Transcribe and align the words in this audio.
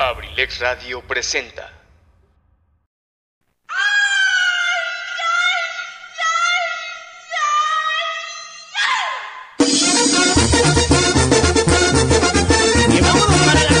Abrilex 0.00 0.60
Radio 0.60 1.02
presenta. 1.02 1.70
Y 12.88 13.00
vámonos 13.00 13.36
para 13.44 13.64
la 13.64 13.80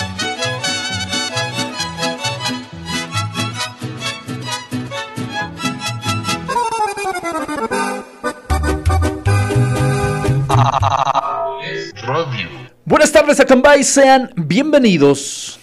Tardes, 13.31 13.39
Acambay, 13.39 13.83
sean 13.83 14.29
bienvenidos. 14.35 15.57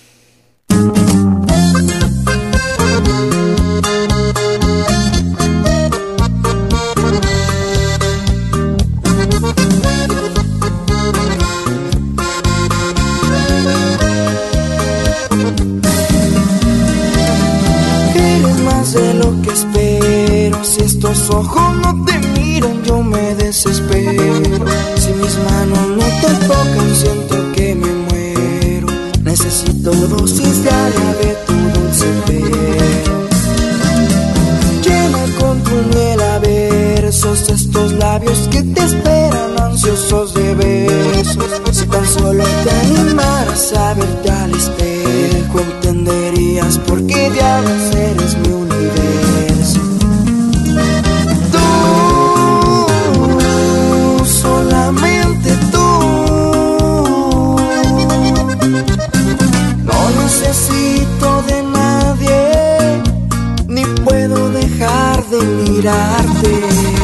Estos 20.79 21.31
ojos 21.31 21.77
no 21.77 22.05
te 22.05 22.19
miran, 22.19 22.83
yo 22.83 23.03
me 23.03 23.35
desespero. 23.37 24.67
Si 24.97 25.13
mis 25.13 25.39
manos 25.39 25.89
no 25.97 26.05
te 26.21 26.47
tocan, 26.47 26.95
siento. 26.95 27.38
Necesito 29.49 29.93
dosis 30.09 30.63
diaria 30.63 31.15
de 31.23 31.35
tu 31.47 31.55
dulce 31.73 32.05
pelo. 32.27 33.17
Llena 34.85 35.25
con 35.41 35.63
tu 35.63 35.75
miel 35.89 36.21
a 36.21 36.39
versos 36.39 37.49
estos 37.49 37.93
labios 37.93 38.47
que 38.51 38.63
te 38.63 38.85
esperan 38.85 39.59
ansiosos 39.59 40.35
de 40.35 40.55
besos. 40.55 41.63
Si 41.71 41.87
tan 41.87 42.07
solo 42.07 42.45
te 42.63 42.71
animaras 42.71 43.73
a 43.73 43.95
verte 43.95 44.31
al 44.31 44.51
espejo, 44.55 45.61
entenderías 45.61 46.77
por 46.81 47.07
qué 47.07 47.31
diablos 47.31 47.95
eres 47.95 48.37
mi 48.37 48.53
de 65.39 65.71
mirarte. 65.71 66.98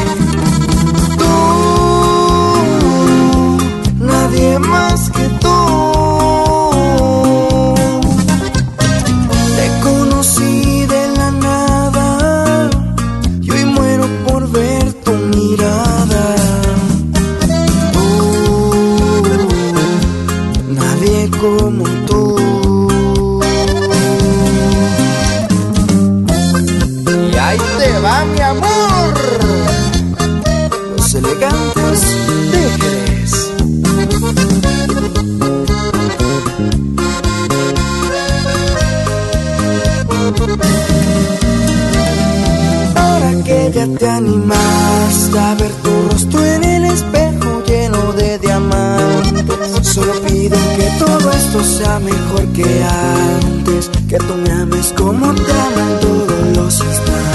Ahí 27.55 27.77
te 27.77 27.99
va 27.99 28.25
mi 28.25 28.41
amor. 28.41 29.13
Los 30.97 31.13
elegantes 31.13 32.01
Jerez. 32.51 33.51
Ahora 42.95 43.43
que 43.43 43.71
ya 43.73 43.87
te 43.87 44.09
animaste 44.09 45.39
a 45.39 45.55
ver 45.55 45.71
tu 45.83 46.09
rostro 46.09 46.45
en 46.45 46.63
el 46.63 46.85
espejo 46.85 47.63
lleno 47.65 48.13
de 48.13 48.39
diamantes, 48.39 49.87
solo 49.87 50.13
pido 50.27 50.57
que 50.77 50.89
todo 50.99 51.31
esto 51.31 51.63
sea 51.63 51.99
mejor 51.99 52.45
que 52.53 52.83
antes, 52.83 53.89
que 54.09 54.17
tú 54.17 54.33
me 54.43 54.51
ames 54.51 54.93
como 54.97 55.33
te 55.33 55.51
aman 55.51 55.99
todos 56.01 56.57
los 56.57 56.79
instantes. 56.79 57.34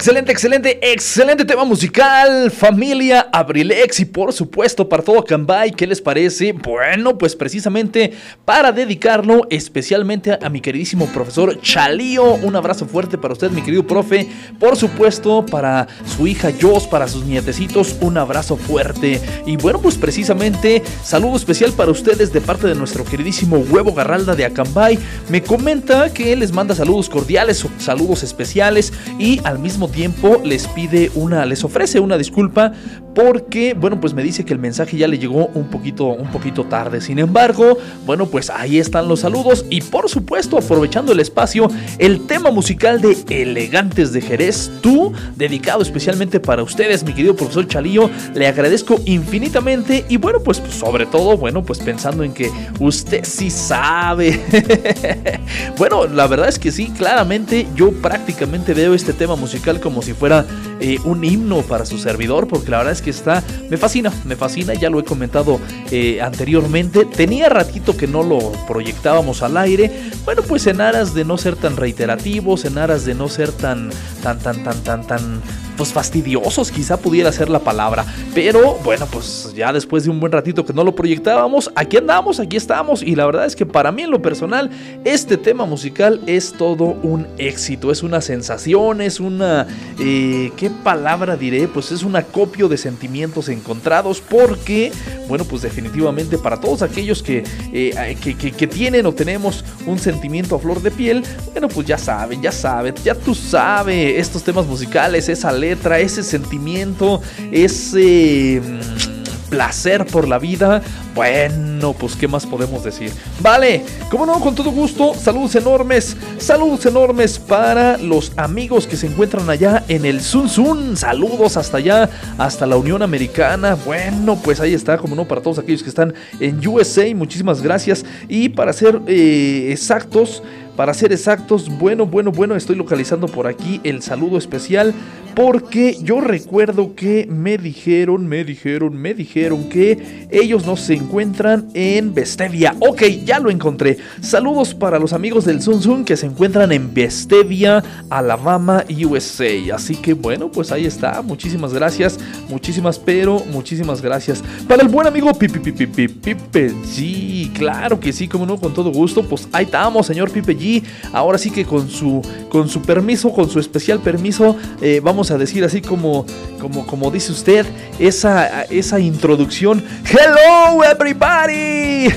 Excelente, 0.00 0.32
excelente, 0.32 0.92
excelente, 0.92 1.44
tema 1.44 1.66
musical, 1.66 2.50
familia 2.50 3.28
Abrilex 3.34 4.00
y 4.00 4.06
por 4.06 4.32
supuesto 4.32 4.88
para 4.88 5.02
todo 5.02 5.18
Acambay, 5.18 5.72
¿qué 5.72 5.86
les 5.86 6.00
parece? 6.00 6.52
Bueno, 6.52 7.18
pues 7.18 7.36
precisamente 7.36 8.14
para 8.46 8.72
dedicarlo 8.72 9.46
especialmente 9.50 10.38
a, 10.40 10.48
mi 10.48 10.62
queridísimo 10.62 11.04
profesor 11.12 11.60
Chalío, 11.60 12.24
un 12.24 12.56
abrazo 12.56 12.86
fuerte 12.86 13.18
para 13.18 13.34
usted, 13.34 13.50
mi 13.50 13.60
querido 13.60 13.86
profe, 13.86 14.26
por 14.58 14.74
supuesto 14.74 15.44
para 15.44 15.86
su 16.06 16.26
hija 16.26 16.48
Jos, 16.58 16.86
para 16.86 17.06
sus 17.06 17.26
nietecitos, 17.26 17.94
un 18.00 18.16
abrazo 18.16 18.56
fuerte. 18.56 19.20
Y 19.44 19.58
bueno, 19.58 19.82
pues 19.82 19.98
precisamente 19.98 20.82
saludo 21.04 21.36
especial 21.36 21.72
para 21.72 21.90
ustedes 21.90 22.32
de 22.32 22.40
parte 22.40 22.66
de 22.66 22.74
nuestro 22.74 23.04
queridísimo 23.04 23.58
Huevo 23.58 23.92
Garralda 23.92 24.34
de 24.34 24.46
Acambay, 24.46 24.98
me 25.28 25.42
comenta 25.42 26.10
que 26.14 26.34
les 26.36 26.52
manda 26.52 26.74
saludos 26.74 27.10
cordiales, 27.10 27.66
saludos 27.76 28.22
especiales 28.22 28.94
y 29.18 29.42
al 29.44 29.58
mismo 29.58 29.89
tiempo 29.90 30.40
les 30.44 30.66
pide 30.68 31.10
una, 31.14 31.44
les 31.44 31.64
ofrece 31.64 32.00
una 32.00 32.16
disculpa 32.16 32.72
porque, 33.14 33.74
bueno, 33.74 34.00
pues 34.00 34.14
me 34.14 34.22
dice 34.22 34.44
que 34.44 34.52
el 34.52 34.58
mensaje 34.58 34.96
ya 34.96 35.08
le 35.08 35.18
llegó 35.18 35.46
un 35.54 35.68
poquito, 35.68 36.06
un 36.06 36.30
poquito 36.30 36.64
tarde. 36.64 37.00
Sin 37.00 37.18
embargo, 37.18 37.76
bueno, 38.06 38.26
pues 38.26 38.50
ahí 38.50 38.78
están 38.78 39.08
los 39.08 39.20
saludos 39.20 39.64
y 39.68 39.80
por 39.80 40.08
supuesto, 40.08 40.58
aprovechando 40.58 41.12
el 41.12 41.20
espacio, 41.20 41.68
el 41.98 42.26
tema 42.26 42.50
musical 42.50 43.00
de 43.00 43.16
Elegantes 43.28 44.12
de 44.12 44.20
Jerez, 44.20 44.70
tú, 44.80 45.12
dedicado 45.36 45.82
especialmente 45.82 46.40
para 46.40 46.62
ustedes, 46.62 47.04
mi 47.04 47.12
querido 47.12 47.34
profesor 47.34 47.66
Chalillo, 47.66 48.10
le 48.34 48.46
agradezco 48.46 49.00
infinitamente 49.04 50.04
y 50.08 50.16
bueno, 50.16 50.40
pues 50.40 50.62
sobre 50.70 51.06
todo, 51.06 51.36
bueno, 51.36 51.62
pues 51.64 51.80
pensando 51.80 52.22
en 52.22 52.32
que 52.32 52.50
usted 52.78 53.24
sí 53.24 53.50
sabe. 53.50 54.40
bueno, 55.78 56.06
la 56.06 56.26
verdad 56.26 56.48
es 56.48 56.58
que 56.58 56.70
sí, 56.70 56.92
claramente 56.96 57.66
yo 57.74 57.92
prácticamente 57.92 58.74
veo 58.74 58.94
este 58.94 59.12
tema 59.12 59.36
musical 59.36 59.79
como 59.80 60.02
si 60.02 60.12
fuera 60.12 60.46
eh, 60.80 60.98
un 61.04 61.24
himno 61.24 61.62
para 61.62 61.84
su 61.86 61.98
servidor, 61.98 62.46
porque 62.46 62.70
la 62.70 62.78
verdad 62.78 62.92
es 62.92 63.02
que 63.02 63.10
está, 63.10 63.42
me 63.68 63.76
fascina, 63.76 64.12
me 64.24 64.36
fascina, 64.36 64.74
ya 64.74 64.90
lo 64.90 65.00
he 65.00 65.04
comentado 65.04 65.60
eh, 65.90 66.20
anteriormente, 66.20 67.04
tenía 67.04 67.48
ratito 67.48 67.96
que 67.96 68.06
no 68.06 68.22
lo 68.22 68.52
proyectábamos 68.66 69.42
al 69.42 69.56
aire, 69.56 69.90
bueno, 70.24 70.42
pues 70.42 70.66
en 70.66 70.80
aras 70.80 71.14
de 71.14 71.24
no 71.24 71.38
ser 71.38 71.56
tan 71.56 71.76
reiterativos, 71.76 72.64
en 72.64 72.78
aras 72.78 73.04
de 73.04 73.14
no 73.14 73.28
ser 73.28 73.52
tan, 73.52 73.90
tan, 74.22 74.38
tan, 74.38 74.62
tan, 74.62 74.82
tan, 74.82 75.06
tan 75.06 75.42
pues 75.80 75.94
fastidiosos, 75.94 76.70
quizá 76.70 76.98
pudiera 76.98 77.32
ser 77.32 77.48
la 77.48 77.60
palabra. 77.60 78.04
Pero 78.34 78.74
bueno, 78.84 79.06
pues 79.10 79.50
ya 79.56 79.72
después 79.72 80.04
de 80.04 80.10
un 80.10 80.20
buen 80.20 80.30
ratito 80.30 80.66
que 80.66 80.74
no 80.74 80.84
lo 80.84 80.94
proyectábamos, 80.94 81.72
aquí 81.74 81.96
andamos, 81.96 82.38
aquí 82.38 82.58
estamos. 82.58 83.02
Y 83.02 83.14
la 83.14 83.24
verdad 83.24 83.46
es 83.46 83.56
que 83.56 83.64
para 83.64 83.90
mí 83.90 84.02
en 84.02 84.10
lo 84.10 84.20
personal, 84.20 84.68
este 85.06 85.38
tema 85.38 85.64
musical 85.64 86.20
es 86.26 86.52
todo 86.52 86.84
un 86.84 87.26
éxito. 87.38 87.90
Es 87.90 88.02
una 88.02 88.20
sensación, 88.20 89.00
es 89.00 89.20
una... 89.20 89.66
Eh, 89.98 90.52
¿Qué 90.54 90.68
palabra 90.68 91.38
diré? 91.38 91.66
Pues 91.66 91.92
es 91.92 92.02
un 92.02 92.14
acopio 92.14 92.68
de 92.68 92.76
sentimientos 92.76 93.48
encontrados 93.48 94.20
porque, 94.20 94.92
bueno, 95.28 95.46
pues 95.46 95.62
definitivamente 95.62 96.36
para 96.36 96.60
todos 96.60 96.82
aquellos 96.82 97.22
que, 97.22 97.42
eh, 97.72 98.18
que, 98.20 98.34
que 98.36 98.66
tienen 98.66 99.06
o 99.06 99.14
tenemos 99.14 99.64
un 99.86 99.98
sentimiento 99.98 100.56
a 100.56 100.58
flor 100.58 100.82
de 100.82 100.90
piel, 100.90 101.22
bueno, 101.52 101.68
pues 101.68 101.86
ya 101.86 101.96
saben, 101.96 102.42
ya 102.42 102.52
saben, 102.52 102.94
ya 103.02 103.14
tú 103.14 103.34
sabes 103.34 104.20
estos 104.20 104.42
temas 104.42 104.66
musicales, 104.66 105.26
esa 105.30 105.50
letra 105.50 105.69
trae 105.76 106.02
ese 106.02 106.22
sentimiento, 106.22 107.20
ese 107.52 108.60
mm, 108.62 109.50
placer 109.50 110.06
por 110.06 110.28
la 110.28 110.38
vida. 110.38 110.80
Bueno, 111.14 111.92
pues 111.92 112.14
qué 112.14 112.28
más 112.28 112.46
podemos 112.46 112.84
decir. 112.84 113.12
Vale, 113.40 113.84
como 114.10 114.24
no, 114.24 114.38
con 114.40 114.54
todo 114.54 114.70
gusto, 114.70 115.12
saludos 115.12 115.56
enormes, 115.56 116.16
saludos 116.38 116.86
enormes 116.86 117.38
para 117.38 117.98
los 117.98 118.32
amigos 118.36 118.86
que 118.86 118.96
se 118.96 119.08
encuentran 119.08 119.50
allá 119.50 119.84
en 119.88 120.04
el 120.04 120.20
Sun 120.20 120.48
Sun. 120.48 120.96
Saludos 120.96 121.56
hasta 121.56 121.78
allá, 121.78 122.08
hasta 122.38 122.64
la 122.64 122.76
Unión 122.76 123.02
Americana. 123.02 123.74
Bueno, 123.74 124.38
pues 124.42 124.60
ahí 124.60 124.72
está, 124.72 124.98
como 124.98 125.16
no, 125.16 125.26
para 125.26 125.42
todos 125.42 125.58
aquellos 125.58 125.82
que 125.82 125.88
están 125.88 126.14
en 126.38 126.66
USA, 126.66 127.12
muchísimas 127.14 127.60
gracias. 127.60 128.04
Y 128.28 128.50
para 128.50 128.72
ser 128.72 129.00
eh, 129.06 129.68
exactos, 129.72 130.42
para 130.80 130.94
ser 130.94 131.12
exactos, 131.12 131.68
bueno, 131.68 132.06
bueno, 132.06 132.32
bueno, 132.32 132.56
estoy 132.56 132.74
localizando 132.74 133.26
por 133.26 133.46
aquí 133.46 133.82
el 133.84 134.00
saludo 134.00 134.38
especial 134.38 134.94
porque 135.34 135.96
yo 136.02 136.20
recuerdo 136.20 136.94
que 136.94 137.26
me 137.30 137.56
dijeron, 137.58 138.26
me 138.26 138.44
dijeron, 138.44 138.96
me 138.96 139.14
dijeron 139.14 139.68
que 139.68 140.26
ellos 140.30 140.66
no 140.66 140.76
se 140.76 140.94
encuentran 140.94 141.68
en 141.74 142.14
Bestevia. 142.14 142.74
Ok, 142.80 143.02
ya 143.24 143.38
lo 143.38 143.50
encontré. 143.50 143.98
Saludos 144.20 144.74
para 144.74 144.98
los 144.98 145.12
amigos 145.12 145.44
del 145.44 145.62
Sun 145.62 145.82
Sun 145.82 146.04
que 146.04 146.16
se 146.16 146.26
encuentran 146.26 146.72
en 146.72 146.92
Bestevia, 146.92 147.82
Alabama, 148.08 148.84
USA. 149.06 149.74
Así 149.74 149.96
que 149.96 150.14
bueno, 150.14 150.50
pues 150.50 150.72
ahí 150.72 150.86
está. 150.86 151.22
Muchísimas 151.22 151.72
gracias, 151.72 152.18
muchísimas, 152.48 152.98
pero 152.98 153.44
muchísimas 153.52 154.02
gracias. 154.02 154.42
Para 154.66 154.82
el 154.82 154.88
buen 154.88 155.06
amigo 155.06 155.32
Pipe, 155.32 155.60
Pipe, 155.60 155.86
Pipe, 155.86 156.08
Pipe 156.08 156.72
G. 156.72 157.52
Claro 157.52 158.00
que 158.00 158.12
sí, 158.12 158.26
como 158.26 158.46
no, 158.46 158.58
con 158.58 158.74
todo 158.74 158.90
gusto. 158.90 159.22
Pues 159.22 159.48
ahí 159.52 159.64
estamos, 159.64 160.06
señor 160.06 160.30
Pipe 160.30 160.56
G. 160.56 160.69
Ahora 161.12 161.38
sí 161.38 161.50
que 161.50 161.64
con 161.64 161.88
su, 161.88 162.22
con 162.48 162.68
su 162.68 162.82
permiso, 162.82 163.32
con 163.32 163.48
su 163.48 163.58
especial 163.58 164.00
permiso, 164.00 164.56
eh, 164.80 165.00
vamos 165.02 165.30
a 165.30 165.38
decir 165.38 165.64
así 165.64 165.80
como, 165.80 166.26
como, 166.60 166.86
como 166.86 167.10
dice 167.10 167.32
usted, 167.32 167.66
esa, 167.98 168.62
esa 168.64 169.00
introducción. 169.00 169.82
Hello 170.10 170.84
everybody. 170.84 172.12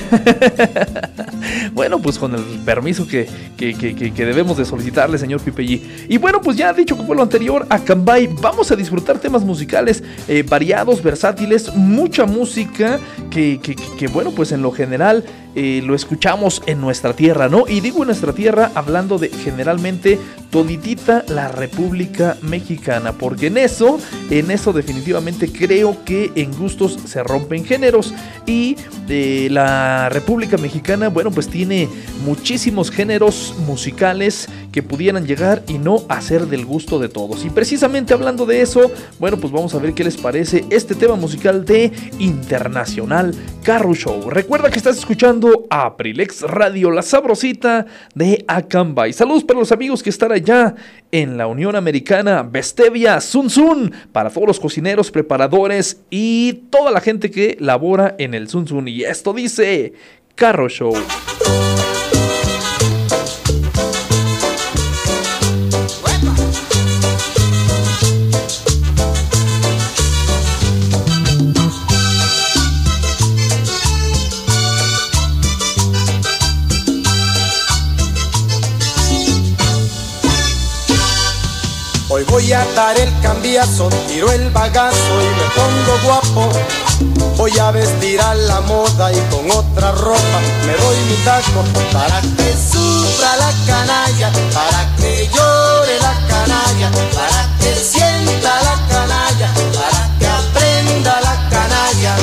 bueno, 1.74 1.98
pues 2.00 2.18
con 2.18 2.34
el 2.34 2.42
permiso 2.64 3.06
que, 3.06 3.26
que, 3.56 4.24
debemos 4.24 4.56
de 4.56 4.64
solicitarle, 4.64 5.18
señor 5.18 5.40
Pipe 5.40 5.80
Y 6.08 6.18
bueno, 6.18 6.40
pues 6.40 6.56
ya 6.56 6.72
dicho 6.72 6.96
como 6.96 7.14
lo 7.14 7.22
anterior, 7.22 7.66
a 7.68 7.78
Cambay 7.78 8.28
vamos 8.40 8.70
a 8.70 8.76
disfrutar 8.76 9.18
temas 9.18 9.42
musicales 9.42 10.02
eh, 10.28 10.44
variados, 10.48 11.02
versátiles, 11.02 11.74
mucha 11.74 12.26
música 12.26 12.98
que, 13.30 14.08
bueno, 14.12 14.30
pues 14.30 14.52
en 14.52 14.62
lo 14.62 14.70
general 14.70 15.24
lo 15.54 15.94
escuchamos 15.94 16.62
en 16.66 16.80
nuestra 16.80 17.14
tierra, 17.14 17.48
¿no? 17.48 17.64
Y 17.68 17.80
digo 17.80 18.00
en 18.00 18.06
nuestra 18.06 18.32
tierra 18.32 18.72
hablando 18.74 19.18
de 19.18 19.28
generalmente 19.28 20.18
toditita 20.50 21.24
la 21.28 21.48
República 21.48 22.36
Mexicana, 22.42 23.12
porque 23.12 23.48
en 23.48 23.58
eso, 23.58 23.98
en 24.30 24.50
eso 24.50 24.72
definitivamente 24.72 25.50
creo 25.50 26.04
que 26.04 26.32
en 26.34 26.52
gustos 26.56 26.98
se 27.06 27.22
rompen 27.22 27.64
géneros 27.64 28.14
y 28.46 28.76
eh, 29.08 29.48
la 29.50 30.08
República 30.08 30.56
Mexicana, 30.56 31.08
bueno, 31.08 31.30
pues 31.30 31.48
tiene 31.48 31.88
muchísimos 32.24 32.90
géneros 32.90 33.54
musicales 33.66 34.48
que 34.74 34.82
pudieran 34.82 35.24
llegar 35.24 35.62
y 35.68 35.78
no 35.78 36.02
hacer 36.08 36.48
del 36.48 36.66
gusto 36.66 36.98
de 36.98 37.08
todos. 37.08 37.44
Y 37.44 37.50
precisamente 37.50 38.12
hablando 38.12 38.44
de 38.44 38.60
eso, 38.60 38.90
bueno, 39.20 39.36
pues 39.36 39.52
vamos 39.52 39.72
a 39.72 39.78
ver 39.78 39.94
qué 39.94 40.02
les 40.02 40.16
parece 40.16 40.64
este 40.68 40.96
tema 40.96 41.14
musical 41.14 41.64
de 41.64 41.92
Internacional 42.18 43.32
Carro 43.62 43.94
Show. 43.94 44.28
Recuerda 44.30 44.72
que 44.72 44.78
estás 44.78 44.98
escuchando 44.98 45.68
Aprilex 45.70 46.40
Radio, 46.40 46.90
la 46.90 47.02
sabrosita 47.02 47.86
de 48.16 48.44
Acambay. 48.48 49.12
Saludos 49.12 49.44
para 49.44 49.60
los 49.60 49.70
amigos 49.70 50.02
que 50.02 50.10
están 50.10 50.32
allá 50.32 50.74
en 51.12 51.36
la 51.36 51.46
Unión 51.46 51.76
Americana, 51.76 52.42
Bestevia, 52.42 53.20
Sun 53.20 53.50
Sun, 53.50 53.92
para 54.10 54.28
todos 54.28 54.48
los 54.48 54.58
cocineros, 54.58 55.12
preparadores 55.12 56.00
y 56.10 56.64
toda 56.70 56.90
la 56.90 57.00
gente 57.00 57.30
que 57.30 57.56
labora 57.60 58.16
en 58.18 58.34
el 58.34 58.48
Sun 58.48 58.66
Sun. 58.66 58.88
Y 58.88 59.04
esto 59.04 59.32
dice 59.32 59.92
Carro 60.34 60.68
Show. 60.68 60.94
Voy 82.34 82.52
a 82.52 82.64
dar 82.74 82.98
el 82.98 83.08
cambiazo, 83.20 83.88
tiro 84.08 84.28
el 84.32 84.50
bagazo 84.50 85.22
y 85.22 85.28
me 85.38 85.46
pongo 85.54 86.00
guapo. 86.04 86.50
Voy 87.36 87.56
a 87.60 87.70
vestir 87.70 88.20
a 88.20 88.34
la 88.34 88.60
moda 88.62 89.12
y 89.12 89.20
con 89.30 89.48
otra 89.52 89.92
ropa 89.92 90.40
me 90.66 90.72
doy 90.72 90.96
mi 91.08 91.14
taco 91.24 91.62
para 91.92 92.20
que 92.20 92.52
sufra 92.72 93.36
la 93.36 93.52
canalla, 93.64 94.32
para 94.52 94.96
que 94.96 95.30
llore 95.32 95.96
la 96.00 96.14
canalla, 96.26 96.90
para 97.14 97.56
que 97.60 97.72
sienta 97.72 98.62
la 98.64 98.80
canalla, 98.88 99.54
para 99.72 100.18
que 100.18 100.26
aprenda 100.26 101.20
la 101.20 101.48
canalla. 101.50 102.16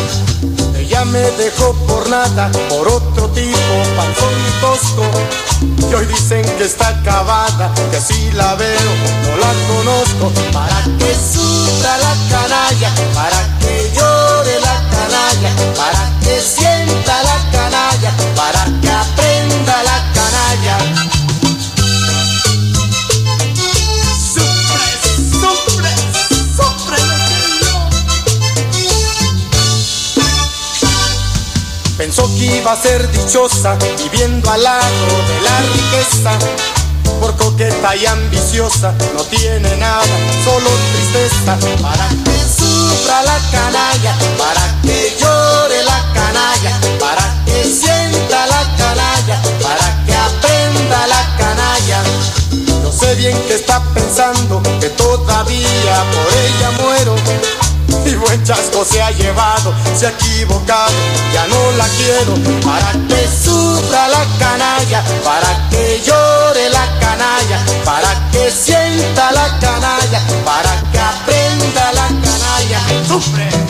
Ella 0.78 1.06
me 1.06 1.22
dejó 1.42 1.74
por 1.88 2.10
nada, 2.10 2.52
por 2.68 2.86
otro 2.86 3.30
tipo, 3.30 3.74
panzón 3.96 4.34
y 4.46 4.60
tosco 4.60 5.51
y 5.90 5.94
hoy 5.94 6.06
dicen 6.06 6.44
que 6.58 6.66
está 6.66 6.90
acabada, 6.90 7.72
que 7.92 8.00
si 8.00 8.32
la 8.32 8.56
veo 8.56 8.92
no 9.26 9.38
la 9.38 9.54
conozco. 9.68 10.32
Para 10.52 10.84
que 11.00 11.16
sufra 11.16 11.98
la 11.98 12.16
canalla, 12.30 12.90
para 13.14 13.42
que 13.60 13.92
llore 13.96 14.60
la 14.60 14.76
canalla, 14.92 15.52
para 15.76 16.12
que 16.22 16.42
sienta 16.42 17.24
la 17.24 17.52
canalla, 17.52 18.12
para 18.36 18.66
que 18.66 18.81
Pensó 32.14 32.28
que 32.36 32.58
iba 32.58 32.74
a 32.74 32.76
ser 32.76 33.10
dichosa 33.10 33.78
viviendo 33.98 34.52
al 34.52 34.62
lado 34.62 34.84
de 35.30 35.42
la 35.44 35.62
riqueza. 35.62 36.38
Por 37.22 37.38
coqueta 37.38 37.96
y 37.96 38.06
ambiciosa 38.06 38.94
no 39.16 39.24
tiene 39.24 39.78
nada, 39.78 40.04
solo 40.44 40.70
tristeza. 40.92 41.58
Para 41.82 42.10
que 42.10 42.38
sufra 42.60 43.24
la 43.24 43.40
canalla, 43.50 44.14
para 44.38 44.82
que 44.82 45.16
llore 45.22 45.84
la 45.86 46.06
canalla, 46.14 46.82
para 47.00 47.46
que 47.46 47.64
sienta 47.64 48.46
la 48.46 48.76
canalla, 48.76 49.42
para 49.64 50.06
que 50.06 50.14
aprenda 50.14 51.08
la 51.08 51.38
canalla. 51.38 52.04
No 52.84 52.92
sé 52.92 53.16
bien 53.16 53.42
que 53.48 53.56
está 53.56 53.82
pensando 53.94 54.62
que 54.82 54.90
todavía 54.90 56.04
por 56.12 56.34
ella 56.34 56.72
muero 56.72 57.16
llevado, 59.12 59.74
se 59.96 60.08
ha 60.08 60.10
equivocado, 60.10 60.92
ya 61.34 61.48
no 61.48 61.72
la 61.78 61.88
quiero. 61.88 62.34
Para 62.62 62.92
que 63.08 63.28
sufra 63.28 64.08
la 64.08 64.26
canalla, 64.40 65.04
para 65.24 65.70
que 65.70 66.02
llore 66.06 66.70
la 66.70 66.88
canalla, 67.00 67.60
para 67.84 68.30
que 68.32 68.52
sienta 68.52 69.32
la 69.32 69.48
canalla, 69.60 70.22
para 70.46 70.82
que 70.92 71.00
aprenda 71.00 71.92
la 71.94 72.08
canalla. 72.08 73.08
¡Sufre! 73.08 73.61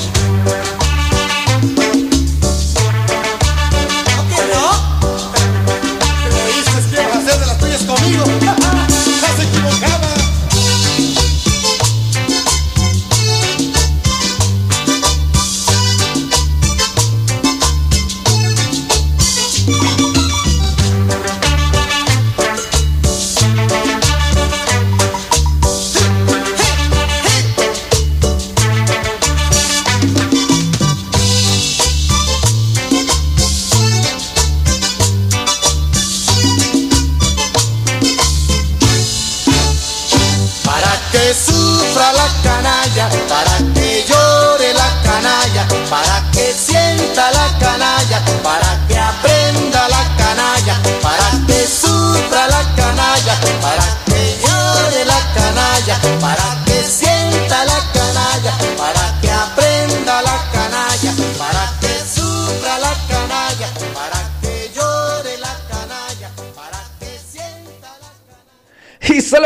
gusta 47.13 47.50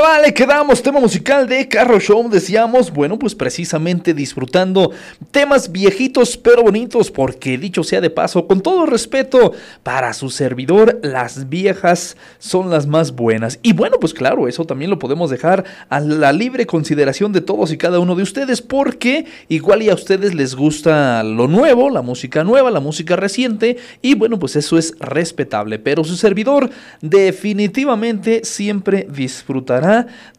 vale, 0.01 0.33
quedamos. 0.33 0.81
Tema 0.81 0.99
musical 0.99 1.47
de 1.47 1.67
Carro 1.67 1.99
Show. 1.99 2.27
Decíamos, 2.29 2.91
bueno, 2.91 3.19
pues 3.19 3.35
precisamente 3.35 4.13
disfrutando 4.13 4.91
temas 5.31 5.71
viejitos 5.71 6.37
pero 6.37 6.63
bonitos. 6.63 7.11
Porque 7.11 7.57
dicho 7.57 7.83
sea 7.83 8.01
de 8.01 8.09
paso, 8.09 8.47
con 8.47 8.61
todo 8.61 8.85
respeto 8.85 9.53
para 9.83 10.13
su 10.13 10.29
servidor, 10.29 10.99
las 11.03 11.49
viejas 11.49 12.17
son 12.39 12.69
las 12.69 12.87
más 12.87 13.13
buenas. 13.13 13.59
Y 13.61 13.73
bueno, 13.73 13.97
pues 13.99 14.13
claro, 14.13 14.47
eso 14.47 14.65
también 14.65 14.91
lo 14.91 14.99
podemos 14.99 15.29
dejar 15.29 15.63
a 15.89 15.99
la 15.99 16.33
libre 16.33 16.65
consideración 16.65 17.31
de 17.31 17.41
todos 17.41 17.71
y 17.71 17.77
cada 17.77 17.99
uno 17.99 18.15
de 18.15 18.23
ustedes. 18.23 18.61
Porque 18.61 19.25
igual 19.49 19.81
y 19.83 19.89
a 19.89 19.93
ustedes 19.93 20.33
les 20.33 20.55
gusta 20.55 21.23
lo 21.23 21.47
nuevo, 21.47 21.89
la 21.89 22.01
música 22.01 22.43
nueva, 22.43 22.71
la 22.71 22.79
música 22.79 23.15
reciente. 23.15 23.77
Y 24.01 24.15
bueno, 24.15 24.39
pues 24.39 24.55
eso 24.55 24.77
es 24.77 24.93
respetable. 24.99 25.79
Pero 25.79 26.03
su 26.03 26.15
servidor 26.15 26.69
definitivamente 27.01 28.41
siempre 28.43 29.07
disfrutará 29.09 29.84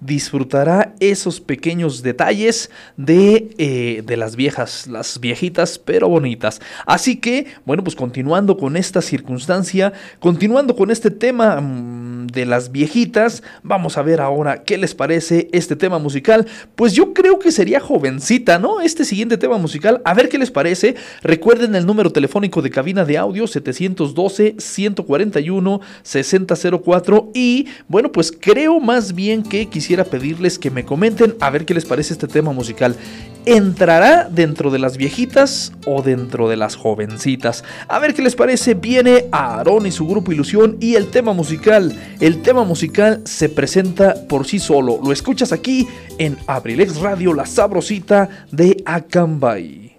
disfrutará 0.00 0.94
esos 1.00 1.40
pequeños 1.40 2.02
detalles 2.02 2.70
de, 2.96 3.48
eh, 3.58 4.02
de 4.04 4.16
las 4.16 4.36
viejas, 4.36 4.86
las 4.86 5.20
viejitas 5.20 5.78
pero 5.78 6.08
bonitas. 6.08 6.60
Así 6.86 7.16
que, 7.16 7.46
bueno, 7.64 7.82
pues 7.84 7.96
continuando 7.96 8.56
con 8.56 8.76
esta 8.76 9.02
circunstancia, 9.02 9.92
continuando 10.18 10.76
con 10.76 10.90
este 10.90 11.10
tema 11.10 11.60
mm, 11.60 12.26
de 12.28 12.46
las 12.46 12.72
viejitas, 12.72 13.42
vamos 13.62 13.98
a 13.98 14.02
ver 14.02 14.20
ahora 14.20 14.64
qué 14.64 14.78
les 14.78 14.94
parece 14.94 15.48
este 15.52 15.76
tema 15.76 15.98
musical. 15.98 16.46
Pues 16.74 16.92
yo 16.92 17.12
creo 17.14 17.38
que 17.38 17.52
sería 17.52 17.80
jovencita, 17.80 18.58
¿no? 18.58 18.80
Este 18.80 19.04
siguiente 19.04 19.38
tema 19.38 19.58
musical, 19.58 20.00
a 20.04 20.14
ver 20.14 20.28
qué 20.28 20.38
les 20.38 20.50
parece. 20.50 20.96
Recuerden 21.22 21.74
el 21.74 21.86
número 21.86 22.10
telefónico 22.12 22.62
de 22.62 22.70
cabina 22.70 23.04
de 23.04 23.18
audio 23.18 23.46
712 23.46 24.56
141 24.58 25.80
6004 26.02 27.30
y 27.34 27.66
bueno, 27.88 28.12
pues 28.12 28.32
creo 28.32 28.80
más 28.80 29.14
bien 29.14 29.25
que 29.26 29.66
quisiera 29.66 30.04
pedirles 30.04 30.58
que 30.58 30.70
me 30.70 30.84
comenten 30.84 31.34
a 31.40 31.50
ver 31.50 31.64
qué 31.64 31.74
les 31.74 31.84
parece 31.84 32.12
este 32.12 32.28
tema 32.28 32.52
musical. 32.52 32.96
¿Entrará 33.44 34.28
dentro 34.30 34.70
de 34.70 34.78
las 34.78 34.96
viejitas 34.96 35.72
o 35.84 36.02
dentro 36.02 36.48
de 36.48 36.56
las 36.56 36.76
jovencitas? 36.76 37.64
A 37.88 37.98
ver 37.98 38.14
qué 38.14 38.22
les 38.22 38.36
parece. 38.36 38.74
Viene 38.74 39.26
Aarón 39.32 39.86
y 39.86 39.90
su 39.90 40.06
grupo 40.06 40.32
Ilusión 40.32 40.76
y 40.80 40.94
el 40.94 41.08
tema 41.08 41.32
musical. 41.32 41.92
El 42.20 42.42
tema 42.42 42.64
musical 42.64 43.22
se 43.24 43.48
presenta 43.48 44.14
por 44.28 44.46
sí 44.46 44.58
solo. 44.58 45.00
Lo 45.02 45.12
escuchas 45.12 45.52
aquí 45.52 45.88
en 46.18 46.36
Abrilex 46.46 46.96
Radio, 46.98 47.34
la 47.34 47.46
sabrosita 47.46 48.28
de 48.52 48.82
Acambay. 48.84 49.96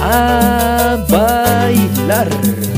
A 0.00 1.06
bailar. 1.08 2.77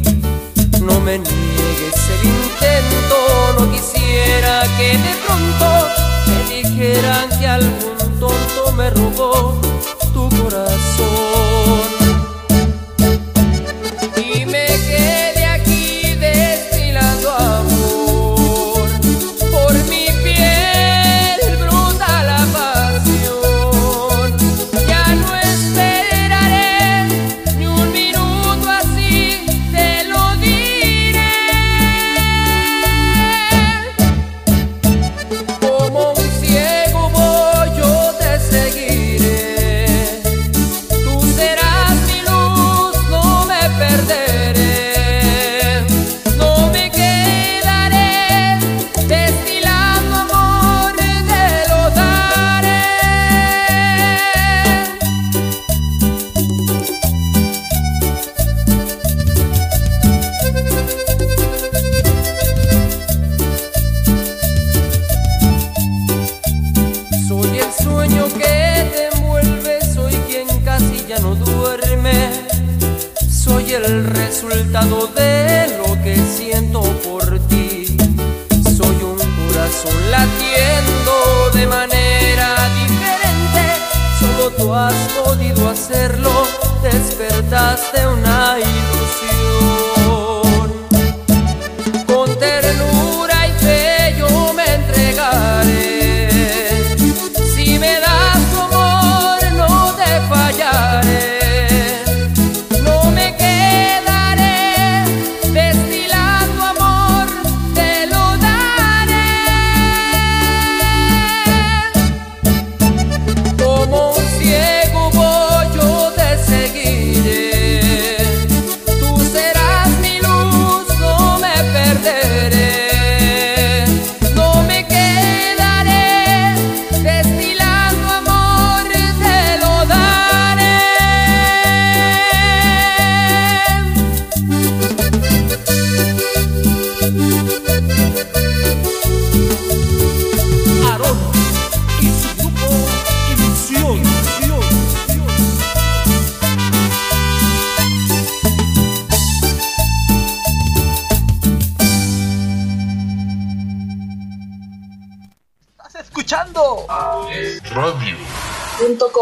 Me 1.03 1.17
niegues 1.17 2.09
el 2.09 2.27
intento, 2.27 3.17
no 3.57 3.71
quisiera 3.71 4.61
que 4.77 4.97
de 4.97 5.13
pronto 5.25 5.67
me 6.27 6.55
dijeran 6.55 7.27
que 7.39 7.47
algún 7.47 8.19
tonto 8.19 8.71
me 8.77 8.89
robó 8.91 9.59
tu 10.13 10.29
corazón. 10.29 11.10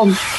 alaikum. 0.01 0.38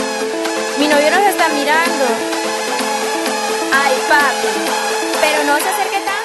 Mi 0.81 0.87
novio 0.87 1.11
nos 1.11 1.27
está 1.27 1.47
mirando. 1.49 2.05
Ay, 3.71 3.93
papi. 4.09 4.47
Pero 5.21 5.43
no 5.43 5.59
se 5.59 5.69
acerque 5.69 5.97
tanto. 5.97 6.21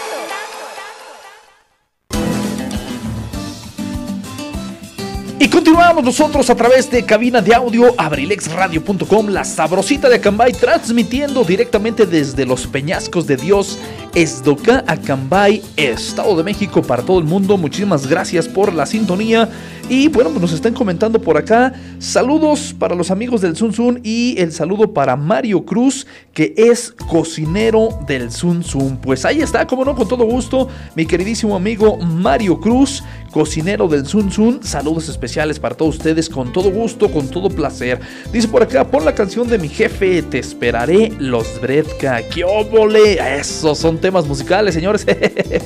Y 5.39 5.49
continuamos 5.51 6.03
nosotros 6.03 6.49
a 6.49 6.55
través 6.55 6.91
de 6.91 7.05
cabina 7.05 7.43
de 7.43 7.55
audio 7.55 7.95
abrilexradio.com, 7.99 9.29
la 9.29 9.45
sabrosita 9.45 10.09
de 10.09 10.17
Acambay, 10.17 10.55
transmitiendo 10.55 11.45
directamente 11.45 12.07
desde 12.07 12.47
los 12.47 12.67
peñascos 12.67 13.27
de 13.27 13.37
Dios, 13.37 13.79
Esdoca, 14.17 14.83
Acambay, 14.87 15.63
Estado 15.77 16.35
de 16.39 16.43
México 16.43 16.81
para 16.81 17.03
todo 17.03 17.19
el 17.19 17.27
mundo. 17.27 17.59
Muchísimas 17.59 18.07
gracias 18.07 18.49
por 18.49 18.73
la 18.73 18.87
sintonía. 18.87 19.47
Y 19.91 20.09
bueno, 20.09 20.31
pues 20.31 20.41
nos 20.41 20.53
están 20.53 20.73
comentando 20.73 21.21
por 21.21 21.37
acá. 21.37 21.75
Saludos 21.99 22.75
para 22.77 22.95
los 22.97 23.11
amigos 23.11 23.43
del 23.43 23.55
Sun 23.57 23.75
Sun 23.75 24.01
y 24.03 24.35
el 24.39 24.53
saludo 24.53 24.93
para 24.93 25.17
Mario 25.17 25.65
Cruz, 25.65 26.07
que 26.33 26.55
es 26.57 26.93
cocinero 27.09 27.91
del 28.07 28.33
Sun 28.33 28.65
Sun. 28.65 28.97
Pues 28.97 29.25
ahí 29.25 29.43
está, 29.43 29.67
como 29.67 29.85
no, 29.85 29.95
con 29.95 30.09
todo 30.09 30.25
gusto, 30.25 30.69
mi 30.95 31.07
queridísimo 31.07 31.55
amigo 31.55 31.99
Mario 31.99 32.59
Cruz, 32.59 33.05
cocinero 33.31 33.87
del 33.87 34.07
Sun 34.07 34.33
Sun. 34.33 34.61
Saludos 34.63 35.09
especiales 35.09 35.61
para 35.61 35.77
todos 35.77 35.97
ustedes, 35.97 36.29
con 36.29 36.53
todo 36.53 36.71
gusto, 36.71 37.11
con 37.13 37.29
todo 37.29 37.49
placer. 37.49 38.01
Dice 38.33 38.49
por 38.49 38.63
acá, 38.63 38.89
pon 38.89 39.05
la 39.05 39.15
canción 39.15 39.47
de 39.47 39.59
mi 39.59 39.69
jefe, 39.69 40.23
te 40.23 40.39
esperaré, 40.39 41.13
los 41.21 41.61
Bredka. 41.61 42.23
¡Qué 42.35 42.43
óvole! 42.43 43.19
Esos 43.39 43.79
son 43.79 43.99
temas 44.07 44.25
musicales, 44.25 44.73
señores. 44.73 45.05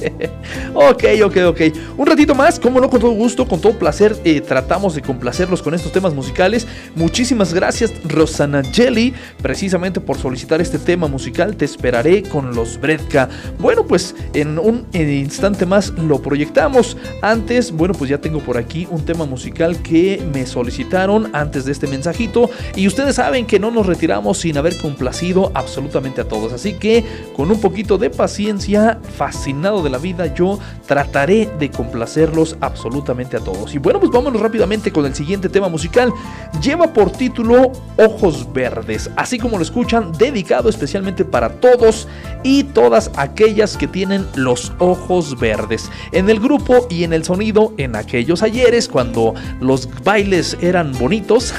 ok, 0.75 1.05
ok, 1.25 1.37
ok. 1.49 1.61
Un 1.99 2.07
ratito 2.07 2.35
más, 2.35 2.59
como 2.59 2.81
no, 2.81 2.89
con 2.89 2.99
todo 2.99 3.11
gusto, 3.11 3.47
con 3.47 3.61
todo 3.61 3.75
placer 3.79 4.17
eh, 4.25 4.41
tratamos 4.41 4.95
de 4.95 5.03
complacerlos 5.03 5.61
con 5.61 5.75
estos 5.75 5.93
temas 5.93 6.15
musicales. 6.15 6.67
Muchísimas 6.95 7.53
gracias 7.53 7.93
Rosana 8.03 8.63
Jelly, 8.63 9.13
precisamente 9.43 10.01
por 10.01 10.17
solicitar 10.17 10.59
este 10.63 10.79
tema 10.79 11.07
musical. 11.07 11.55
Te 11.55 11.67
esperaré 11.67 12.23
con 12.23 12.55
los 12.55 12.81
Bredka. 12.81 13.29
Bueno, 13.59 13.87
pues 13.87 14.15
en 14.33 14.59
un 14.59 14.87
instante 14.95 15.67
más 15.67 15.91
lo 15.91 16.23
proyectamos. 16.23 16.97
Antes 17.21 17.73
bueno, 17.73 17.93
pues 17.93 18.09
ya 18.09 18.23
tengo 18.23 18.39
por 18.39 18.57
aquí 18.57 18.89
un 18.91 19.05
tema 19.05 19.27
musical 19.27 19.77
que 19.83 20.27
me 20.33 20.47
solicitaron 20.47 21.29
antes 21.35 21.67
de 21.67 21.73
este 21.73 21.87
mensajito. 21.87 22.49
Y 22.75 22.87
ustedes 22.87 23.17
saben 23.17 23.45
que 23.45 23.59
no 23.59 23.71
nos 23.71 23.85
retiramos 23.85 24.39
sin 24.39 24.57
haber 24.57 24.79
complacido 24.79 25.53
absolutamente 25.53 26.23
a 26.23 26.25
todos. 26.25 26.55
Así 26.55 26.73
que 26.73 27.05
con 27.37 27.51
un 27.51 27.61
poquito 27.61 27.99
de 27.99 28.09
paciencia, 28.09 28.30
fascinado 29.17 29.83
de 29.83 29.91
la 29.91 29.99
vida, 29.99 30.33
yo 30.35 30.59
trataré 30.87 31.51
de 31.59 31.71
complacerlos 31.71 32.57
absolutamente 32.61 33.37
a 33.37 33.41
todos. 33.41 33.75
Y 33.75 33.79
bueno, 33.79 34.01
pues 34.01 34.11
vámonos 34.11 34.41
rápidamente 34.41 34.91
con 34.93 35.07
el 35.07 35.15
siguiente 35.15 35.49
tema 35.49 35.69
musical. 35.69 36.13
Lleva 36.63 36.93
por 36.93 37.11
título 37.11 37.73
Ojos 37.97 38.53
Verdes. 38.53 39.11
Así 39.17 39.39
como 39.39 39.57
lo 39.57 39.63
escuchan, 39.63 40.13
dedicado 40.13 40.69
especialmente 40.69 41.25
para 41.25 41.61
todos 41.61 42.09
y 42.43 42.65
todas 42.65 43.11
aquellas 43.17 43.77
que 43.77 43.87
tienen 43.87 44.27
los 44.35 44.73
ojos 44.79 45.39
verdes. 45.39 45.91
En 46.13 46.29
el 46.31 46.41
grupo 46.41 46.87
y 46.91 47.05
en 47.05 47.13
el 47.13 47.25
sonido, 47.25 47.73
en 47.77 47.97
aquellos 47.97 48.43
ayeres, 48.43 48.89
cuando 48.89 49.35
los 49.61 49.89
bailes 50.03 50.57
eran 50.61 50.93
bonitos, 50.99 51.55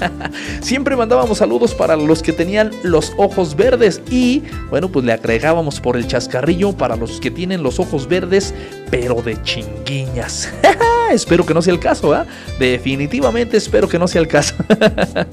siempre 0.60 0.96
mandábamos 0.96 1.38
saludos 1.38 1.74
para 1.74 1.96
los 1.96 2.22
que 2.22 2.32
tenían 2.32 2.70
los 2.82 3.12
ojos 3.16 3.56
verdes 3.56 4.00
y, 4.10 4.42
bueno, 4.70 4.88
pues 4.88 5.04
le 5.04 5.12
agregábamos 5.12 5.80
por 5.80 5.96
el 5.98 6.06
chascarrillo 6.06 6.72
para 6.72 6.96
los 6.96 7.20
que 7.20 7.30
tienen 7.30 7.62
los 7.62 7.78
ojos 7.78 8.08
verdes, 8.08 8.54
pero 8.90 9.20
de 9.22 9.40
chinguiñas. 9.42 10.52
espero 11.10 11.44
que 11.44 11.54
no 11.54 11.62
sea 11.62 11.72
el 11.72 11.80
caso, 11.80 12.12
¿ah? 12.12 12.26
Definitivamente 12.58 13.56
espero 13.56 13.88
que 13.88 13.98
no 13.98 14.08
sea 14.08 14.20
el 14.20 14.28
caso. 14.28 14.54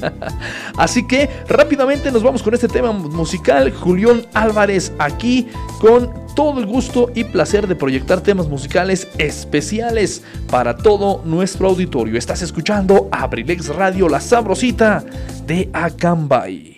Así 0.78 1.06
que 1.08 1.30
rápidamente 1.48 2.12
nos 2.12 2.24
vamos 2.24 2.44
con 2.44 2.54
este 2.54 2.68
tema 2.68 2.92
musical. 2.92 3.72
Julián 3.72 4.26
Álvarez 4.34 4.92
aquí 5.00 5.48
con 5.80 6.26
todo 6.36 6.60
el 6.60 6.66
gusto 6.66 7.12
y 7.16 7.24
placer 7.24 7.68
de 7.68 7.76
proyectar 7.76 8.22
temas 8.22 8.48
musicales 8.48 9.08
especiales 9.18 10.24
para 10.50 10.76
todo 10.78 11.22
nuestro 11.24 11.68
auditorio. 11.68 12.18
Estás 12.18 12.42
escuchando 12.42 13.08
Abrilex 13.12 13.68
Radio, 13.70 14.10
la 14.10 14.20
sabrosita 14.20 15.04
de 15.46 15.70
Acambay. 15.74 16.76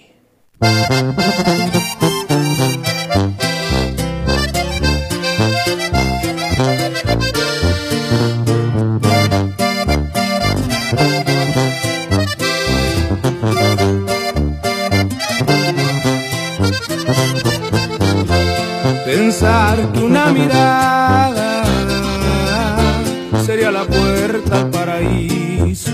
Sería 23.45 23.71
la 23.71 23.86
puerta 23.86 24.58
al 24.58 24.69
paraíso. 24.69 25.91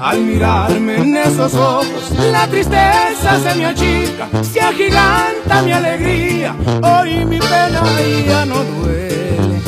Al 0.00 0.20
mirarme 0.20 0.96
en 0.96 1.16
esos 1.16 1.54
ojos, 1.54 2.12
la 2.32 2.46
tristeza 2.46 3.40
se 3.42 3.54
me 3.56 3.66
achica, 3.66 4.28
se 4.42 4.60
agiganta 4.60 5.62
mi 5.62 5.72
alegría. 5.72 6.54
Hoy 6.82 7.24
mi 7.24 7.38
pena 7.38 7.82
ya 8.26 8.46
no 8.46 8.62
duele. 8.64 9.60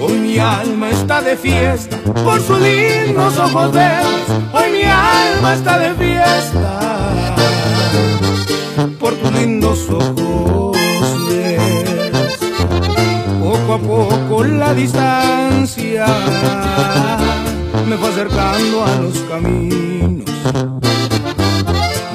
Hoy 0.00 0.18
mi 0.18 0.38
alma 0.38 0.90
está 0.90 1.20
de 1.20 1.36
fiesta 1.36 1.96
por 2.24 2.40
sus 2.40 2.58
lindos 2.60 3.38
ojos 3.38 3.72
verdes. 3.72 4.28
Hoy 4.52 4.72
mi 4.72 4.84
alma 4.84 5.54
está 5.54 5.78
de 5.78 5.94
fiesta 5.94 7.34
por 8.98 9.14
tus 9.14 9.32
lindos 9.32 9.88
ojos. 9.90 10.73
Poco 13.66 13.74
a 13.74 13.78
poco 13.78 14.44
la 14.44 14.74
distancia 14.74 16.06
me 17.88 17.96
fue 17.96 18.08
acercando 18.10 18.84
a 18.84 18.94
los 18.96 19.18
caminos. 19.20 20.30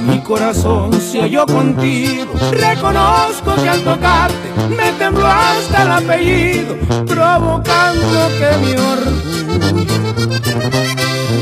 Mi 0.05 0.19
corazón 0.19 0.93
se 0.93 1.21
halló 1.21 1.47
contigo, 1.47 2.33
reconozco 2.51 3.55
que 3.55 3.67
al 3.67 3.81
tocarte 3.81 4.49
me 4.77 4.91
tembló 4.93 5.25
hasta 5.25 5.83
el 5.83 5.91
apellido, 5.91 6.77
provocando 7.07 8.29
que 8.37 8.57
mi 8.63 8.73
orgullo 8.73 9.99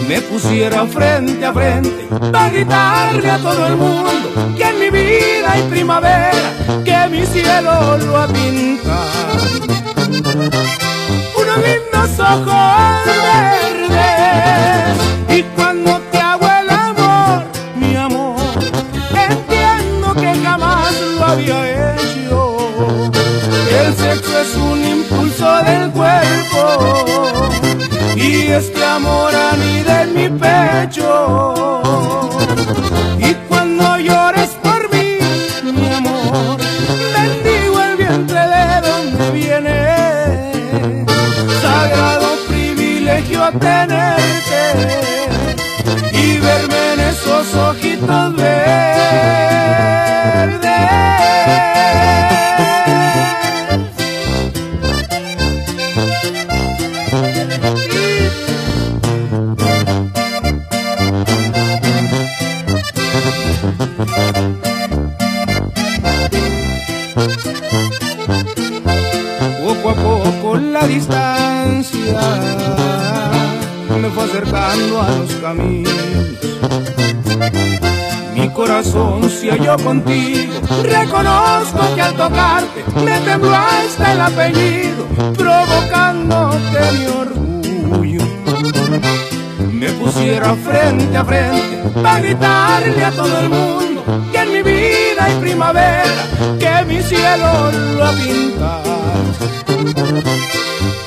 me 0.08 0.22
pusiera 0.22 0.86
frente 0.86 1.46
a 1.46 1.52
frente 1.52 2.08
para 2.32 2.50
gritarle 2.50 3.30
a 3.30 3.38
todo 3.40 3.68
el 3.68 3.76
mundo 3.76 4.30
que 4.56 4.64
en 4.64 4.80
mi 4.80 4.90
vida 4.90 5.52
hay 5.52 5.64
primavera, 5.64 6.54
que 6.86 7.10
mi 7.10 7.26
cielo 7.26 7.98
lo 7.98 8.18
ha 8.18 8.28
pintado. 8.28 9.97
Unos 10.18 11.58
lindos 11.58 12.20
ojos 12.20 13.06
verdes 13.24 14.18
y 15.30 15.44
cuando 15.56 16.00
te 16.12 16.18
hago 16.18 16.48
el 16.60 16.70
amor, 16.72 17.44
mi 17.76 17.96
amor, 17.96 18.40
entiendo 19.14 20.16
que 20.16 20.34
jamás 20.44 21.00
lo 21.20 21.26
había 21.26 21.94
hecho. 21.94 22.58
El 23.80 23.96
sexo 23.96 24.42
es 24.42 24.56
un 24.56 24.84
impulso 24.84 25.64
del 25.64 25.92
cuerpo 25.92 27.50
y 28.16 28.48
este 28.48 28.84
amor 28.84 29.36
anida 29.36 30.02
en 30.02 30.14
mi 30.16 30.30
pecho. 30.40 32.37
Corazón 78.92 79.30
se 79.30 79.52
halló 79.52 79.78
contigo, 79.78 80.54
reconozco 80.84 81.96
que 81.96 82.02
al 82.02 82.14
tocarte 82.16 82.84
me 83.04 83.20
tembló 83.22 83.56
hasta 83.56 84.14
el 84.14 84.22
apellido, 84.22 85.06
provocándote 85.36 86.92
mi 86.94 87.06
orgullo. 87.08 88.22
Me 89.72 89.90
pusiera 89.90 90.56
frente 90.56 91.18
a 91.18 91.26
frente 91.26 92.02
para 92.02 92.20
gritarle 92.20 93.06
a 93.06 93.12
todo 93.12 93.40
el 93.40 93.50
mundo 93.50 94.04
que 94.32 94.40
en 94.40 94.52
mi 94.52 94.62
vida 94.64 95.26
hay 95.26 95.36
primavera, 95.40 96.28
que 96.60 96.86
mi 96.86 97.02
cielo 97.02 97.72
lo 97.98 98.06
ha. 98.06 98.12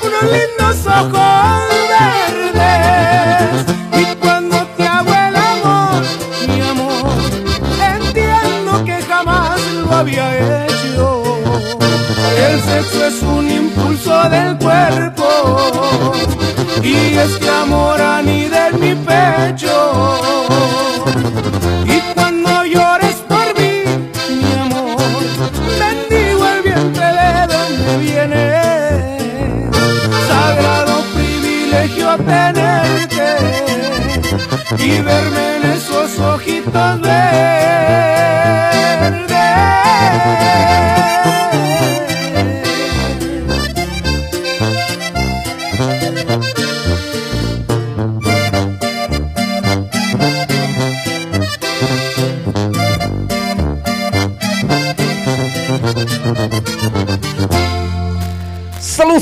Unos 0.03 0.23
lindos 0.23 0.87
ojos 0.87 1.61
verdes 1.99 3.65
y 3.99 4.15
cuando 4.15 4.40
había 10.01 10.65
hecho. 10.65 11.23
El 12.35 12.59
sexo 12.61 13.05
es 13.05 13.21
un 13.21 13.51
impulso 13.51 14.29
del 14.29 14.57
cuerpo 14.57 15.27
y 16.81 16.95
este 17.17 17.47
amor 17.47 18.01
anida 18.01 18.69
en 18.69 18.79
mi 18.79 18.95
pecho. 18.95 20.17
Y 21.85 21.99
cuando 22.15 22.65
llores 22.65 23.17
por 23.31 23.47
mí, 23.59 23.73
mi 24.41 24.51
amor, 24.65 24.97
bendigo 25.83 26.47
el 26.47 26.61
vientre 26.63 27.07
de 27.19 27.31
donde 27.53 27.97
viene. 28.07 28.43
Sagrado 30.27 30.95
privilegio 31.13 32.17
tenerte 32.17 33.27
y 34.79 35.01
verme 35.01 35.57
en 35.57 35.63
esos 35.73 36.17
ojitos 36.19 36.71
Saludos 36.71 37.20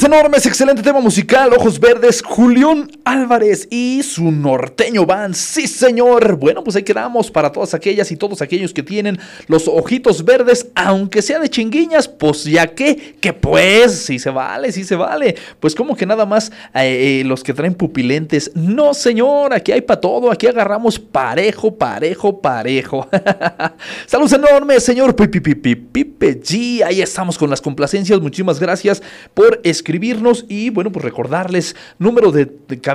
enormes, 0.10 0.44
excelente 0.48 0.82
tema 0.82 1.00
musical, 1.00 1.54
Ojos 1.54 1.80
Verdes, 1.80 2.24
Julián 2.24 2.90
Álvarez 3.10 3.68
y 3.72 4.04
su 4.04 4.32
norteño 4.32 5.04
van. 5.04 5.34
Sí, 5.34 5.68
señor. 5.68 6.36
Bueno, 6.36 6.64
pues 6.64 6.76
ahí 6.76 6.84
quedamos 6.84 7.32
para 7.32 7.52
todas 7.52 7.74
aquellas 7.74 8.12
y 8.12 8.16
todos 8.16 8.44
aquellos 8.44 8.72
que 8.72 8.84
tienen 8.84 9.20
los 9.48 9.68
ojitos 9.68 10.24
verdes, 10.24 10.68
aunque 10.76 11.24
sea 11.24 11.40
de 11.40 11.50
chinguiñas, 11.50 12.08
pues 12.08 12.44
ya 12.44 12.68
que, 12.68 13.16
que 13.20 13.34
pues, 13.34 13.94
sí 13.94 14.20
se 14.20 14.30
vale, 14.30 14.72
sí 14.72 14.84
se 14.84 14.96
vale. 14.96 15.36
Pues 15.60 15.74
como 15.74 15.96
que 15.96 16.06
nada 16.06 16.28
más 16.28 16.52
eh, 16.76 17.22
eh, 17.22 17.24
los 17.26 17.44
que 17.44 17.54
traen 17.56 17.74
pupilentes. 17.74 18.52
No, 18.54 18.94
señor, 18.94 19.56
aquí 19.56 19.72
hay 19.72 19.82
para 19.82 20.02
todo, 20.02 20.32
aquí 20.32 20.46
agarramos 20.46 21.00
parejo, 21.00 21.76
parejo, 21.76 22.40
parejo. 22.40 23.10
Saludos 24.06 24.34
enormes, 24.34 24.84
señor 24.84 25.16
Pipe 25.16 25.42
Pipe 25.42 26.42
G. 26.42 26.84
Ahí 26.84 27.02
estamos 27.02 27.40
con 27.40 27.50
las 27.50 27.62
complacencias. 27.62 28.22
Muchísimas 28.22 28.60
gracias 28.60 29.02
por 29.34 29.60
escribirnos 29.64 30.46
y 30.48 30.70
bueno, 30.70 30.92
pues 30.92 31.04
recordarles 31.04 31.76
número 31.98 32.32
de, 32.32 32.46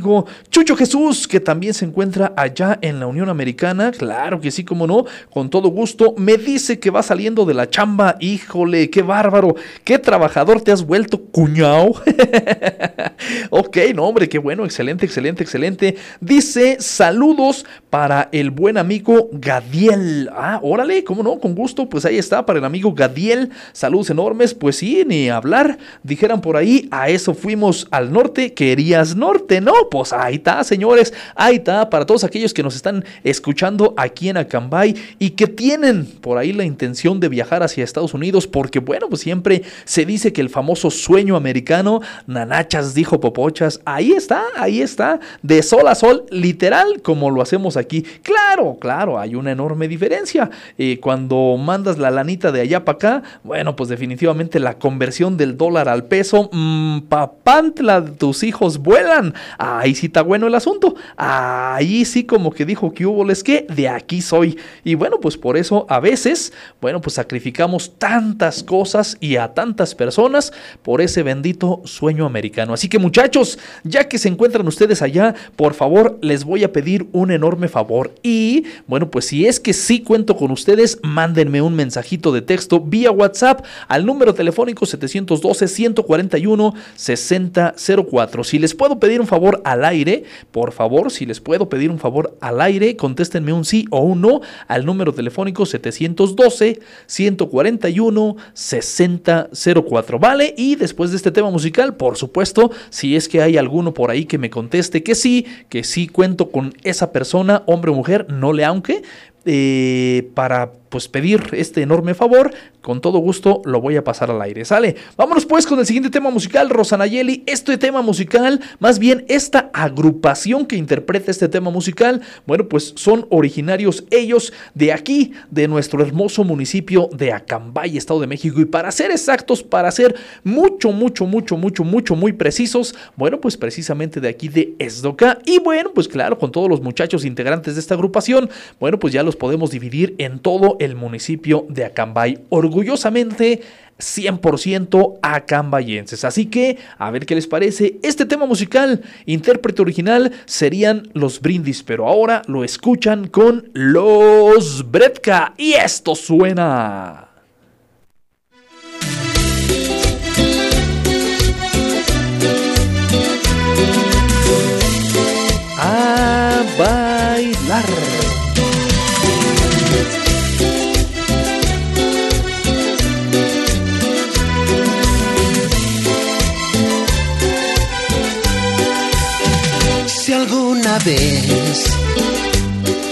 Chucho 0.50 0.76
Jesús, 0.76 1.26
que 1.28 1.40
también 1.40 1.74
se 1.74 1.84
encuentra 1.84 2.32
allá 2.36 2.78
en 2.82 3.00
la 3.00 3.06
Unión 3.06 3.28
Americana. 3.28 3.90
Claro 3.90 4.40
que 4.40 4.50
sí, 4.50 4.64
como 4.64 4.86
no, 4.86 5.04
con 5.30 5.50
todo 5.50 5.68
gusto. 5.68 6.14
Me 6.16 6.36
dice 6.36 6.78
que 6.78 6.90
va 6.90 7.02
saliendo 7.02 7.44
de 7.44 7.54
la 7.54 7.68
chamba. 7.68 8.16
Híjole, 8.20 8.90
qué 8.90 9.02
bárbaro, 9.02 9.54
qué 9.84 9.98
trabajador 9.98 10.60
te 10.60 10.72
has 10.72 10.84
vuelto, 10.84 11.20
cuñao. 11.20 11.88
ok, 13.50 13.76
no, 13.94 14.04
hombre, 14.04 14.28
qué 14.28 14.38
bueno, 14.38 14.64
excelente, 14.64 15.06
excelente, 15.06 15.42
excelente. 15.42 15.96
Dice 16.20 16.76
saludos 16.80 17.64
para 17.90 18.28
el 18.32 18.50
buen 18.50 18.78
amigo 18.78 19.28
Gadiel. 19.32 20.30
Ah, 20.32 20.60
órale, 20.62 21.04
cómo 21.04 21.22
no, 21.22 21.38
con 21.38 21.54
gusto. 21.54 21.88
Pues 21.88 22.04
ahí 22.04 22.18
está, 22.18 22.46
para 22.46 22.58
el 22.58 22.64
amigo 22.64 22.92
Gadiel. 22.94 23.50
Saludos 23.72 24.10
enormes. 24.10 24.54
Pues 24.54 24.76
sí, 24.76 25.04
ni 25.06 25.28
hablar. 25.28 25.78
Dijeran 26.02 26.40
por 26.40 26.56
ahí, 26.56 26.88
a 26.90 27.08
eso 27.08 27.34
fuimos 27.34 27.88
al 27.90 28.12
norte, 28.12 28.54
querías 28.54 29.16
norte, 29.16 29.60
¿no? 29.60 29.72
Pues 29.90 30.12
ahí 30.12 30.36
está, 30.36 30.62
señores, 30.64 31.12
ahí 31.34 31.56
está, 31.56 31.88
para 31.90 32.06
todos 32.06 32.24
aquellos 32.24 32.54
que 32.54 32.62
nos 32.62 32.76
están 32.76 33.04
escuchando 33.24 33.94
aquí 33.96 34.28
en 34.28 34.36
Acambay 34.36 34.94
y 35.18 35.30
que 35.30 35.46
tienen 35.46 36.06
por 36.06 36.38
ahí 36.38 36.52
la 36.52 36.64
intención 36.64 37.20
de 37.20 37.28
viajar 37.28 37.62
hacia 37.62 37.84
Estados 37.84 38.14
Unidos, 38.14 38.46
porque 38.46 38.80
bueno, 38.80 39.08
pues 39.08 39.22
siempre 39.22 39.62
se 39.84 40.04
dice 40.04 40.32
que 40.32 40.40
el 40.40 40.50
famoso 40.50 40.90
sueño 40.90 41.36
americano, 41.36 42.00
nanachas 42.26 42.94
dijo 42.94 43.20
popochas, 43.20 43.80
ahí 43.84 44.12
está, 44.12 44.42
ahí 44.56 44.80
está, 44.82 45.20
de 45.42 45.62
sol 45.62 45.88
a 45.88 45.94
sol, 45.94 46.26
literal, 46.30 47.02
como 47.02 47.30
lo 47.30 47.42
hacemos 47.42 47.76
aquí. 47.76 48.02
Claro, 48.22 48.76
claro, 48.80 49.18
hay 49.18 49.34
una 49.34 49.52
enorme 49.52 49.88
diferencia. 49.88 50.50
Eh, 50.76 50.98
cuando 51.00 51.56
mandas 51.56 51.98
la 51.98 52.10
lanita 52.10 52.52
de 52.52 52.60
allá 52.60 52.84
para 52.84 52.96
acá, 52.96 53.22
bueno, 53.44 53.76
pues 53.76 53.88
definitivamente 53.88 54.58
la 54.58 54.78
conversión 54.78 55.36
del 55.36 55.56
dólar 55.56 55.88
al 55.88 56.04
peso, 56.04 56.50
mmm, 56.52 57.00
papantla, 57.08 58.04
tus 58.04 58.42
hijos 58.42 58.78
vuelan. 58.78 59.34
Ahí 59.78 59.94
sí 59.94 60.06
está 60.06 60.22
bueno 60.22 60.46
el 60.46 60.54
asunto. 60.54 60.94
Ahí 61.16 62.04
sí 62.04 62.24
como 62.24 62.50
que 62.50 62.64
dijo 62.64 62.92
que 62.92 63.06
hubo 63.06 63.24
les 63.24 63.42
que 63.42 63.66
de 63.68 63.88
aquí 63.88 64.20
soy. 64.20 64.58
Y 64.84 64.94
bueno, 64.94 65.20
pues 65.20 65.36
por 65.36 65.56
eso 65.56 65.86
a 65.88 66.00
veces, 66.00 66.52
bueno, 66.80 67.00
pues 67.00 67.14
sacrificamos 67.14 67.92
tantas 67.98 68.62
cosas 68.62 69.16
y 69.20 69.36
a 69.36 69.54
tantas 69.54 69.94
personas 69.94 70.52
por 70.82 71.00
ese 71.00 71.22
bendito 71.22 71.80
sueño 71.84 72.26
americano. 72.26 72.74
Así 72.74 72.88
que 72.88 72.98
muchachos, 72.98 73.58
ya 73.84 74.08
que 74.08 74.18
se 74.18 74.28
encuentran 74.28 74.66
ustedes 74.66 75.02
allá, 75.02 75.34
por 75.56 75.74
favor, 75.74 76.18
les 76.20 76.44
voy 76.44 76.64
a 76.64 76.72
pedir 76.72 77.08
un 77.12 77.30
enorme 77.30 77.68
favor. 77.68 78.12
Y 78.22 78.64
bueno, 78.86 79.10
pues 79.10 79.26
si 79.26 79.46
es 79.46 79.60
que 79.60 79.72
sí 79.72 80.00
cuento 80.00 80.36
con 80.36 80.50
ustedes, 80.50 80.98
mándenme 81.02 81.62
un 81.62 81.74
mensajito 81.74 82.32
de 82.32 82.42
texto 82.42 82.80
vía 82.80 83.10
WhatsApp 83.10 83.64
al 83.86 84.06
número 84.06 84.34
telefónico 84.34 84.86
712 84.86 85.68
141 85.68 86.74
6004. 86.96 88.44
Si 88.44 88.58
les 88.58 88.74
puedo 88.74 88.98
pedir 88.98 89.20
un 89.20 89.26
favor 89.26 89.60
al 89.70 89.84
aire, 89.84 90.24
por 90.50 90.72
favor, 90.72 91.10
si 91.10 91.26
les 91.26 91.40
puedo 91.40 91.68
pedir 91.68 91.90
un 91.90 91.98
favor 91.98 92.36
al 92.40 92.60
aire, 92.60 92.96
contéstenme 92.96 93.52
un 93.52 93.64
sí 93.64 93.86
o 93.90 94.00
un 94.00 94.20
no 94.20 94.40
al 94.66 94.84
número 94.84 95.12
telefónico 95.12 95.66
712 95.66 96.80
141 97.06 98.36
6004, 98.52 100.18
¿vale? 100.18 100.54
Y 100.56 100.76
después 100.76 101.10
de 101.10 101.16
este 101.16 101.30
tema 101.30 101.50
musical, 101.50 101.96
por 101.96 102.16
supuesto, 102.16 102.70
si 102.90 103.16
es 103.16 103.28
que 103.28 103.42
hay 103.42 103.56
alguno 103.56 103.94
por 103.94 104.10
ahí 104.10 104.24
que 104.24 104.38
me 104.38 104.50
conteste 104.50 105.02
que 105.02 105.14
sí, 105.14 105.46
que 105.68 105.84
sí 105.84 106.08
cuento 106.08 106.50
con 106.50 106.74
esa 106.82 107.12
persona, 107.12 107.62
hombre 107.66 107.90
o 107.90 107.94
mujer, 107.94 108.26
no 108.30 108.52
le 108.52 108.64
aunque, 108.64 109.02
eh, 109.44 110.30
para 110.34 110.72
pues 110.88 111.08
pedir 111.08 111.48
este 111.52 111.82
enorme 111.82 112.14
favor, 112.14 112.52
con 112.80 113.00
todo 113.00 113.18
gusto 113.18 113.60
lo 113.64 113.80
voy 113.80 113.96
a 113.96 114.04
pasar 114.04 114.30
al 114.30 114.40
aire. 114.40 114.64
Sale, 114.64 114.96
vámonos 115.16 115.44
pues 115.44 115.66
con 115.66 115.78
el 115.78 115.86
siguiente 115.86 116.10
tema 116.10 116.30
musical, 116.30 116.70
Rosanayeli. 116.70 117.44
Este 117.46 117.76
tema 117.76 118.02
musical, 118.02 118.60
más 118.78 118.98
bien 118.98 119.24
esta 119.28 119.70
agrupación 119.74 120.66
que 120.66 120.76
interpreta 120.76 121.30
este 121.30 121.48
tema 121.48 121.70
musical, 121.70 122.22
bueno, 122.46 122.68
pues 122.68 122.94
son 122.96 123.26
originarios 123.28 124.04
ellos 124.10 124.52
de 124.74 124.92
aquí, 124.92 125.32
de 125.50 125.68
nuestro 125.68 126.02
hermoso 126.02 126.44
municipio 126.44 127.10
de 127.12 127.32
Acambay, 127.32 127.96
Estado 127.96 128.20
de 128.20 128.26
México. 128.26 128.60
Y 128.60 128.64
para 128.64 128.90
ser 128.90 129.10
exactos, 129.10 129.62
para 129.62 129.90
ser 129.90 130.14
mucho, 130.42 130.90
mucho, 130.92 131.26
mucho, 131.26 131.56
mucho, 131.56 131.84
mucho, 131.84 132.16
muy 132.16 132.32
precisos, 132.32 132.94
bueno, 133.16 133.40
pues 133.40 133.56
precisamente 133.56 134.20
de 134.20 134.28
aquí 134.28 134.48
de 134.48 134.74
Esdoca. 134.78 135.38
Y 135.44 135.58
bueno, 135.58 135.90
pues 135.94 136.08
claro, 136.08 136.38
con 136.38 136.50
todos 136.50 136.68
los 136.68 136.80
muchachos 136.80 137.24
integrantes 137.24 137.74
de 137.74 137.80
esta 137.80 137.94
agrupación, 137.94 138.48
bueno, 138.80 138.98
pues 138.98 139.12
ya 139.12 139.22
los 139.28 139.36
podemos 139.36 139.70
dividir 139.70 140.14
en 140.16 140.38
todo 140.38 140.78
el 140.80 140.96
municipio 140.96 141.66
de 141.68 141.84
Acambay. 141.84 142.38
Orgullosamente 142.48 143.60
100% 143.98 145.18
acambayenses. 145.20 146.24
Así 146.24 146.46
que, 146.46 146.78
a 146.96 147.10
ver 147.10 147.26
qué 147.26 147.34
les 147.34 147.46
parece. 147.46 147.98
Este 148.02 148.24
tema 148.24 148.46
musical, 148.46 149.02
intérprete 149.26 149.82
original, 149.82 150.32
serían 150.46 151.10
los 151.12 151.42
brindis, 151.42 151.82
pero 151.82 152.08
ahora 152.08 152.40
lo 152.46 152.64
escuchan 152.64 153.28
con 153.28 153.68
los 153.74 154.90
Bretka. 154.90 155.52
Y 155.58 155.74
esto 155.74 156.14
suena. 156.14 157.27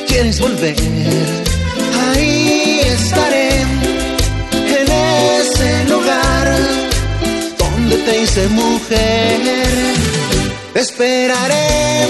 Quieres 0.06 0.38
volver, 0.38 0.76
ahí 2.10 2.80
estaré, 2.84 3.62
en 4.80 4.86
ese 5.40 5.84
lugar 5.88 6.46
donde 7.58 7.96
te 7.96 8.22
hice 8.22 8.48
mujer. 8.48 9.40
esperaré 10.74 12.06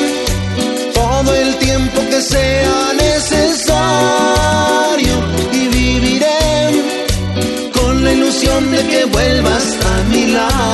todo 0.92 1.32
el 1.34 1.54
tiempo 1.56 2.00
que 2.10 2.20
sea 2.20 2.92
necesario 2.94 3.76
y 5.52 5.68
viviré 5.68 6.82
con 7.72 8.04
la 8.04 8.12
ilusión 8.12 8.72
de 8.72 8.86
que 8.88 9.04
vuelvas 9.04 9.76
a 9.84 10.02
mi 10.10 10.26
lado 10.26 10.66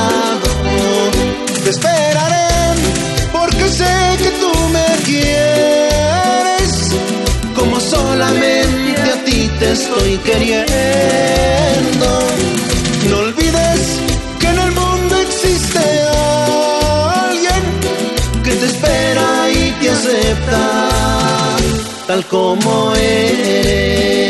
estoy 9.73 10.17
queriendo. 10.19 12.07
No 13.09 13.17
olvides 13.17 13.81
que 14.39 14.47
en 14.47 14.59
el 14.59 14.71
mundo 14.71 15.15
existe 15.17 15.83
alguien 17.27 17.63
que 18.43 18.51
te 18.51 18.65
espera 18.65 19.49
y 19.51 19.71
te 19.79 19.89
acepta 19.89 20.89
tal 22.07 22.25
como 22.27 22.95
eres. 22.95 24.22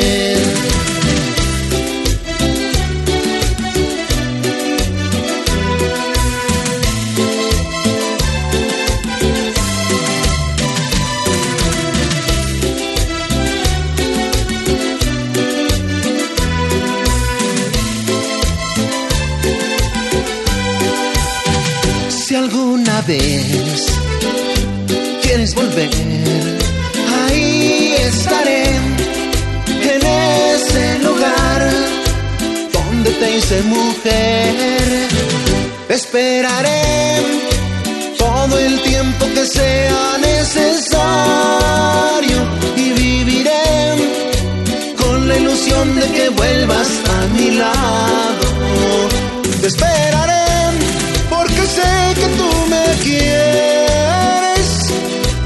Te 33.24 33.38
hice 33.38 33.62
mujer. 33.64 35.08
Esperaré 35.88 36.84
todo 38.18 38.60
el 38.60 38.82
tiempo 38.82 39.26
que 39.36 39.46
sea 39.46 40.18
necesario 40.32 40.98
y 42.76 42.92
viviré 43.04 43.70
con 45.02 45.28
la 45.28 45.38
ilusión 45.38 45.96
de 46.00 46.06
que 46.16 46.30
vuelvas 46.30 46.90
a 47.16 47.20
mi 47.36 47.52
lado. 47.52 48.48
Te 49.62 49.68
esperaré 49.68 50.46
porque 51.30 51.62
sé 51.78 51.92
que 52.20 52.28
tú 52.40 52.50
me 52.74 52.86
quieres 53.08 54.68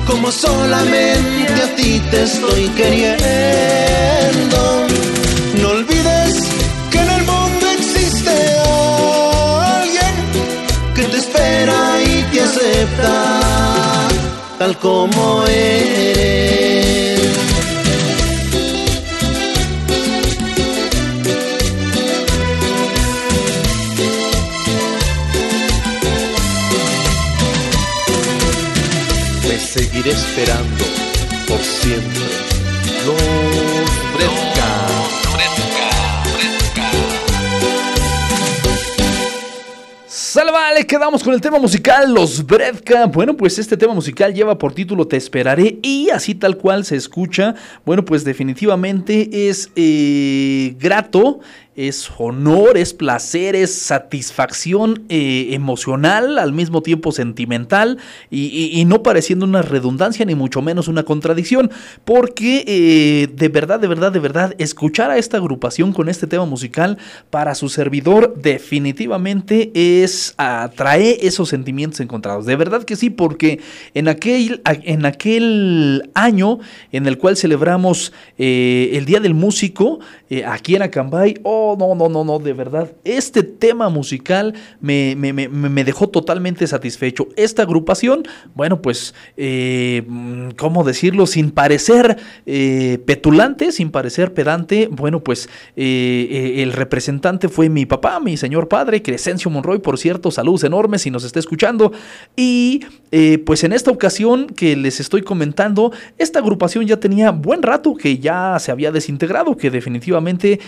como 0.08 0.32
solamente 0.32 1.62
a 1.68 1.76
ti 1.76 1.92
te 2.12 2.24
estoy 2.24 2.64
queriendo. 2.80 4.58
Tal 14.58 14.78
como 14.80 15.46
eres. 15.48 16.28
Te 29.42 29.60
seguiré 29.60 30.12
esperando 30.12 30.86
por 31.48 31.60
siempre. 31.60 32.28
Quedamos 40.88 41.22
con 41.22 41.34
el 41.34 41.42
tema 41.42 41.60
musical 41.60 42.14
Los 42.14 42.46
Bredka. 42.46 43.08
Bueno, 43.08 43.36
pues 43.36 43.60
este 43.60 43.76
tema 43.76 43.94
musical 43.94 44.34
lleva 44.34 44.58
por 44.58 44.74
título 44.74 45.06
Te 45.06 45.18
esperaré 45.18 45.78
y 45.84 46.10
así 46.12 46.34
tal 46.34 46.58
cual 46.58 46.86
se 46.86 46.96
escucha. 46.96 47.56
Bueno, 47.86 48.06
pues 48.06 48.24
definitivamente 48.24 49.50
es 49.50 49.70
eh, 49.76 50.76
grato, 50.80 51.42
es 51.78 52.10
honor, 52.18 52.76
es 52.76 52.96
placer, 52.96 53.56
es 53.56 53.72
satisfacción 53.72 55.04
eh, 55.10 55.50
emocional, 55.52 56.40
al 56.40 56.52
mismo 56.52 56.82
tiempo 56.82 57.12
sentimental 57.12 58.00
y, 58.32 58.84
no 58.88 59.04
pareciendo 59.04 59.46
una 59.46 59.62
redundancia 59.62 60.26
ni 60.26 60.34
mucho 60.34 60.62
menos 60.62 60.88
una 60.88 61.04
contradicción, 61.04 61.70
porque 62.04 62.64
eh, 62.66 63.28
de 63.32 63.50
verdad, 63.50 63.80
de 63.80 63.88
verdad, 63.88 64.12
de 64.12 64.20
verdad, 64.20 64.56
escuchar 64.58 65.12
a 65.12 65.18
esta 65.18 65.38
agrupación 65.38 65.94
con 65.94 66.10
este 66.10 66.26
tema 66.26 66.46
musical 66.46 66.98
para 67.30 67.54
su 67.54 67.70
servidor 67.70 68.34
definitivamente 68.42 69.72
es 69.76 70.34
atrae 70.38 71.20
esos 71.22 71.50
sentimientos 71.50 72.00
encontrados. 72.00 72.48
De 72.48 72.56
verdad 72.56 72.84
que 72.86 72.96
sí, 72.96 73.12
porque 73.12 73.60
en 73.94 74.08
aquel, 74.08 74.62
en 74.66 75.06
aquel 75.06 76.10
año 76.16 76.58
en 76.92 77.06
el 77.06 77.20
cual 77.20 77.38
celebramos 77.38 78.14
eh, 78.40 78.92
el 78.94 79.06
Día 79.06 79.20
del 79.20 79.36
Músico 79.36 80.00
aquí 80.46 80.76
en 80.76 80.82
Acambay, 80.82 81.36
oh, 81.44 81.67
no, 81.76 81.96
no, 81.96 82.08
no, 82.08 82.24
no, 82.24 82.40
de 82.40 82.54
verdad, 82.54 82.92
este 83.04 83.44
tema 83.44 83.90
musical 83.90 84.54
me, 84.80 85.16
me- 85.18 85.34
me- 85.34 85.48
me 85.50 85.84
dejó 85.84 86.08
totalmente 86.08 86.66
satisfecho. 86.68 87.28
Esta 87.36 87.64
agrupación, 87.64 88.24
bueno, 88.56 88.82
pues, 88.82 89.14
eh, 89.36 90.04
¿cómo 90.58 90.84
decirlo? 90.84 91.26
Sin 91.28 91.52
parecer 91.52 92.18
eh, 92.46 93.00
petulante, 93.06 93.72
sin 93.72 93.92
parecer 93.92 94.34
pedante, 94.34 94.88
bueno, 94.92 95.22
pues 95.24 95.50
eh, 95.76 96.56
el 96.64 96.72
representante 96.74 97.50
fue 97.50 97.68
mi 97.70 97.86
papá, 97.86 98.20
mi 98.20 98.38
señor 98.38 98.68
padre, 98.70 99.02
Crescencio 99.02 99.52
Monroy, 99.52 99.80
por 99.80 99.98
cierto, 99.98 100.32
saludos 100.32 100.64
enormes 100.64 101.02
si 101.02 101.12
nos 101.12 101.24
está 101.24 101.40
escuchando. 101.40 101.92
Y 102.36 102.82
pues 103.46 103.64
en 103.64 103.74
esta 103.74 103.92
ocasión 103.92 104.48
que 104.48 104.76
les 104.76 105.00
estoy 105.00 105.22
comentando, 105.24 105.92
esta 106.18 106.40
agrupación 106.40 106.86
ya 106.86 107.00
tenía 107.00 107.32
buen 107.32 107.64
rato 107.64 107.96
que 107.96 108.20
ya 108.20 108.58
se 108.60 108.72
había 108.72 108.92
desintegrado, 108.92 109.58
que 109.58 109.70
definitivamente 109.72 110.60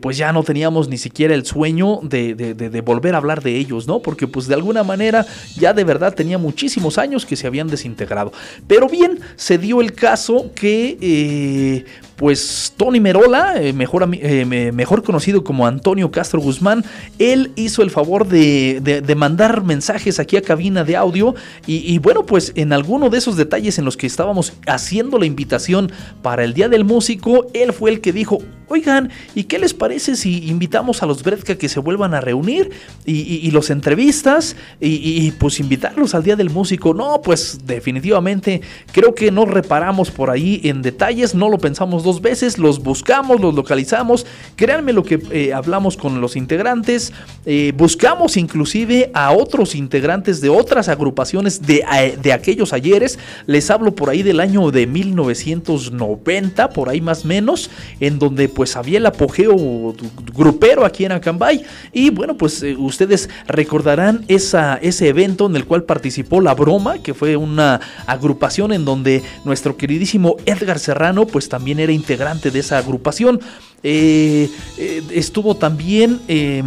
pues 0.00 0.16
ya 0.18 0.32
no 0.32 0.42
teníamos 0.44 0.88
ni 0.88 0.98
siquiera 0.98 1.34
el 1.34 1.44
sueño 1.44 2.00
de, 2.02 2.82
volver 2.84 3.14
a 3.14 3.18
hablar 3.18 3.42
de 3.42 3.56
ellos, 3.56 3.86
¿no? 3.86 4.00
Porque 4.00 4.26
pues 4.28 4.46
de 4.46 4.54
alguna 4.54 4.82
manera 4.84 5.26
ya 5.56 5.72
de 5.72 5.84
verdad 5.84 6.14
tenía 6.14 6.38
muchísimos 6.38 6.98
años 6.98 7.26
que 7.26 7.36
se 7.36 7.46
habían 7.46 7.68
desintegrado. 7.68 8.32
Pero 8.66 8.88
bien, 8.88 9.20
se 9.36 9.58
dio 9.58 9.80
el 9.80 9.92
caso 9.92 10.50
que 10.54 10.98
eh, 11.00 11.84
pues 12.16 12.72
Tony 12.76 13.00
Merola, 13.00 13.60
eh, 13.60 13.72
mejor, 13.72 14.08
eh, 14.12 14.44
me- 14.44 14.72
mejor 14.72 15.02
conocido 15.02 15.42
como 15.44 15.66
Antonio 15.66 16.10
Castro 16.10 16.40
Guzmán, 16.40 16.84
él 17.18 17.52
hizo 17.56 17.82
el 17.82 17.90
favor 17.90 18.26
de, 18.28 18.80
de- 18.82 19.14
mandar 19.14 19.62
mensajes 19.62 20.18
aquí 20.18 20.36
a 20.36 20.42
cabina 20.42 20.82
de 20.84 20.96
audio 20.96 21.34
y, 21.66 21.98
bueno, 21.98 22.26
pues 22.26 22.52
en 22.56 22.72
alguno 22.72 23.10
de 23.10 23.18
esos 23.18 23.36
detalles 23.36 23.78
en 23.78 23.84
los 23.84 23.96
que 23.96 24.06
estábamos 24.06 24.52
haciendo 24.66 25.18
la 25.18 25.26
invitación 25.26 25.90
para 26.22 26.42
el 26.44 26.52
Día 26.54 26.68
del 26.68 26.84
Músico, 26.84 27.46
él 27.54 27.72
fue 27.72 27.90
el 27.92 28.00
que 28.00 28.12
dijo, 28.12 28.38
oigan, 28.68 29.10
¿y 29.34 29.44
qué 29.44 29.58
les 29.58 29.72
parece 29.74 30.16
si 30.16 30.48
invitamos 30.48 31.02
a 31.02 31.06
los 31.06 31.22
Bredka 31.22 31.54
que 31.56 31.68
se 31.68 31.78
vuelvan 31.80 32.12
a 32.14 32.20
reunir 32.20 32.70
y, 33.06 33.20
y- 33.46 33.50
los 33.52 33.70
entrevistas 33.70 34.56
y, 34.80 35.30
pues 35.32 35.60
invitarlos 35.60 36.14
al 36.14 36.24
Día 36.24 36.34
del 36.36 36.50
Músico? 36.50 36.92
No, 36.92 37.20
pues 37.22 37.60
definitivamente 37.66 38.60
creo 38.92 39.14
que 39.14 39.30
no 39.30 39.44
reparamos 39.46 40.10
por 40.10 40.30
ahí 40.30 40.60
en 40.64 40.82
detalles, 40.82 41.34
no 41.34 41.48
lo 41.48 41.58
pensamos 41.58 42.03
dos 42.04 42.22
veces, 42.22 42.58
los 42.58 42.82
buscamos, 42.82 43.40
los 43.40 43.54
localizamos, 43.54 44.26
créanme 44.54 44.92
lo 44.92 45.02
que 45.02 45.20
eh, 45.32 45.52
hablamos 45.52 45.96
con 45.96 46.20
los 46.20 46.36
integrantes, 46.36 47.12
eh, 47.44 47.72
buscamos 47.76 48.36
inclusive 48.36 49.10
a 49.14 49.32
otros 49.32 49.74
integrantes 49.74 50.40
de 50.40 50.48
otras 50.50 50.88
agrupaciones 50.88 51.62
de, 51.62 51.84
eh, 51.98 52.16
de 52.22 52.32
aquellos 52.32 52.72
ayeres, 52.72 53.18
les 53.46 53.70
hablo 53.70 53.94
por 53.94 54.10
ahí 54.10 54.22
del 54.22 54.38
año 54.38 54.70
de 54.70 54.86
1990, 54.86 56.68
por 56.70 56.88
ahí 56.88 57.00
más 57.00 57.24
o 57.24 57.28
menos, 57.28 57.70
en 57.98 58.18
donde 58.18 58.48
pues 58.48 58.76
había 58.76 58.98
el 58.98 59.06
apogeo 59.06 59.94
grupero 60.34 60.84
aquí 60.84 61.04
en 61.04 61.12
Acambay. 61.12 61.64
Y 61.92 62.10
bueno 62.10 62.36
pues 62.36 62.64
ustedes 62.78 63.28
recordarán 63.46 64.24
esa, 64.28 64.76
ese 64.76 65.08
evento 65.08 65.46
en 65.46 65.56
el 65.56 65.64
cual 65.64 65.84
participó 65.84 66.40
La 66.40 66.54
Broma, 66.54 66.98
que 66.98 67.14
fue 67.14 67.36
una 67.36 67.80
agrupación 68.06 68.72
en 68.72 68.84
donde 68.84 69.22
nuestro 69.44 69.76
queridísimo 69.76 70.36
Edgar 70.44 70.78
Serrano 70.78 71.26
pues 71.26 71.48
también 71.48 71.80
era 71.80 71.92
integrante 71.94 72.50
de 72.50 72.60
esa 72.60 72.78
agrupación. 72.78 73.40
Eh, 73.86 74.50
eh, 74.78 75.02
estuvo 75.12 75.54
también 75.56 76.22
eh, 76.26 76.62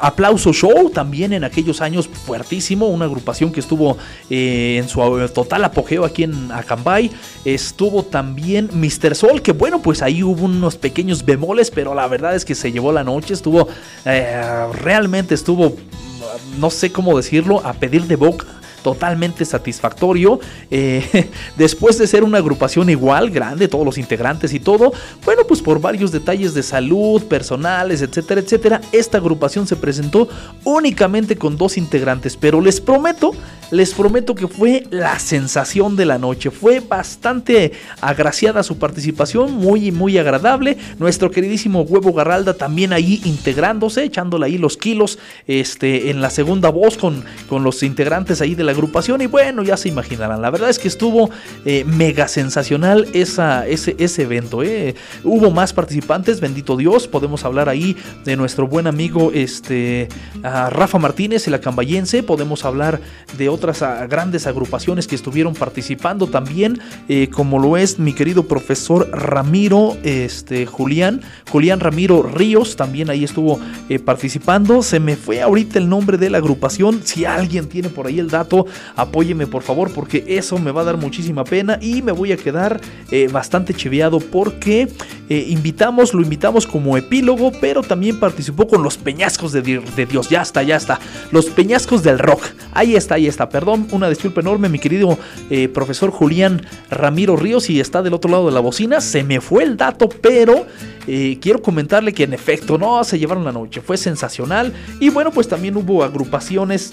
Aplauso 0.00 0.52
Show, 0.52 0.90
también 0.90 1.32
en 1.32 1.44
aquellos 1.44 1.80
años 1.80 2.08
fuertísimo, 2.08 2.88
una 2.88 3.04
agrupación 3.04 3.52
que 3.52 3.60
estuvo 3.60 3.96
eh, 4.28 4.78
en 4.82 4.88
su 4.88 5.00
total 5.32 5.64
apogeo 5.64 6.04
aquí 6.04 6.24
en 6.24 6.50
Acambay. 6.50 7.12
Estuvo 7.44 8.02
también 8.02 8.70
Mr. 8.72 9.14
Sol, 9.14 9.40
que 9.40 9.52
bueno, 9.52 9.80
pues 9.80 10.02
ahí 10.02 10.24
hubo 10.24 10.46
unos 10.46 10.76
pequeños 10.76 11.24
bemoles, 11.24 11.70
pero 11.70 11.94
la 11.94 12.08
verdad 12.08 12.34
es 12.34 12.44
que 12.44 12.56
se 12.56 12.72
llevó 12.72 12.90
la 12.90 13.04
noche, 13.04 13.34
estuvo, 13.34 13.68
realmente 14.04 15.36
estuvo, 15.36 15.76
no 16.58 16.70
sé 16.70 16.90
cómo 16.90 17.16
decirlo, 17.16 17.64
a 17.64 17.72
pedir 17.74 18.04
de 18.06 18.16
boca 18.16 18.57
totalmente 18.82 19.44
satisfactorio. 19.44 20.40
Eh, 20.70 21.30
después 21.56 21.98
de 21.98 22.06
ser 22.06 22.24
una 22.24 22.38
agrupación 22.38 22.90
igual, 22.90 23.30
grande, 23.30 23.68
todos 23.68 23.84
los 23.84 23.98
integrantes 23.98 24.52
y 24.52 24.60
todo, 24.60 24.92
bueno, 25.24 25.42
pues 25.46 25.62
por 25.62 25.80
varios 25.80 26.12
detalles 26.12 26.54
de 26.54 26.62
salud, 26.62 27.22
personales, 27.24 28.02
etcétera, 28.02 28.40
etcétera, 28.40 28.80
esta 28.92 29.18
agrupación 29.18 29.66
se 29.66 29.76
presentó 29.76 30.28
únicamente 30.64 31.36
con 31.36 31.56
dos 31.56 31.76
integrantes, 31.76 32.36
pero 32.36 32.60
les 32.60 32.80
prometo 32.80 33.32
les 33.70 33.92
prometo 33.92 34.34
que 34.34 34.48
fue 34.48 34.84
la 34.90 35.18
sensación 35.18 35.96
de 35.96 36.06
la 36.06 36.18
noche. 36.18 36.50
Fue 36.50 36.80
bastante 36.80 37.72
agraciada 38.00 38.62
su 38.62 38.78
participación, 38.78 39.52
muy, 39.54 39.92
muy 39.92 40.16
agradable. 40.18 40.78
Nuestro 40.98 41.30
queridísimo 41.30 41.82
Huevo 41.82 42.12
Garralda 42.12 42.54
también 42.54 42.92
ahí 42.92 43.20
integrándose, 43.24 44.04
echándole 44.04 44.46
ahí 44.46 44.58
los 44.58 44.76
kilos 44.76 45.18
este, 45.46 46.10
en 46.10 46.20
la 46.20 46.30
segunda 46.30 46.70
voz 46.70 46.96
con, 46.96 47.24
con 47.48 47.62
los 47.62 47.82
integrantes 47.82 48.40
ahí 48.40 48.54
de 48.54 48.64
la 48.64 48.67
agrupación. 48.72 49.20
Y 49.22 49.26
bueno, 49.26 49.62
ya 49.62 49.76
se 49.76 49.88
imaginarán, 49.88 50.42
la 50.42 50.50
verdad 50.50 50.70
es 50.70 50.78
que 50.78 50.88
estuvo 50.88 51.30
eh, 51.64 51.84
mega 51.84 52.28
sensacional 52.28 53.08
esa, 53.12 53.66
ese, 53.66 53.96
ese 53.98 54.22
evento. 54.22 54.62
Eh. 54.62 54.94
Hubo 55.24 55.50
más 55.50 55.72
participantes, 55.72 56.40
bendito 56.40 56.76
Dios, 56.76 57.08
podemos 57.08 57.44
hablar 57.44 57.68
ahí 57.68 57.96
de 58.24 58.36
nuestro 58.36 58.66
buen 58.66 58.86
amigo 58.86 59.30
este, 59.34 60.08
Rafa 60.42 60.98
Martínez, 60.98 61.46
el 61.46 61.54
acambayense, 61.54 62.22
podemos 62.22 62.64
hablar 62.64 63.00
de 63.36 63.48
otras 63.48 63.82
grandes 64.08 64.46
agrupaciones 64.46 65.06
que 65.06 65.14
estuvieron 65.14 65.54
participando 65.54 66.26
también, 66.26 66.80
eh, 67.08 67.28
como 67.30 67.58
lo 67.58 67.76
es 67.76 67.98
mi 67.98 68.12
querido 68.12 68.44
profesor 68.44 69.08
Ramiro 69.12 69.96
este, 70.02 70.66
Julián, 70.66 71.20
Julián 71.50 71.80
Ramiro 71.80 72.22
Ríos, 72.22 72.76
también 72.76 73.10
ahí 73.10 73.24
estuvo 73.24 73.60
participando. 74.04 74.82
Se 74.82 75.00
me 75.00 75.16
fue 75.16 75.42
ahorita 75.42 75.78
el 75.78 75.88
nombre 75.88 76.18
de 76.18 76.30
la 76.30 76.38
agrupación. 76.38 77.00
Si 77.04 77.24
alguien 77.24 77.68
tiene 77.68 77.88
por 77.88 78.06
ahí 78.06 78.18
el 78.18 78.30
dato, 78.30 78.57
apóyeme 78.96 79.46
por 79.46 79.62
favor, 79.62 79.92
porque 79.92 80.24
eso 80.28 80.58
me 80.58 80.70
va 80.70 80.82
a 80.82 80.84
dar 80.84 80.96
muchísima 80.96 81.44
pena 81.44 81.78
y 81.80 82.02
me 82.02 82.12
voy 82.12 82.32
a 82.32 82.36
quedar 82.36 82.80
eh, 83.10 83.28
bastante 83.30 83.74
chiveado 83.74 84.20
porque 84.20 84.88
invitamos, 85.28 86.14
lo 86.14 86.22
invitamos 86.22 86.66
como 86.66 86.96
epílogo, 86.96 87.52
pero 87.60 87.82
también 87.82 88.18
participó 88.18 88.66
con 88.66 88.82
los 88.82 88.96
peñascos 88.96 89.52
de, 89.52 89.62
Dios. 89.62 90.28
Ya 90.28 90.42
está, 90.42 90.62
ya 90.62 90.76
está. 90.76 90.98
Los 91.30 91.46
peñascos 91.46 92.02
del 92.02 92.18
rock. 92.18 92.42
Ahí 92.72 92.96
está, 92.96 93.16
ahí 93.16 93.26
está. 93.26 93.48
Perdón, 93.48 93.88
una 93.92 94.08
disculpa 94.08 94.40
enorme, 94.40 94.68
mi 94.68 94.78
querido 94.78 95.18
eh, 95.50 95.68
profesor 95.68 96.10
Julián 96.10 96.66
Ramiro 96.90 97.36
Ríos, 97.36 97.68
y 97.70 97.80
está 97.80 98.02
del 98.02 98.14
otro 98.14 98.30
lado 98.30 98.46
de 98.46 98.52
la 98.52 98.60
bocina. 98.60 99.00
Se 99.00 99.22
me 99.22 99.40
fue 99.40 99.64
el 99.64 99.76
dato, 99.76 100.08
pero 100.08 100.66
eh, 101.06 101.38
quiero 101.40 101.62
comentarle 101.62 102.12
que 102.12 102.24
en 102.24 102.32
efecto, 102.32 102.78
no, 102.78 103.02
se 103.04 103.18
llevaron 103.18 103.44
la 103.44 103.52
noche. 103.52 103.80
Fue 103.80 103.96
sensacional. 103.96 104.72
Y 105.00 105.10
bueno, 105.10 105.30
pues 105.30 105.48
también 105.48 105.76
hubo 105.76 106.04
agrupaciones 106.04 106.92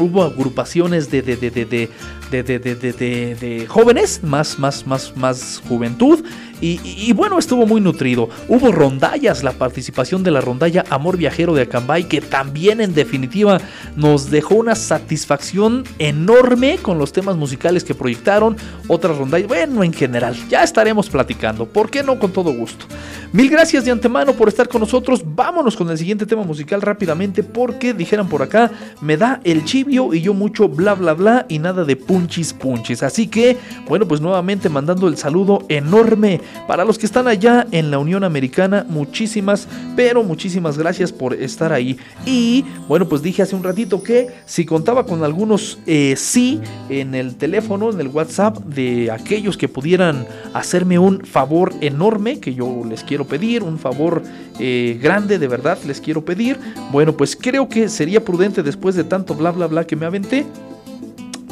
hubo 0.00 0.22
agrupaciones 0.22 1.10
de, 1.10 1.22
de, 1.22 1.36
de, 1.36 1.88
de, 2.30 3.66
jóvenes, 3.66 4.22
más, 4.22 4.58
más, 4.58 4.86
más, 4.86 5.16
más 5.16 5.62
juventud. 5.68 6.24
Y, 6.62 7.14
bueno, 7.14 7.38
estuvo 7.38 7.66
muy 7.66 7.80
nutrido. 7.80 8.28
Hubo 8.46 8.70
rondallas, 8.70 9.42
la 9.42 9.52
participación 9.52 10.22
de 10.22 10.30
la 10.30 10.42
rondalla 10.42 10.84
Amor 10.90 11.16
Viajero 11.16 11.54
de 11.54 11.62
Acambay, 11.62 12.04
que 12.04 12.20
también 12.20 12.82
en 12.82 12.92
definitiva 12.92 13.58
nos 13.96 14.30
dejó 14.30 14.56
una 14.56 14.74
satisfacción 14.74 15.84
enorme 15.98 16.76
con 16.82 16.98
los 16.98 17.12
temas 17.12 17.36
musicales 17.36 17.82
que 17.82 17.94
proyectaron. 17.94 18.58
Otras 18.88 19.16
rondallas, 19.16 19.48
bueno, 19.48 19.82
en 19.82 19.94
general, 19.94 20.36
ya 20.50 20.62
estaremos 20.62 21.08
platicando. 21.08 21.64
¿Por 21.64 21.90
qué 21.90 22.02
no? 22.02 22.18
Con 22.18 22.30
todo 22.30 22.52
gusto. 22.52 22.84
Mil 23.32 23.48
gracias 23.48 23.86
de 23.86 23.92
antemano 23.92 24.34
por 24.34 24.48
estar 24.48 24.68
con 24.68 24.82
nosotros. 24.82 25.22
Vámonos 25.24 25.76
con 25.76 25.88
el 25.88 25.96
siguiente 25.96 26.26
tema 26.26 26.42
musical 26.42 26.82
rápidamente, 26.82 27.42
porque 27.42 27.94
dijeran 27.94 28.28
por 28.28 28.42
acá, 28.42 28.70
me 29.00 29.16
da 29.16 29.40
el 29.44 29.64
y 29.90 30.20
yo 30.20 30.34
mucho 30.34 30.68
bla 30.68 30.94
bla 30.94 31.14
bla 31.14 31.46
y 31.48 31.58
nada 31.58 31.84
de 31.84 31.96
punchis 31.96 32.52
punchis. 32.52 33.02
Así 33.02 33.26
que, 33.26 33.56
bueno, 33.88 34.06
pues 34.06 34.20
nuevamente 34.20 34.68
mandando 34.68 35.08
el 35.08 35.16
saludo 35.16 35.64
enorme 35.68 36.40
para 36.68 36.84
los 36.84 36.98
que 36.98 37.06
están 37.06 37.26
allá 37.26 37.66
en 37.72 37.90
la 37.90 37.98
Unión 37.98 38.22
Americana, 38.22 38.86
muchísimas, 38.88 39.66
pero 39.96 40.22
muchísimas 40.22 40.78
gracias 40.78 41.12
por 41.12 41.34
estar 41.34 41.72
ahí. 41.72 41.98
Y 42.24 42.64
bueno, 42.86 43.08
pues 43.08 43.22
dije 43.22 43.42
hace 43.42 43.56
un 43.56 43.64
ratito 43.64 44.02
que 44.02 44.28
si 44.46 44.64
contaba 44.64 45.04
con 45.06 45.24
algunos 45.24 45.78
eh, 45.86 46.14
sí 46.16 46.60
en 46.88 47.14
el 47.14 47.34
teléfono, 47.34 47.90
en 47.90 48.00
el 48.00 48.08
WhatsApp, 48.08 48.58
de 48.58 49.10
aquellos 49.10 49.56
que 49.56 49.68
pudieran 49.68 50.26
hacerme 50.54 50.98
un 50.98 51.24
favor 51.24 51.72
enorme 51.80 52.38
que 52.38 52.54
yo 52.54 52.82
les 52.88 53.02
quiero 53.02 53.24
pedir, 53.24 53.62
un 53.62 53.78
favor 53.78 54.22
eh, 54.58 54.98
grande 55.02 55.38
de 55.38 55.48
verdad 55.48 55.78
les 55.86 56.00
quiero 56.00 56.24
pedir. 56.24 56.58
Bueno, 56.92 57.16
pues 57.16 57.34
creo 57.34 57.68
que 57.68 57.88
sería 57.88 58.24
prudente 58.24 58.62
después 58.62 58.94
de 58.94 59.04
tanto 59.04 59.34
bla 59.34 59.50
bla 59.50 59.66
que 59.86 59.96
me 59.96 60.06
aventé. 60.06 60.46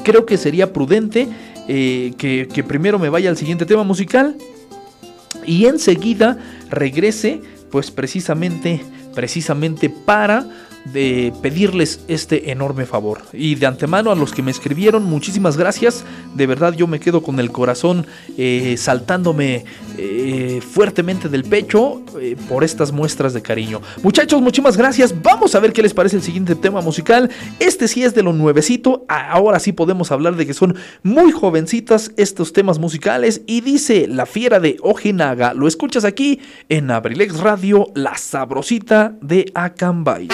Creo 0.04 0.26
que 0.26 0.36
sería 0.36 0.72
prudente 0.72 1.28
eh, 1.68 2.12
que, 2.18 2.48
que 2.52 2.64
primero 2.64 2.98
me 2.98 3.08
vaya 3.08 3.30
al 3.30 3.36
siguiente 3.36 3.66
tema 3.66 3.84
musical 3.84 4.36
y 5.46 5.66
enseguida 5.66 6.38
regrese 6.70 7.40
pues 7.70 7.90
precisamente 7.90 8.82
precisamente 9.14 9.90
para 9.90 10.46
de 10.84 11.32
pedirles 11.42 12.00
este 12.08 12.50
enorme 12.50 12.86
favor. 12.86 13.22
Y 13.32 13.54
de 13.56 13.66
antemano 13.66 14.10
a 14.10 14.14
los 14.14 14.32
que 14.32 14.42
me 14.42 14.50
escribieron, 14.50 15.04
muchísimas 15.04 15.56
gracias. 15.56 16.04
De 16.34 16.46
verdad 16.46 16.72
yo 16.72 16.86
me 16.86 17.00
quedo 17.00 17.22
con 17.22 17.40
el 17.40 17.50
corazón 17.50 18.06
eh, 18.36 18.76
saltándome 18.78 19.64
eh, 19.96 20.60
fuertemente 20.60 21.28
del 21.28 21.44
pecho 21.44 22.02
eh, 22.20 22.36
por 22.48 22.64
estas 22.64 22.92
muestras 22.92 23.34
de 23.34 23.42
cariño. 23.42 23.80
Muchachos, 24.02 24.40
muchísimas 24.40 24.76
gracias. 24.76 25.14
Vamos 25.22 25.54
a 25.54 25.60
ver 25.60 25.72
qué 25.72 25.82
les 25.82 25.94
parece 25.94 26.16
el 26.16 26.22
siguiente 26.22 26.54
tema 26.54 26.80
musical. 26.80 27.30
Este 27.58 27.88
sí 27.88 28.04
es 28.04 28.14
de 28.14 28.22
lo 28.22 28.32
nuevecito. 28.32 29.04
Ahora 29.08 29.58
sí 29.58 29.72
podemos 29.72 30.10
hablar 30.12 30.36
de 30.36 30.46
que 30.46 30.54
son 30.54 30.76
muy 31.02 31.32
jovencitas 31.32 32.12
estos 32.16 32.52
temas 32.52 32.78
musicales. 32.78 33.42
Y 33.46 33.60
dice 33.60 34.06
La 34.08 34.26
Fiera 34.26 34.60
de 34.60 34.76
Ojinaga. 34.82 35.54
Lo 35.54 35.68
escuchas 35.68 36.04
aquí 36.04 36.40
en 36.68 36.90
Abrilex 36.90 37.40
Radio, 37.40 37.86
la 37.94 38.16
sabrosita 38.16 39.16
de 39.20 39.50
Acambay. 39.54 40.28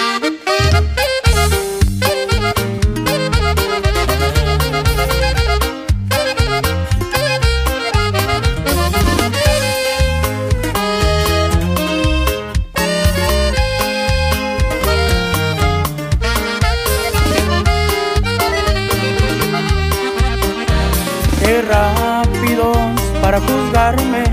Para 23.20 23.40
juzgarme 23.40 24.24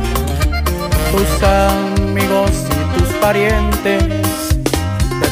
tus 1.11 1.43
amigos 1.43 2.51
y 2.69 2.99
tus 2.99 3.09
parientes 3.22 4.20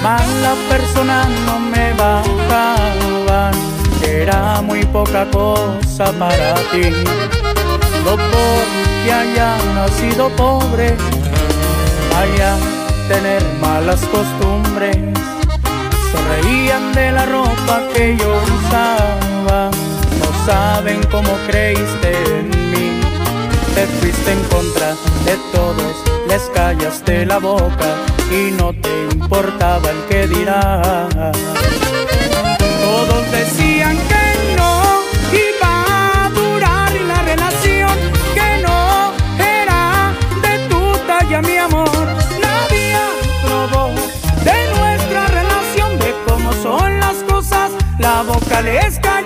mala 0.01 0.55
persona 0.69 1.25
no 1.45 1.59
me 1.59 1.93
bajaban, 1.93 3.53
era 4.03 4.61
muy 4.61 4.85
poca 4.85 5.25
cosa 5.31 6.11
para 6.13 6.53
ti. 6.71 6.89
No 8.05 8.15
porque 8.15 9.11
haya 9.11 9.57
nacido 9.75 10.29
pobre, 10.29 10.95
vaya 12.11 12.55
tener 13.07 13.43
malas 13.61 14.01
costumbres. 14.05 14.97
Se 16.11 16.17
reían 16.29 16.93
de 16.93 17.11
la 17.11 17.25
ropa 17.25 17.81
que 17.93 18.15
yo 18.17 18.41
usaba, 18.57 19.69
no 20.19 20.45
saben 20.45 21.01
cómo 21.11 21.33
creíste 21.47 22.11
en 22.39 22.49
mí. 22.71 23.01
Te 23.75 23.85
fuiste 23.99 24.31
en 24.31 24.43
contra 24.45 24.89
de 25.25 25.35
todos, 25.51 25.93
les 26.27 26.43
callaste 26.53 27.25
la 27.25 27.39
boca 27.39 28.18
y 28.31 28.51
no 28.51 28.73
te 28.73 28.89
importaba 29.11 29.89
el 29.89 29.97
que 30.09 30.27
dirá. 30.27 30.81
Todos 32.81 33.31
decían 33.31 33.97
que 33.97 34.55
no 34.57 35.01
iba 35.33 36.25
a 36.25 36.29
durar 36.29 36.91
la 37.07 37.21
relación, 37.23 37.95
que 38.33 38.61
no 38.61 39.13
era 39.39 40.13
de 40.43 40.67
tu 40.69 40.79
talla 41.07 41.41
mi 41.41 41.57
amor. 41.57 42.07
Nadie 42.39 42.97
probó 43.43 43.89
de 44.43 44.57
nuestra 44.77 45.27
relación, 45.27 45.99
de 45.99 46.13
cómo 46.27 46.53
son 46.53 46.99
las 46.99 47.17
cosas, 47.27 47.71
la 47.97 48.21
boca 48.23 48.61
les 48.61 48.99
callamos. 48.99 49.18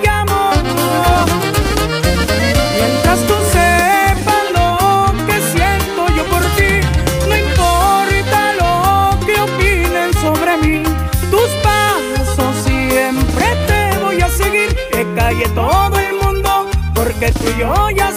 Porque 17.24 17.40
tú 17.40 17.50
y 17.56 17.60
yo 17.60 17.90
ya 17.92 18.13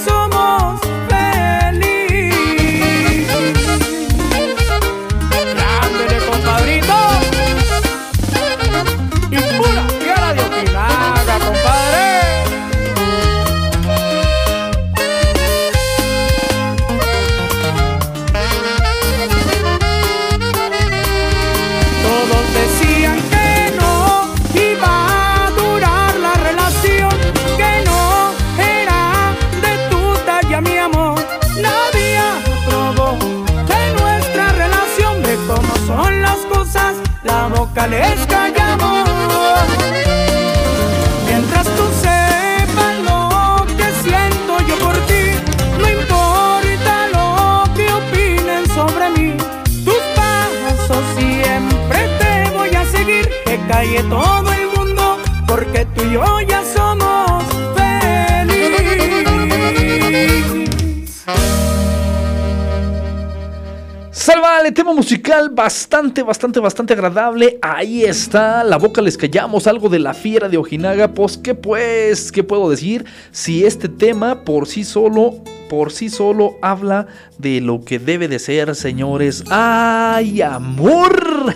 bastante, 65.57 66.23
bastante, 66.23 66.61
bastante 66.61 66.93
agradable. 66.93 67.59
Ahí 67.63 68.05
está, 68.05 68.63
la 68.63 68.77
boca 68.77 69.03
les 69.03 69.17
callamos, 69.17 69.67
algo 69.67 69.89
de 69.89 69.99
la 69.99 70.15
fiera 70.15 70.49
de 70.49 70.59
Ojinaga. 70.59 71.13
Pues, 71.13 71.37
¿qué 71.39 71.55
pues? 71.55 72.31
¿Qué 72.31 72.45
puedo 72.45 72.71
decir? 72.71 73.05
Si 73.33 73.65
este 73.65 73.89
tema 73.89 74.45
por 74.45 74.69
sí 74.69 74.85
solo, 74.85 75.43
por 75.69 75.93
sí 75.93 76.09
solo 76.09 76.57
habla 76.63 77.07
de 77.39 77.61
lo 77.61 77.85
que 77.85 77.99
debe 77.99 78.29
de 78.29 78.39
ser, 78.39 78.75
señores. 78.75 79.45
¡Ay, 79.51 80.43
amor! 80.43 81.55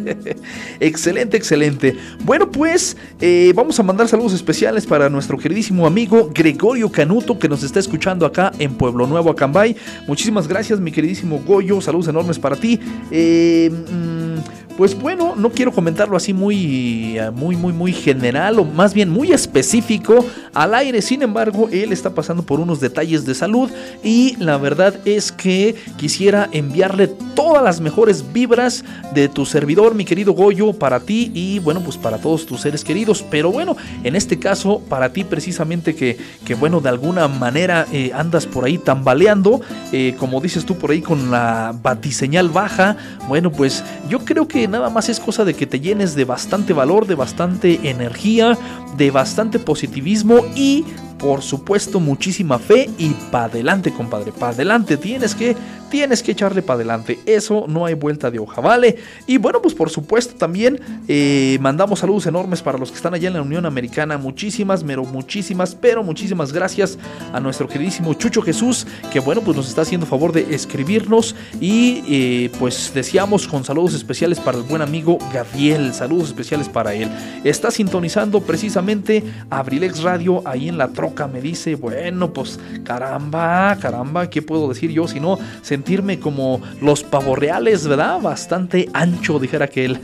excelente, 0.80 1.36
excelente. 1.36 1.96
Bueno, 2.24 2.50
pues 2.50 2.96
eh, 3.20 3.52
vamos 3.54 3.78
a 3.80 3.82
mandar 3.82 4.08
saludos 4.08 4.32
especiales 4.32 4.86
para 4.86 5.08
nuestro 5.08 5.38
queridísimo 5.38 5.86
amigo 5.86 6.30
Gregorio 6.34 6.90
Canuto 6.90 7.38
que 7.38 7.48
nos 7.48 7.62
está 7.62 7.80
escuchando 7.80 8.26
acá 8.26 8.52
en 8.58 8.74
Pueblo 8.74 9.06
Nuevo, 9.06 9.30
Acambay. 9.30 9.76
Muchísimas 10.06 10.46
gracias, 10.46 10.80
mi 10.80 10.92
queridísimo 10.92 11.42
Goyo. 11.46 11.80
Saludos 11.80 12.08
enormes 12.08 12.38
para 12.38 12.56
ti. 12.56 12.80
Eh, 13.10 13.70
mm, 13.70 14.59
pues 14.80 14.98
bueno, 14.98 15.34
no 15.36 15.50
quiero 15.50 15.72
comentarlo 15.72 16.16
así 16.16 16.32
muy, 16.32 17.18
eh, 17.18 17.30
muy, 17.30 17.54
muy, 17.54 17.70
muy 17.70 17.92
general 17.92 18.58
o 18.60 18.64
más 18.64 18.94
bien 18.94 19.10
muy 19.10 19.30
específico 19.30 20.24
al 20.54 20.74
aire. 20.74 21.02
Sin 21.02 21.20
embargo, 21.20 21.68
él 21.70 21.92
está 21.92 22.14
pasando 22.14 22.44
por 22.44 22.60
unos 22.60 22.80
detalles 22.80 23.26
de 23.26 23.34
salud 23.34 23.70
y 24.02 24.36
la 24.38 24.56
verdad 24.56 24.94
es 25.04 25.32
que 25.32 25.74
quisiera 25.98 26.48
enviarle 26.50 27.08
todas 27.34 27.62
las 27.62 27.82
mejores 27.82 28.32
vibras 28.32 28.82
de 29.12 29.28
tu 29.28 29.44
servidor, 29.44 29.94
mi 29.94 30.06
querido 30.06 30.32
Goyo, 30.32 30.72
para 30.72 31.00
ti 31.00 31.30
y 31.34 31.58
bueno, 31.58 31.82
pues 31.82 31.98
para 31.98 32.16
todos 32.16 32.46
tus 32.46 32.62
seres 32.62 32.82
queridos. 32.82 33.22
Pero 33.30 33.52
bueno, 33.52 33.76
en 34.02 34.16
este 34.16 34.38
caso, 34.38 34.80
para 34.88 35.12
ti 35.12 35.24
precisamente 35.24 35.94
que, 35.94 36.16
que 36.46 36.54
bueno, 36.54 36.80
de 36.80 36.88
alguna 36.88 37.28
manera 37.28 37.86
eh, 37.92 38.12
andas 38.14 38.46
por 38.46 38.64
ahí 38.64 38.78
tambaleando, 38.78 39.60
eh, 39.92 40.14
como 40.18 40.40
dices 40.40 40.64
tú 40.64 40.78
por 40.78 40.90
ahí 40.90 41.02
con 41.02 41.30
la 41.30 41.74
batiseñal 41.82 42.48
baja, 42.48 42.96
bueno, 43.28 43.52
pues 43.52 43.84
yo 44.08 44.20
creo 44.20 44.48
que 44.48 44.69
nada 44.70 44.88
más 44.90 45.08
es 45.08 45.20
cosa 45.20 45.44
de 45.44 45.54
que 45.54 45.66
te 45.66 45.80
llenes 45.80 46.14
de 46.14 46.24
bastante 46.24 46.72
valor, 46.72 47.06
de 47.06 47.14
bastante 47.14 47.90
energía, 47.90 48.56
de 48.96 49.10
bastante 49.10 49.58
positivismo 49.58 50.44
y 50.54 50.84
por 51.20 51.42
supuesto 51.42 52.00
muchísima 52.00 52.58
fe 52.58 52.90
y 52.98 53.10
para 53.30 53.44
adelante, 53.44 53.92
compadre, 53.92 54.32
para 54.32 54.52
adelante, 54.52 54.96
tienes 54.96 55.34
que 55.34 55.54
tienes 55.90 56.22
que 56.22 56.32
echarle 56.32 56.62
para 56.62 56.76
adelante, 56.76 57.18
eso 57.26 57.66
no 57.68 57.84
hay 57.84 57.94
vuelta 57.94 58.30
de 58.30 58.38
hoja, 58.38 58.60
¿vale? 58.60 58.96
Y 59.26 59.36
bueno, 59.36 59.60
pues 59.60 59.74
por 59.74 59.90
supuesto 59.90 60.34
también 60.36 60.80
eh, 61.08 61.58
mandamos 61.60 61.98
saludos 61.98 62.26
enormes 62.26 62.62
para 62.62 62.78
los 62.78 62.90
que 62.90 62.96
están 62.96 63.12
allá 63.12 63.28
en 63.28 63.34
la 63.34 63.42
Unión 63.42 63.66
Americana, 63.66 64.16
muchísimas, 64.16 64.84
pero 64.84 65.04
muchísimas, 65.04 65.74
pero 65.74 66.02
muchísimas 66.02 66.52
gracias 66.52 66.96
a 67.32 67.40
nuestro 67.40 67.68
queridísimo 67.68 68.14
Chucho 68.14 68.40
Jesús, 68.40 68.86
que 69.12 69.20
bueno, 69.20 69.42
pues 69.42 69.56
nos 69.56 69.68
está 69.68 69.82
haciendo 69.82 70.06
favor 70.06 70.32
de 70.32 70.54
escribirnos 70.54 71.34
y 71.60 72.02
eh, 72.08 72.50
pues 72.58 72.92
deseamos 72.94 73.48
con 73.48 73.64
saludos 73.64 73.94
especiales 73.94 74.38
para 74.38 74.58
el 74.58 74.64
buen 74.64 74.82
amigo 74.82 75.18
Gabriel, 75.34 75.92
saludos 75.92 76.28
especiales 76.28 76.68
para 76.68 76.94
él. 76.94 77.10
Está 77.42 77.70
sintonizando 77.72 78.40
precisamente 78.40 79.24
Abrilex 79.50 80.02
Radio 80.02 80.42
ahí 80.44 80.68
en 80.68 80.78
la 80.78 80.88
troca, 80.88 81.09
me 81.32 81.40
dice, 81.40 81.74
bueno, 81.74 82.32
pues 82.32 82.58
caramba, 82.84 83.76
caramba, 83.80 84.30
¿qué 84.30 84.42
puedo 84.42 84.68
decir 84.68 84.90
yo 84.90 85.06
si 85.06 85.20
no 85.20 85.38
sentirme 85.62 86.18
como 86.18 86.60
los 86.80 87.02
pavorreales, 87.02 87.86
¿verdad? 87.86 88.20
Bastante 88.20 88.88
ancho, 88.92 89.38
dijera 89.38 89.68
que 89.68 89.84
él. 89.84 90.00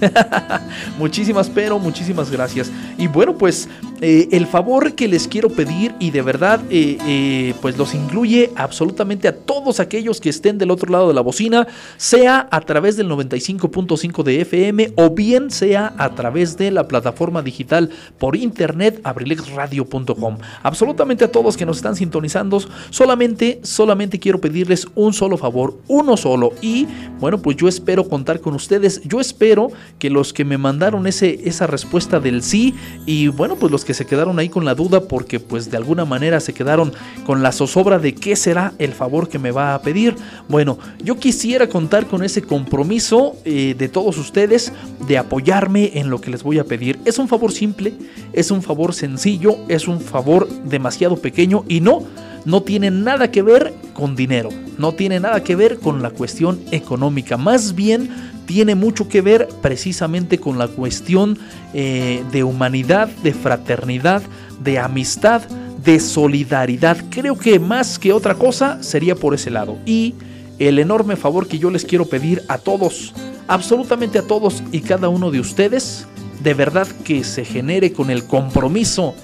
muchísimas, 0.98 1.48
pero 1.48 1.78
muchísimas 1.78 2.30
gracias. 2.30 2.70
Y 2.98 3.06
bueno, 3.06 3.36
pues 3.36 3.68
eh, 4.00 4.28
el 4.32 4.46
favor 4.46 4.94
que 4.94 5.08
les 5.08 5.26
quiero 5.26 5.48
pedir 5.48 5.94
y 5.98 6.10
de 6.10 6.20
verdad 6.20 6.60
eh, 6.70 6.98
eh, 7.06 7.54
pues 7.62 7.78
los 7.78 7.94
incluye 7.94 8.50
absolutamente 8.56 9.26
a 9.26 9.34
todos 9.34 9.80
aquellos 9.80 10.20
que 10.20 10.28
estén 10.28 10.58
del 10.58 10.70
otro 10.70 10.92
lado 10.92 11.08
de 11.08 11.14
la 11.14 11.22
bocina, 11.22 11.66
sea 11.96 12.46
a 12.50 12.60
través 12.60 12.96
del 12.96 13.08
95.5 13.08 14.22
de 14.22 14.40
FM 14.42 14.92
o 14.96 15.10
bien 15.10 15.50
sea 15.50 15.94
a 15.96 16.10
través 16.10 16.58
de 16.58 16.70
la 16.70 16.88
plataforma 16.88 17.40
digital 17.42 17.90
por 18.18 18.36
internet 18.36 19.00
abrilexradio.com. 19.02 20.38
Absolutamente 20.62 20.95
a 20.98 21.28
todos 21.28 21.56
que 21.56 21.66
nos 21.66 21.76
están 21.76 21.94
sintonizando, 21.94 22.60
solamente, 22.90 23.60
solamente 23.62 24.18
quiero 24.18 24.40
pedirles 24.40 24.86
un 24.94 25.12
solo 25.12 25.36
favor, 25.36 25.78
uno 25.88 26.16
solo. 26.16 26.52
Y 26.60 26.86
bueno, 27.20 27.38
pues 27.38 27.56
yo 27.56 27.68
espero 27.68 28.08
contar 28.08 28.40
con 28.40 28.54
ustedes. 28.54 29.02
Yo 29.04 29.20
espero 29.20 29.68
que 29.98 30.10
los 30.10 30.32
que 30.32 30.44
me 30.44 30.58
mandaron 30.58 31.06
ese, 31.06 31.40
esa 31.44 31.66
respuesta 31.66 32.20
del 32.20 32.42
sí 32.42 32.74
y 33.04 33.28
bueno, 33.28 33.56
pues 33.56 33.70
los 33.70 33.84
que 33.84 33.94
se 33.94 34.06
quedaron 34.06 34.38
ahí 34.38 34.48
con 34.48 34.64
la 34.64 34.74
duda 34.74 35.02
porque 35.02 35.38
pues 35.38 35.70
de 35.70 35.76
alguna 35.76 36.04
manera 36.04 36.40
se 36.40 36.54
quedaron 36.54 36.92
con 37.24 37.42
la 37.42 37.52
zozobra 37.52 37.98
de 37.98 38.14
qué 38.14 38.36
será 38.36 38.72
el 38.78 38.92
favor 38.92 39.28
que 39.28 39.38
me 39.38 39.50
va 39.50 39.74
a 39.74 39.82
pedir. 39.82 40.16
Bueno, 40.48 40.78
yo 41.02 41.16
quisiera 41.16 41.68
contar 41.68 42.06
con 42.06 42.24
ese 42.24 42.42
compromiso 42.42 43.36
eh, 43.44 43.74
de 43.76 43.88
todos 43.88 44.18
ustedes 44.18 44.72
de 45.06 45.18
apoyarme 45.18 45.92
en 45.94 46.10
lo 46.10 46.20
que 46.20 46.30
les 46.30 46.42
voy 46.42 46.58
a 46.58 46.64
pedir. 46.64 46.98
Es 47.04 47.18
un 47.18 47.28
favor 47.28 47.52
simple, 47.52 47.94
es 48.32 48.50
un 48.50 48.62
favor 48.62 48.94
sencillo, 48.94 49.56
es 49.68 49.88
un 49.88 50.00
favor 50.00 50.48
demasiado 50.86 51.16
pequeño 51.16 51.64
y 51.68 51.80
no, 51.80 52.04
no 52.44 52.62
tiene 52.62 52.92
nada 52.92 53.32
que 53.32 53.42
ver 53.42 53.74
con 53.92 54.14
dinero, 54.14 54.50
no 54.78 54.92
tiene 54.92 55.18
nada 55.18 55.42
que 55.42 55.56
ver 55.56 55.80
con 55.80 56.00
la 56.00 56.10
cuestión 56.10 56.60
económica, 56.70 57.36
más 57.36 57.74
bien 57.74 58.08
tiene 58.46 58.76
mucho 58.76 59.08
que 59.08 59.20
ver 59.20 59.48
precisamente 59.60 60.38
con 60.38 60.58
la 60.58 60.68
cuestión 60.68 61.40
eh, 61.74 62.22
de 62.30 62.44
humanidad, 62.44 63.08
de 63.24 63.32
fraternidad, 63.34 64.22
de 64.62 64.78
amistad, 64.78 65.42
de 65.84 65.98
solidaridad. 65.98 66.98
Creo 67.10 67.36
que 67.36 67.58
más 67.58 67.98
que 67.98 68.12
otra 68.12 68.36
cosa 68.36 68.80
sería 68.80 69.16
por 69.16 69.34
ese 69.34 69.50
lado. 69.50 69.76
Y 69.84 70.14
el 70.60 70.78
enorme 70.78 71.16
favor 71.16 71.48
que 71.48 71.58
yo 71.58 71.68
les 71.70 71.84
quiero 71.84 72.04
pedir 72.04 72.44
a 72.46 72.58
todos, 72.58 73.12
absolutamente 73.48 74.20
a 74.20 74.22
todos 74.22 74.62
y 74.70 74.82
cada 74.82 75.08
uno 75.08 75.32
de 75.32 75.40
ustedes, 75.40 76.06
de 76.44 76.54
verdad 76.54 76.86
que 77.02 77.24
se 77.24 77.44
genere 77.44 77.92
con 77.92 78.10
el 78.10 78.22
compromiso 78.24 79.16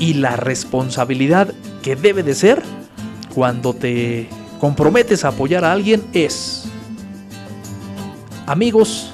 y 0.00 0.14
la 0.14 0.34
responsabilidad 0.34 1.54
que 1.82 1.94
debe 1.94 2.24
de 2.24 2.34
ser 2.34 2.62
cuando 3.32 3.74
te 3.74 4.28
comprometes 4.58 5.24
a 5.24 5.28
apoyar 5.28 5.64
a 5.64 5.70
alguien 5.70 6.02
es, 6.12 6.64
amigos, 8.46 9.12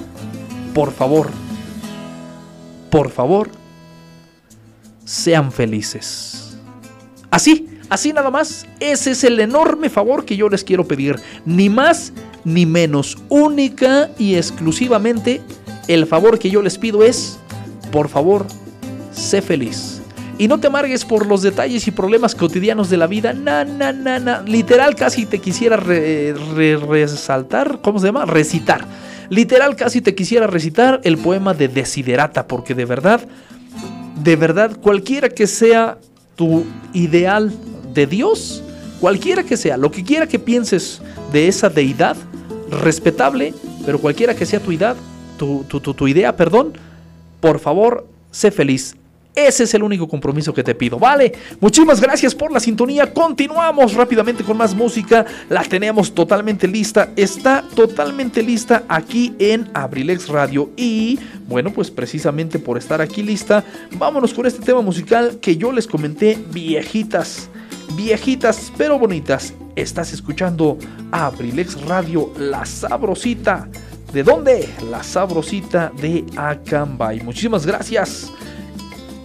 por 0.72 0.92
favor, 0.92 1.28
por 2.90 3.10
favor, 3.10 3.50
sean 5.04 5.52
felices. 5.52 6.56
Así, 7.30 7.68
así 7.90 8.12
nada 8.12 8.30
más, 8.30 8.64
ese 8.80 9.10
es 9.10 9.24
el 9.24 9.38
enorme 9.40 9.90
favor 9.90 10.24
que 10.24 10.36
yo 10.36 10.48
les 10.48 10.64
quiero 10.64 10.86
pedir, 10.86 11.16
ni 11.44 11.68
más 11.68 12.12
ni 12.44 12.64
menos, 12.64 13.18
única 13.28 14.10
y 14.18 14.36
exclusivamente 14.36 15.42
el 15.88 16.06
favor 16.06 16.38
que 16.38 16.48
yo 16.48 16.62
les 16.62 16.78
pido 16.78 17.02
es, 17.02 17.38
por 17.90 18.08
favor, 18.08 18.46
sé 19.12 19.42
feliz. 19.42 19.95
Y 20.38 20.48
no 20.48 20.60
te 20.60 20.66
amargues 20.66 21.04
por 21.04 21.26
los 21.26 21.40
detalles 21.42 21.86
y 21.86 21.90
problemas 21.90 22.34
cotidianos 22.34 22.90
de 22.90 22.98
la 22.98 23.06
vida. 23.06 23.32
Na, 23.32 23.64
na, 23.64 23.92
na, 23.92 24.18
na. 24.18 24.42
Literal, 24.42 24.94
casi 24.94 25.24
te 25.24 25.38
quisiera 25.38 25.76
re, 25.76 26.34
re, 26.54 26.76
resaltar. 26.76 27.80
¿Cómo 27.80 27.98
se 27.98 28.06
llama? 28.06 28.26
Recitar. 28.26 28.86
Literal, 29.30 29.76
casi 29.76 30.02
te 30.02 30.14
quisiera 30.14 30.46
recitar 30.46 31.00
el 31.04 31.16
poema 31.16 31.54
de 31.54 31.68
Desiderata. 31.68 32.46
Porque 32.46 32.74
de 32.74 32.84
verdad, 32.84 33.26
de 34.22 34.36
verdad, 34.36 34.76
cualquiera 34.80 35.30
que 35.30 35.46
sea 35.46 35.98
tu 36.34 36.66
ideal 36.92 37.50
de 37.94 38.06
Dios, 38.06 38.62
cualquiera 39.00 39.42
que 39.42 39.56
sea, 39.56 39.78
lo 39.78 39.90
que 39.90 40.04
quiera 40.04 40.26
que 40.26 40.38
pienses 40.38 41.00
de 41.32 41.48
esa 41.48 41.70
deidad, 41.70 42.16
respetable, 42.70 43.54
pero 43.86 43.98
cualquiera 43.98 44.34
que 44.34 44.44
sea 44.44 44.60
tu, 44.60 45.64
tu 45.64 46.08
idea, 46.08 46.36
perdón, 46.36 46.74
por 47.40 47.58
favor, 47.58 48.06
sé 48.30 48.50
feliz. 48.50 48.96
Ese 49.36 49.64
es 49.64 49.74
el 49.74 49.82
único 49.82 50.08
compromiso 50.08 50.54
que 50.54 50.64
te 50.64 50.74
pido, 50.74 50.98
¿vale? 50.98 51.30
Muchísimas 51.60 52.00
gracias 52.00 52.34
por 52.34 52.50
la 52.50 52.58
sintonía. 52.58 53.12
Continuamos 53.12 53.92
rápidamente 53.92 54.42
con 54.42 54.56
más 54.56 54.74
música. 54.74 55.26
La 55.50 55.62
tenemos 55.62 56.14
totalmente 56.14 56.66
lista. 56.66 57.10
Está 57.16 57.62
totalmente 57.74 58.42
lista 58.42 58.84
aquí 58.88 59.34
en 59.38 59.68
Abrilex 59.74 60.28
Radio. 60.28 60.70
Y 60.74 61.20
bueno, 61.46 61.70
pues 61.70 61.90
precisamente 61.90 62.58
por 62.58 62.78
estar 62.78 63.02
aquí 63.02 63.22
lista, 63.22 63.62
vámonos 63.92 64.32
con 64.32 64.46
este 64.46 64.64
tema 64.64 64.80
musical 64.80 65.38
que 65.38 65.58
yo 65.58 65.70
les 65.70 65.86
comenté, 65.86 66.38
viejitas. 66.50 67.50
Viejitas 67.94 68.72
pero 68.78 68.98
bonitas. 68.98 69.52
Estás 69.76 70.14
escuchando 70.14 70.78
Abrilex 71.12 71.78
Radio, 71.82 72.32
la 72.38 72.64
sabrosita 72.64 73.68
¿De 74.12 74.22
dónde? 74.22 74.66
La 74.90 75.02
sabrosita 75.02 75.92
de 76.00 76.24
Acambay. 76.36 77.20
Muchísimas 77.20 77.66
gracias. 77.66 78.32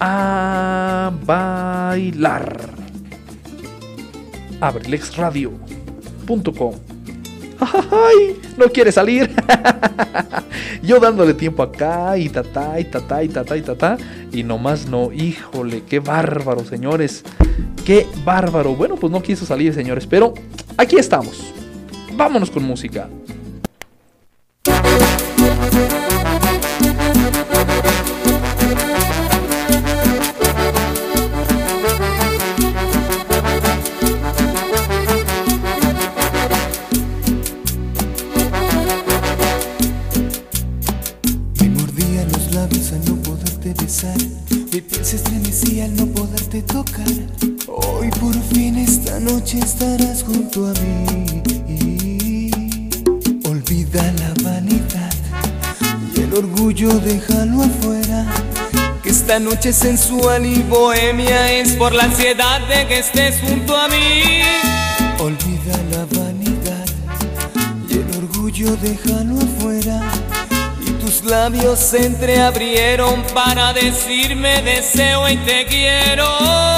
A 0.03 1.11
bailar. 1.23 2.57
abrilexradio.com 4.59 6.73
¡Ay! 7.61 8.39
No 8.57 8.69
quiere 8.69 8.91
salir. 8.91 9.29
Yo 10.83 10.99
dándole 10.99 11.35
tiempo 11.35 11.61
acá 11.61 12.17
y 12.17 12.29
tatá 12.29 12.79
y 12.79 12.85
tatá 12.85 13.23
y 13.23 13.29
tatá 13.29 13.57
y 13.57 13.61
tatá. 13.61 13.97
Y 14.31 14.43
nomás 14.43 14.87
no. 14.87 15.11
Híjole, 15.11 15.83
qué 15.83 15.99
bárbaro, 15.99 16.65
señores. 16.65 17.23
Qué 17.85 18.07
bárbaro. 18.25 18.75
Bueno, 18.75 18.95
pues 18.95 19.11
no 19.11 19.21
quiso 19.21 19.45
salir, 19.45 19.73
señores. 19.73 20.07
Pero 20.07 20.33
aquí 20.77 20.97
estamos. 20.97 21.53
Vámonos 22.15 22.49
con 22.49 22.63
música. 22.63 23.07
Noche 59.61 59.73
sensual 59.73 60.43
y 60.43 60.63
bohemia 60.63 61.51
es 61.51 61.73
por 61.73 61.93
la 61.93 62.05
ansiedad 62.05 62.61
de 62.61 62.87
que 62.87 62.97
estés 62.97 63.39
junto 63.41 63.77
a 63.77 63.87
mí. 63.89 64.41
Olvida 65.19 65.77
la 65.91 66.19
vanidad 66.19 66.87
y 67.87 67.93
el 67.93 68.23
orgullo 68.23 68.75
déjalo 68.77 69.35
afuera. 69.37 70.01
Y 70.83 70.89
tus 70.93 71.23
labios 71.25 71.77
se 71.77 72.07
entreabrieron 72.07 73.21
para 73.35 73.71
decirme 73.71 74.63
deseo 74.63 75.29
y 75.29 75.37
te 75.37 75.67
quiero. 75.67 76.70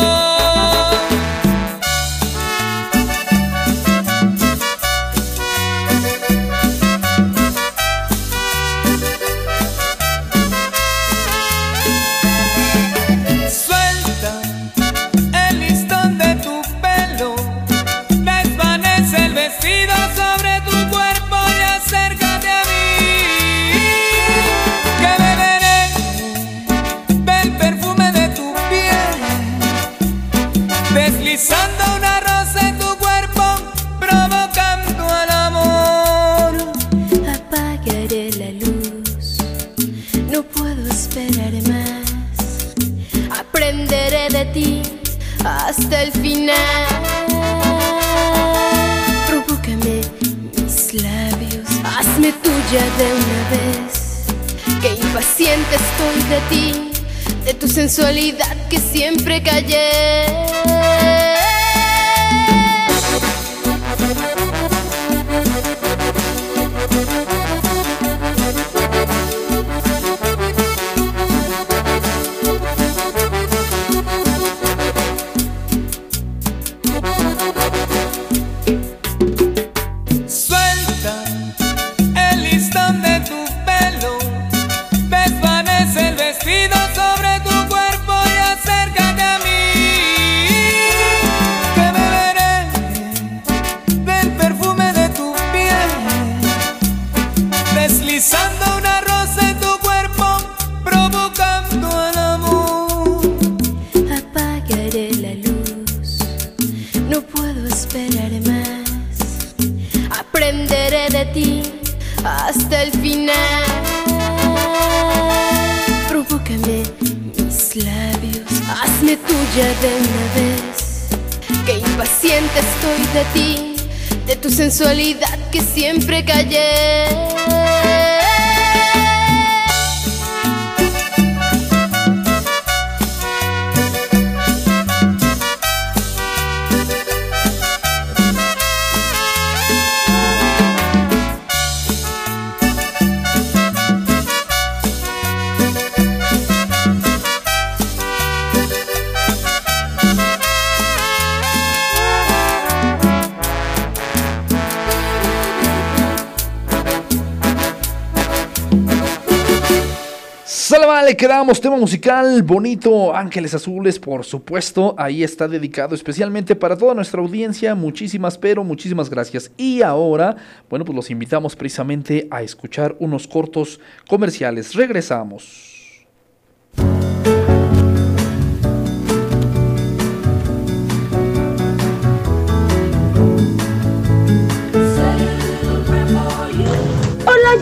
Quedamos. 161.23 161.61
Tema 161.61 161.77
musical 161.77 162.43
bonito. 162.43 163.15
Ángeles 163.15 163.53
Azules, 163.53 163.97
por 163.97 164.25
supuesto. 164.25 164.93
Ahí 164.97 165.23
está 165.23 165.47
dedicado 165.47 165.95
especialmente 165.95 166.53
para 166.53 166.77
toda 166.77 166.93
nuestra 166.93 167.21
audiencia. 167.21 167.75
Muchísimas, 167.75 168.37
pero 168.37 168.65
muchísimas 168.65 169.09
gracias. 169.09 169.49
Y 169.55 169.83
ahora, 169.83 170.35
bueno, 170.69 170.83
pues 170.83 170.97
los 170.97 171.09
invitamos 171.09 171.55
precisamente 171.55 172.27
a 172.29 172.41
escuchar 172.41 172.97
unos 172.99 173.25
cortos 173.25 173.79
comerciales. 174.09 174.73
Regresamos. 174.73 175.72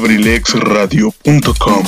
abrilexradio.com 0.00 1.84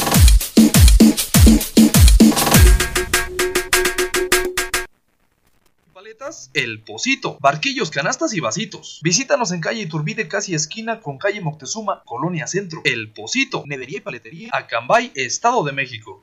Paletas 5.95 6.51
El 6.53 6.81
Pocito, 6.81 7.39
barquillos, 7.41 7.91
canastas 7.91 8.35
y 8.35 8.41
vasitos. 8.41 9.01
Visítanos 9.03 9.51
en 9.53 9.63
calle 9.63 9.81
Iturbide, 9.81 10.29
casi 10.29 10.55
esquina 10.55 11.01
con 11.01 11.17
calle 11.17 11.41
Moctezuma, 11.41 12.03
Colonia 12.05 12.47
Centro. 12.47 12.83
El 12.85 13.11
Pocito, 13.11 13.65
nedería 13.67 13.97
y 13.99 14.03
paletería, 14.03 14.51
Acambay, 14.53 15.13
Estado 15.15 15.65
de 15.65 15.73
México. 15.73 16.23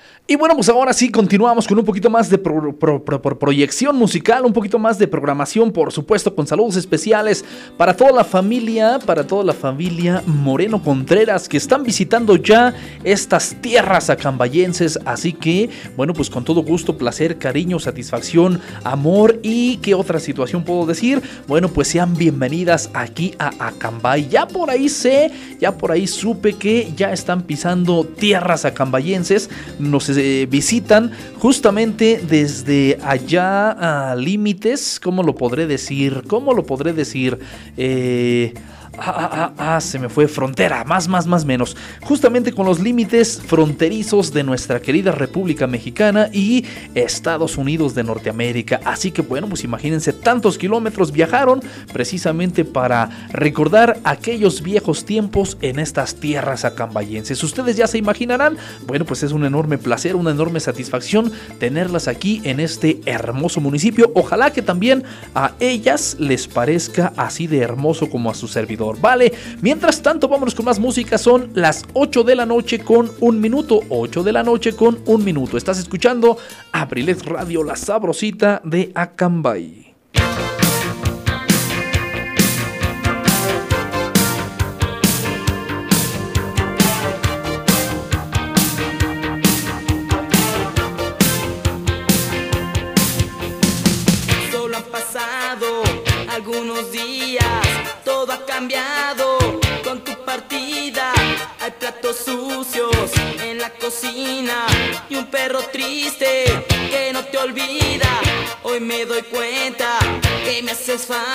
Y 0.27 0.37
bueno, 0.37 0.55
pues 0.55 0.69
ahora 0.69 0.93
sí 0.93 1.11
continuamos 1.11 1.67
con 1.67 1.77
un 1.77 1.83
poquito 1.83 2.09
más 2.09 2.29
de 2.29 2.37
pro- 2.37 2.73
pro- 2.77 3.03
pro- 3.03 3.21
pro- 3.21 3.37
proyección 3.37 3.97
musical, 3.97 4.45
un 4.45 4.53
poquito 4.53 4.79
más 4.79 4.97
de 4.97 5.05
programación, 5.05 5.73
por 5.73 5.91
supuesto, 5.91 6.33
con 6.33 6.47
saludos 6.47 6.77
especiales 6.77 7.43
para 7.75 7.97
toda 7.97 8.13
la 8.13 8.23
familia, 8.23 8.97
para 9.05 9.27
toda 9.27 9.43
la 9.43 9.51
familia 9.51 10.23
Moreno 10.25 10.81
Contreras 10.81 11.49
que 11.49 11.57
están 11.57 11.83
visitando 11.83 12.37
ya 12.37 12.73
estas 13.03 13.55
tierras 13.61 14.09
acambayenses. 14.09 14.97
Así 15.05 15.33
que, 15.33 15.69
bueno, 15.97 16.13
pues 16.13 16.29
con 16.29 16.45
todo 16.45 16.63
gusto, 16.63 16.97
placer, 16.97 17.37
cariño, 17.37 17.77
satisfacción, 17.79 18.61
amor 18.85 19.37
y 19.43 19.77
qué 19.77 19.95
otra 19.95 20.19
situación 20.21 20.63
puedo 20.63 20.85
decir. 20.85 21.21
Bueno, 21.45 21.67
pues 21.67 21.89
sean 21.89 22.15
bienvenidas 22.15 22.89
aquí 22.93 23.33
a 23.37 23.51
Acambay. 23.67 24.29
Ya 24.29 24.47
por 24.47 24.69
ahí 24.69 24.87
sé, 24.87 25.29
ya 25.59 25.77
por 25.77 25.91
ahí 25.91 26.07
supe 26.07 26.53
que 26.53 26.93
ya 26.95 27.11
están 27.11 27.41
pisando 27.41 28.05
tierras 28.05 28.63
acambayenses. 28.63 29.49
Nos 29.77 30.07
visitan 30.49 31.11
justamente 31.39 32.21
desde 32.27 32.97
allá 33.03 34.11
a 34.11 34.15
límites. 34.15 34.99
¿Cómo 35.01 35.23
lo 35.23 35.35
podré 35.35 35.67
decir? 35.67 36.23
¿Cómo 36.27 36.53
lo 36.53 36.65
podré 36.65 36.93
decir? 36.93 37.39
Eh, 37.77 38.53
Ah, 38.97 39.13
ah, 39.15 39.53
ah, 39.57 39.75
ah, 39.75 39.81
se 39.81 39.97
me 39.97 40.09
fue 40.09 40.27
frontera, 40.27 40.83
más, 40.83 41.07
más, 41.07 41.25
más, 41.25 41.45
menos. 41.45 41.77
Justamente 42.01 42.51
con 42.51 42.65
los 42.65 42.79
límites 42.79 43.41
fronterizos 43.45 44.33
de 44.33 44.43
nuestra 44.43 44.81
querida 44.81 45.13
República 45.13 45.65
Mexicana 45.65 46.29
y 46.33 46.65
Estados 46.93 47.57
Unidos 47.57 47.95
de 47.95 48.03
Norteamérica. 48.03 48.81
Así 48.83 49.11
que 49.11 49.21
bueno, 49.21 49.47
pues 49.47 49.63
imagínense 49.63 50.11
tantos 50.11 50.57
kilómetros 50.57 51.13
viajaron 51.13 51.61
precisamente 51.93 52.65
para 52.65 53.29
recordar 53.31 53.97
aquellos 54.03 54.61
viejos 54.61 55.05
tiempos 55.05 55.57
en 55.61 55.79
estas 55.79 56.15
tierras 56.15 56.65
acambayenses. 56.65 57.41
Ustedes 57.43 57.77
ya 57.77 57.87
se 57.87 57.97
imaginarán, 57.97 58.57
bueno, 58.85 59.05
pues 59.05 59.23
es 59.23 59.31
un 59.31 59.45
enorme 59.45 59.77
placer, 59.77 60.17
una 60.17 60.31
enorme 60.31 60.59
satisfacción 60.59 61.31
tenerlas 61.59 62.09
aquí 62.09 62.41
en 62.43 62.59
este 62.59 62.99
hermoso 63.05 63.61
municipio. 63.61 64.11
Ojalá 64.15 64.51
que 64.51 64.61
también 64.61 65.05
a 65.33 65.53
ellas 65.61 66.17
les 66.19 66.49
parezca 66.49 67.13
así 67.15 67.47
de 67.47 67.59
hermoso 67.59 68.09
como 68.09 68.29
a 68.29 68.33
su 68.33 68.49
servidor. 68.49 68.80
Vale, 68.99 69.33
mientras 69.61 70.01
tanto, 70.01 70.27
vámonos 70.27 70.55
con 70.55 70.65
más 70.65 70.79
música. 70.79 71.17
Son 71.17 71.51
las 71.53 71.85
8 71.93 72.23
de 72.23 72.35
la 72.35 72.45
noche 72.45 72.79
con 72.79 73.11
un 73.19 73.39
minuto. 73.39 73.81
8 73.89 74.23
de 74.23 74.31
la 74.31 74.43
noche 74.43 74.75
con 74.75 74.99
un 75.05 75.23
minuto. 75.23 75.57
Estás 75.57 75.79
escuchando 75.79 76.37
Abrilex 76.71 77.25
Radio, 77.25 77.63
la 77.63 77.75
sabrosita 77.75 78.61
de 78.63 78.91
Acambay. 78.95 79.90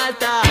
Falta 0.06 0.45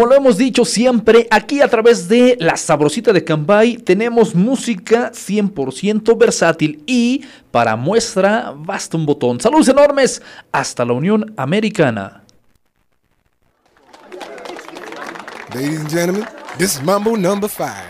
Como 0.00 0.12
lo 0.12 0.16
hemos 0.16 0.38
dicho 0.38 0.64
siempre, 0.64 1.28
aquí 1.30 1.60
a 1.60 1.68
través 1.68 2.08
de 2.08 2.34
La 2.40 2.56
Sabrosita 2.56 3.12
de 3.12 3.22
Cambay 3.22 3.76
tenemos 3.76 4.34
música 4.34 5.12
100% 5.12 6.16
versátil 6.16 6.82
y 6.86 7.26
para 7.50 7.76
muestra 7.76 8.54
basta 8.56 8.96
un 8.96 9.04
botón. 9.04 9.38
Saludos 9.40 9.68
enormes 9.68 10.22
hasta 10.52 10.86
la 10.86 10.94
Unión 10.94 11.34
Americana. 11.36 12.22
Ladies 15.54 15.80
and 15.80 15.90
gentlemen, 15.90 16.24
this 16.56 16.76
is 16.76 16.82
Mambo 16.82 17.14
number 17.14 17.50
Five. 17.50 17.89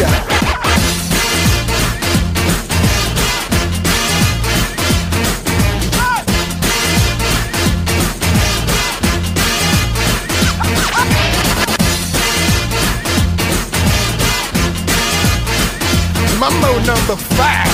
touch 0.00 0.28
the 0.28 0.34
sky. 0.34 0.60
Mambo 16.38 16.78
number 16.86 17.16
five. 17.36 17.69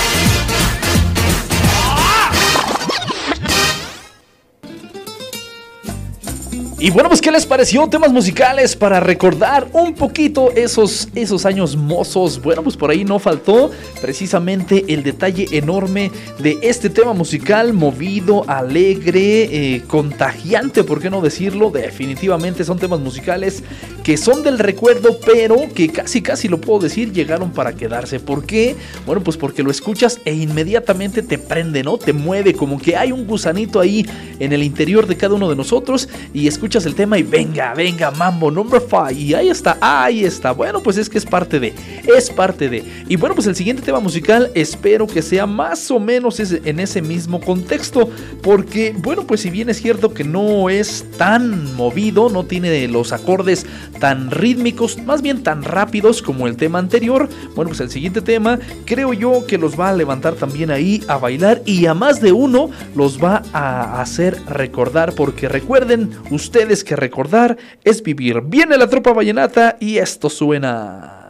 Y 6.78 6.90
bueno, 6.90 7.08
pues 7.08 7.22
¿qué 7.22 7.32
les 7.32 7.46
pareció? 7.46 7.88
Temas 7.88 8.12
musicales 8.12 8.76
para 8.76 9.00
recordar 9.00 9.66
un 9.72 9.94
poquito 9.94 10.52
esos, 10.52 11.08
esos 11.14 11.46
años 11.46 11.74
mozos. 11.74 12.42
Bueno, 12.42 12.62
pues 12.62 12.76
por 12.76 12.90
ahí 12.90 13.02
no 13.02 13.18
faltó 13.18 13.70
precisamente 14.02 14.84
el 14.88 15.02
detalle 15.02 15.46
enorme 15.52 16.10
de 16.38 16.58
este 16.60 16.90
tema 16.90 17.14
musical, 17.14 17.72
movido, 17.72 18.44
alegre, 18.46 19.76
eh, 19.76 19.82
contagiante, 19.86 20.84
¿por 20.84 21.00
qué 21.00 21.08
no 21.08 21.22
decirlo? 21.22 21.70
Definitivamente 21.70 22.62
son 22.62 22.78
temas 22.78 23.00
musicales 23.00 23.62
que 24.04 24.18
son 24.18 24.42
del 24.42 24.58
recuerdo, 24.58 25.18
pero 25.24 25.56
que 25.74 25.88
casi 25.88 26.20
casi 26.20 26.46
lo 26.46 26.60
puedo 26.60 26.80
decir, 26.80 27.10
llegaron 27.10 27.52
para 27.52 27.72
quedarse. 27.72 28.20
¿Por 28.20 28.44
qué? 28.44 28.76
Bueno, 29.06 29.22
pues 29.22 29.38
porque 29.38 29.62
lo 29.62 29.70
escuchas 29.70 30.20
e 30.26 30.34
inmediatamente 30.34 31.22
te 31.22 31.38
prende, 31.38 31.82
¿no? 31.82 31.96
Te 31.96 32.12
mueve, 32.12 32.52
como 32.52 32.78
que 32.78 32.96
hay 32.96 33.12
un 33.12 33.26
gusanito 33.26 33.80
ahí 33.80 34.06
en 34.38 34.52
el 34.52 34.62
interior 34.62 35.06
de 35.06 35.16
cada 35.16 35.34
uno 35.34 35.48
de 35.48 35.56
nosotros 35.56 36.08
y 36.34 36.46
escuchas 36.46 36.65
el 36.66 36.96
tema 36.96 37.16
y 37.16 37.22
venga, 37.22 37.74
venga, 37.74 38.10
mambo 38.10 38.50
number 38.50 38.80
5 38.80 39.12
y 39.12 39.34
ahí 39.34 39.48
está, 39.48 39.78
ahí 39.80 40.24
está. 40.24 40.50
Bueno, 40.50 40.82
pues 40.82 40.96
es 40.96 41.08
que 41.08 41.16
es 41.16 41.24
parte 41.24 41.60
de, 41.60 41.72
es 42.16 42.28
parte 42.28 42.68
de. 42.68 42.82
Y 43.08 43.14
bueno, 43.14 43.36
pues 43.36 43.46
el 43.46 43.54
siguiente 43.54 43.82
tema 43.82 44.00
musical 44.00 44.50
espero 44.52 45.06
que 45.06 45.22
sea 45.22 45.46
más 45.46 45.90
o 45.92 46.00
menos 46.00 46.40
en 46.40 46.80
ese 46.80 47.02
mismo 47.02 47.40
contexto, 47.40 48.10
porque 48.42 48.94
bueno, 48.98 49.26
pues 49.28 49.42
si 49.42 49.50
bien 49.50 49.70
es 49.70 49.80
cierto 49.80 50.12
que 50.12 50.24
no 50.24 50.68
es 50.68 51.04
tan 51.16 51.74
movido, 51.76 52.28
no 52.30 52.44
tiene 52.44 52.88
los 52.88 53.12
acordes 53.12 53.64
tan 54.00 54.32
rítmicos, 54.32 54.98
más 55.04 55.22
bien 55.22 55.44
tan 55.44 55.62
rápidos 55.62 56.20
como 56.20 56.48
el 56.48 56.56
tema 56.56 56.80
anterior, 56.80 57.28
bueno, 57.54 57.68
pues 57.68 57.80
el 57.80 57.90
siguiente 57.90 58.22
tema 58.22 58.58
creo 58.84 59.12
yo 59.12 59.46
que 59.46 59.56
los 59.56 59.78
va 59.78 59.90
a 59.90 59.94
levantar 59.94 60.34
también 60.34 60.72
ahí 60.72 61.02
a 61.06 61.16
bailar 61.16 61.62
y 61.64 61.86
a 61.86 61.94
más 61.94 62.20
de 62.20 62.32
uno 62.32 62.70
los 62.96 63.22
va 63.22 63.42
a 63.52 64.00
hacer 64.00 64.36
recordar, 64.48 65.12
porque 65.14 65.48
recuerden 65.48 66.10
ustedes 66.30 66.55
ustedes 66.56 66.84
que 66.84 66.96
recordar 66.96 67.58
es 67.84 68.02
vivir. 68.02 68.40
Viene 68.40 68.78
la 68.78 68.88
tropa 68.88 69.12
vallenata 69.12 69.76
y 69.78 69.98
esto 69.98 70.30
suena. 70.30 71.28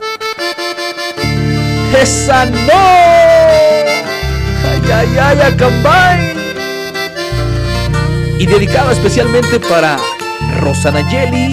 ¡Esa 2.00 2.42
¡Ay, 2.42 2.52
ay, 4.92 5.08
ay, 5.20 5.38
acambay! 5.40 6.32
Y 8.38 8.46
dedicado 8.46 8.92
especialmente 8.92 9.58
para 9.58 9.98
Rosana 10.60 11.00
Yeli, 11.10 11.52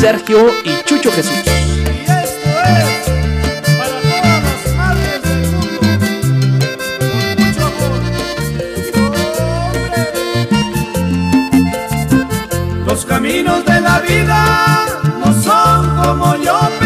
Sergio 0.00 0.50
y 0.64 0.82
Chucho 0.84 1.12
Jesús. 1.12 1.44
Los 12.92 13.06
caminos 13.06 13.64
de 13.64 13.80
la 13.80 14.00
vida 14.00 14.84
no 15.18 15.32
son 15.42 15.96
como 15.96 16.36
yo 16.36 16.81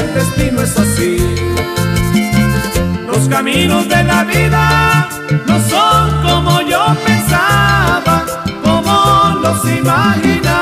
el 0.00 0.14
destino 0.14 0.62
es 0.62 0.76
así. 0.78 1.16
Los 3.06 3.28
caminos 3.28 3.88
de 3.88 4.04
la 4.04 4.24
vida 4.24 5.08
no 5.46 5.60
son 5.68 6.22
como 6.22 6.60
yo 6.62 6.82
pensaba, 7.06 8.24
como 8.62 9.40
los 9.42 9.64
imaginaba. 9.64 10.59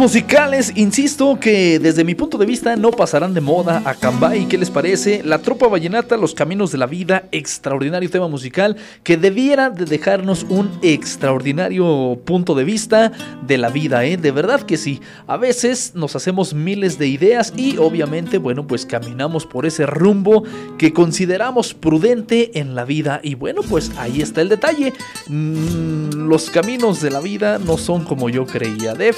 Musicales, 0.00 0.72
insisto 0.76 1.38
que 1.38 1.78
desde 1.78 2.04
mi 2.04 2.14
punto 2.14 2.38
de 2.38 2.46
vista 2.46 2.74
no 2.74 2.90
pasarán 2.90 3.34
de 3.34 3.42
moda 3.42 3.82
a 3.84 3.94
Cambay. 3.94 4.46
¿Qué 4.46 4.56
les 4.56 4.70
parece? 4.70 5.22
La 5.22 5.40
tropa 5.42 5.68
vallenata, 5.68 6.16
Los 6.16 6.32
Caminos 6.32 6.72
de 6.72 6.78
la 6.78 6.86
Vida, 6.86 7.24
extraordinario 7.32 8.08
tema 8.08 8.26
musical 8.26 8.78
que 9.02 9.18
debiera 9.18 9.68
de 9.68 9.84
dejarnos 9.84 10.46
un 10.48 10.70
extraordinario 10.80 12.18
punto 12.24 12.54
de 12.54 12.64
vista 12.64 13.12
de 13.46 13.58
la 13.58 13.68
vida, 13.68 14.06
¿eh? 14.06 14.16
De 14.16 14.30
verdad 14.30 14.62
que 14.62 14.78
sí. 14.78 15.02
A 15.26 15.36
veces 15.36 15.92
nos 15.94 16.16
hacemos 16.16 16.54
miles 16.54 16.98
de 16.98 17.06
ideas 17.06 17.52
y 17.54 17.76
obviamente, 17.76 18.38
bueno, 18.38 18.66
pues 18.66 18.86
caminamos 18.86 19.44
por 19.44 19.66
ese 19.66 19.84
rumbo 19.84 20.44
que 20.78 20.94
consideramos 20.94 21.74
prudente 21.74 22.58
en 22.58 22.74
la 22.74 22.86
vida. 22.86 23.20
Y 23.22 23.34
bueno, 23.34 23.60
pues 23.68 23.92
ahí 23.98 24.22
está 24.22 24.40
el 24.40 24.48
detalle. 24.48 24.94
Mm, 25.28 26.26
los 26.26 26.48
caminos 26.48 27.02
de 27.02 27.10
la 27.10 27.20
vida 27.20 27.58
no 27.58 27.76
son 27.76 28.04
como 28.04 28.30
yo 28.30 28.46
creía. 28.46 28.94
De 28.94 29.10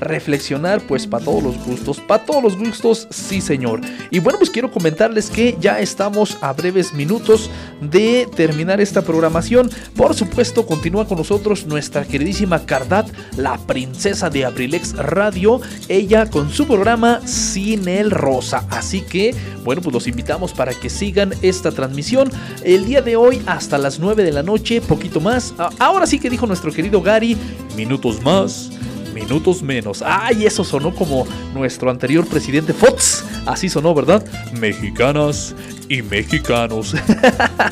reflexionar 0.00 0.80
pues 0.82 1.06
para 1.06 1.24
todos 1.24 1.42
los 1.42 1.64
gustos, 1.64 2.00
para 2.00 2.24
todos 2.24 2.42
los 2.42 2.56
gustos, 2.56 3.08
sí 3.10 3.40
señor. 3.40 3.80
Y 4.10 4.18
bueno, 4.18 4.38
pues 4.38 4.50
quiero 4.50 4.70
comentarles 4.70 5.30
que 5.30 5.56
ya 5.60 5.80
estamos 5.80 6.38
a 6.40 6.52
breves 6.52 6.92
minutos 6.92 7.50
de 7.80 8.28
terminar 8.36 8.80
esta 8.80 9.02
programación. 9.02 9.70
Por 9.96 10.14
supuesto, 10.14 10.66
continúa 10.66 11.06
con 11.06 11.18
nosotros 11.18 11.66
nuestra 11.66 12.04
queridísima 12.04 12.64
Cardat, 12.66 13.08
la 13.36 13.56
princesa 13.58 14.30
de 14.30 14.44
Abrilex 14.44 14.94
Radio, 14.96 15.60
ella 15.88 16.28
con 16.30 16.50
su 16.50 16.66
programa 16.66 17.20
Sin 17.26 17.88
el 17.88 18.10
Rosa. 18.10 18.66
Así 18.70 19.02
que, 19.02 19.34
bueno, 19.64 19.82
pues 19.82 19.94
los 19.94 20.06
invitamos 20.06 20.52
para 20.52 20.74
que 20.74 20.90
sigan 20.90 21.32
esta 21.42 21.70
transmisión 21.70 22.30
el 22.64 22.84
día 22.84 23.02
de 23.02 23.16
hoy 23.16 23.42
hasta 23.46 23.78
las 23.78 23.98
9 23.98 24.22
de 24.22 24.32
la 24.32 24.42
noche, 24.42 24.80
poquito 24.80 25.20
más. 25.20 25.54
Ahora 25.78 26.06
sí 26.06 26.18
que 26.18 26.30
dijo 26.30 26.46
nuestro 26.46 26.72
querido 26.72 27.02
Gary, 27.02 27.36
minutos 27.76 28.22
más 28.22 28.70
minutos 29.16 29.62
menos. 29.62 30.02
Ay, 30.04 30.44
eso 30.44 30.62
sonó 30.62 30.94
como 30.94 31.26
nuestro 31.54 31.90
anterior 31.90 32.26
presidente 32.26 32.74
Fox. 32.74 33.24
Así 33.46 33.70
sonó, 33.70 33.94
¿verdad? 33.94 34.22
Mexicanas 34.60 35.54
y 35.88 36.02
mexicanos. 36.02 36.94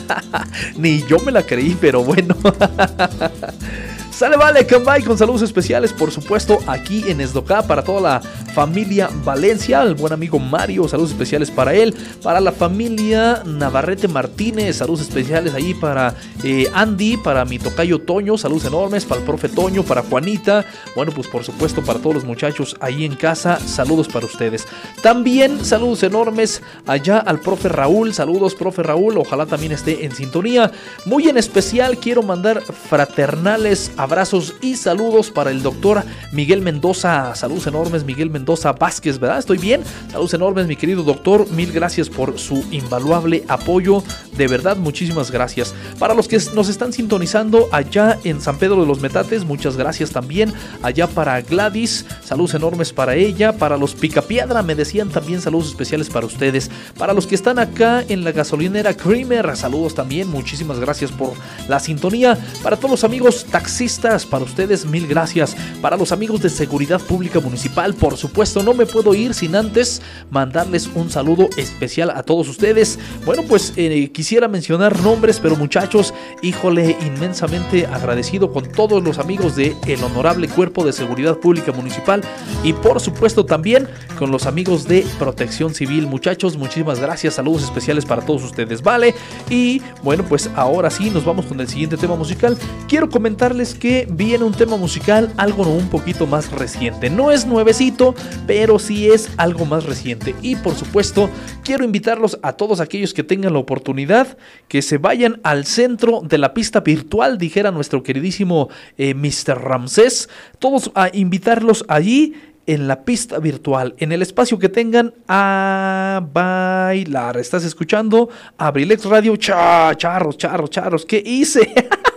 Ni 0.77 1.03
yo 1.07 1.19
me 1.19 1.31
la 1.31 1.43
creí, 1.43 1.77
pero 1.79 2.03
bueno. 2.03 2.35
Sale, 4.15 4.37
vale, 4.37 4.65
Cambay 4.65 5.03
con 5.03 5.19
saludos 5.19 5.43
especiales, 5.43 5.93
por 5.93 6.13
supuesto, 6.13 6.61
aquí 6.69 7.03
en 7.09 7.21
Esdocá 7.21 7.63
para 7.63 7.83
toda 7.83 8.01
la 8.01 8.21
familia 8.55 9.11
Valencia, 9.25 9.83
el 9.83 9.97
buen 9.97 10.13
amigo 10.13 10.39
Mario, 10.39 10.87
saludos 10.87 11.11
especiales 11.11 11.51
para 11.51 11.75
él, 11.75 11.93
para 12.23 12.41
la 12.41 12.53
familia 12.53 13.43
Navarrete 13.45 14.07
Martínez, 14.07 14.77
saludos 14.77 15.01
especiales 15.01 15.53
ahí 15.55 15.75
para 15.75 16.15
eh, 16.45 16.71
Andy, 16.73 17.17
para 17.17 17.45
mi 17.45 17.59
tocayo 17.59 17.99
Toño, 17.99 18.39
saludos 18.39 18.67
enormes, 18.67 19.05
para 19.05 19.21
el 19.21 19.27
profe 19.27 19.49
Toño, 19.49 19.83
para 19.83 20.03
Juanita, 20.03 20.65
bueno, 20.95 21.11
pues 21.11 21.27
por 21.27 21.43
supuesto 21.43 21.83
para 21.83 21.99
todos 21.99 22.15
los 22.15 22.25
muchachos 22.25 22.77
ahí 22.79 23.05
en 23.05 23.17
casa, 23.17 23.59
saludos 23.59 24.07
para 24.07 24.27
ustedes. 24.27 24.65
También 25.03 25.65
saludos 25.65 26.05
enormes 26.05 26.63
allá 26.87 27.19
al 27.19 27.41
profe 27.41 27.69
Raúl, 27.69 28.15
saludos 28.15 28.55
profe 28.55 28.85
Raúl, 28.85 29.19
ojalá 29.19 29.47
también 29.47 29.73
esté 29.73 30.05
en 30.05 30.15
sintonía. 30.15 30.71
Muy 31.05 31.29
en 31.29 31.37
especial 31.37 31.99
quiero 31.99 32.23
mandar 32.23 32.63
fraternales 32.63 33.91
a 33.97 34.04
Abrazos 34.05 34.53
y 34.61 34.77
saludos 34.77 35.31
para 35.31 35.51
el 35.51 35.63
doctor 35.63 36.05
Miguel 36.31 36.61
Mendoza. 36.61 37.35
Saludos 37.35 37.67
enormes, 37.69 38.05
Miguel 38.05 38.29
Mendoza 38.29 38.73
Vázquez, 38.73 39.19
¿verdad? 39.19 39.39
¿Estoy 39.39 39.57
bien? 39.57 39.81
Saludos 40.13 40.35
enormes, 40.35 40.67
mi 40.67 40.77
querido 40.77 41.03
doctor. 41.05 41.51
Mil 41.53 41.73
gracias 41.73 42.11
por 42.11 42.39
su 42.39 42.67
invaluable 42.71 43.45
apoyo. 43.49 44.05
De 44.37 44.47
verdad, 44.47 44.77
muchísimas 44.77 45.31
gracias. 45.31 45.75
Para 45.99 46.13
los 46.13 46.29
que 46.29 46.39
nos 46.55 46.69
están 46.69 46.93
sintonizando 46.93 47.67
allá 47.73 48.19
en 48.25 48.43
San 48.43 48.59
Pedro 48.59 48.83
de 48.83 48.87
los 48.87 49.01
Metates, 49.01 49.43
muchas 49.47 49.79
gracias 49.79 50.11
también. 50.11 50.53
Allá 50.83 51.07
para 51.07 51.41
Gladys, 51.41 52.05
saludos 52.23 52.53
enormes 52.53 52.93
para 52.93 53.15
ella. 53.15 53.57
Para 53.57 53.79
los 53.79 53.95
Picapiedra, 53.95 54.63
me 54.63 54.75
decían 54.75 55.09
también 55.09 55.41
saludos 55.41 55.69
especiales 55.69 56.11
para 56.11 56.27
ustedes. 56.27 56.71
Para 56.99 57.15
los 57.15 57.27
que 57.27 57.37
están 57.37 57.59
acá 57.59 58.05
en 58.07 58.23
la 58.23 58.33
gasolinera 58.33 58.95
Creamer, 58.95 59.57
saludos 59.57 59.95
también. 59.95 60.29
Muchísimas 60.29 60.79
gracias 60.79 61.11
por 61.11 61.33
la 61.69 61.81
sintonía. 61.81 62.39
Para 62.63 62.77
todos 62.77 62.91
los 62.91 63.05
amigos 63.05 63.47
taxistas, 63.51 63.94
para 64.01 64.45
ustedes 64.45 64.85
mil 64.85 65.07
gracias. 65.07 65.57
Para 65.81 65.97
los 65.97 66.11
amigos 66.11 66.43
de 66.43 66.51
Seguridad 66.51 67.01
Pública 67.01 67.39
Municipal, 67.41 67.95
por 67.95 68.17
supuesto, 68.17 68.63
no 68.63 68.75
me 68.75 68.87
puedo 68.87 69.15
ir 69.15 69.35
sin 69.35 69.55
antes 69.55 70.03
mandarles 70.31 70.91
un 70.95 71.11
saludo 71.11 71.49
especial 71.57 72.11
a 72.11 72.23
todos 72.23 72.49
ustedes. 72.49 72.99
Bueno, 73.25 73.43
pues 73.49 73.73
eh, 73.77 74.11
quisiera 74.13 74.49
mencionar 74.49 75.01
nombres, 75.01 75.39
pero 75.41 75.57
muchachos, 75.57 76.13
híjole, 76.43 76.97
inmensamente 77.07 77.87
agradecido 77.87 78.53
con 78.53 78.71
todos 78.71 79.03
los 79.03 79.19
amigos 79.19 79.55
de 79.55 79.77
el 79.87 80.03
Honorable 80.03 80.49
Cuerpo 80.49 80.85
de 80.85 80.93
Seguridad 80.93 81.37
Pública 81.37 81.73
Municipal 81.73 82.21
y 82.63 82.73
por 82.73 83.01
supuesto 83.01 83.47
también 83.47 83.89
con 84.19 84.31
los 84.31 84.47
amigos 84.47 84.89
de 84.89 85.07
Protección 85.19 85.73
Civil. 85.73 86.07
Muchachos, 86.07 86.57
muchísimas 86.57 87.01
gracias. 87.01 87.35
Saludos 87.35 87.63
especiales 87.63 88.05
para 88.05 88.23
todos 88.23 88.43
ustedes, 88.43 88.83
¿vale? 88.83 89.15
Y 89.49 89.81
bueno, 90.03 90.25
pues 90.29 90.51
ahora 90.57 90.91
sí, 90.91 91.11
nos 91.11 91.25
vamos 91.25 91.47
con 91.47 91.61
el 91.61 91.69
siguiente 91.69 91.97
tema 91.97 92.17
musical. 92.17 92.59
Quiero 92.89 93.09
comentarles 93.09 93.75
que 93.75 93.84
que 93.85 94.09
viene 94.11 94.45
un 94.45 94.55
tema 94.55 94.79
musical 94.79 95.31
algo 95.37 95.65
un 95.65 95.91
poquito 95.91 96.27
más 96.27 96.51
reciente. 96.51 97.11
No 97.11 97.31
es 97.31 97.45
nuevecito, 97.45 98.15
pero 98.47 98.79
sí 98.79 99.11
es 99.11 99.29
algo 99.37 99.67
más 99.67 99.85
reciente. 99.85 100.35
Y 100.41 100.57
por 100.57 100.75
supuesto, 100.75 101.29
quiero 101.63 101.85
invitarlos 101.85 102.39
a 102.41 102.55
todos 102.55 102.81
aquellos 102.81 103.13
que 103.13 103.23
tengan 103.23 103.53
la 103.53 103.59
oportunidad 103.59 104.39
que 104.69 104.81
se 104.81 104.97
vayan 104.97 105.39
al 105.43 105.67
centro 105.67 106.23
de 106.23 106.39
la 106.39 106.55
pista 106.55 106.81
virtual, 106.81 107.37
dijera 107.37 107.73
nuestro 107.73 108.03
queridísimo 108.03 108.71
eh, 108.97 109.13
Mr. 109.13 109.61
Ramsés. 109.61 110.31
Todos 110.59 110.91
a 110.95 111.11
invitarlos 111.13 111.85
allí 111.87 112.33
en 112.67 112.89
la 112.89 113.05
pista 113.05 113.39
virtual, 113.39 113.97
en 113.99 114.13
el 114.13 114.23
espacio 114.23 114.59
que 114.59 114.71
tengan 114.71 115.13
a 115.29 116.27
bailar. 116.33 117.37
¿Estás 117.37 117.67
escuchando? 117.67 118.31
Abrilex 118.57 119.05
Radio. 119.05 119.37
Cha, 119.37 119.95
charros, 119.95 120.39
charros, 120.39 120.71
charros. 120.71 121.05
¿Qué 121.05 121.23
hice? 121.23 121.71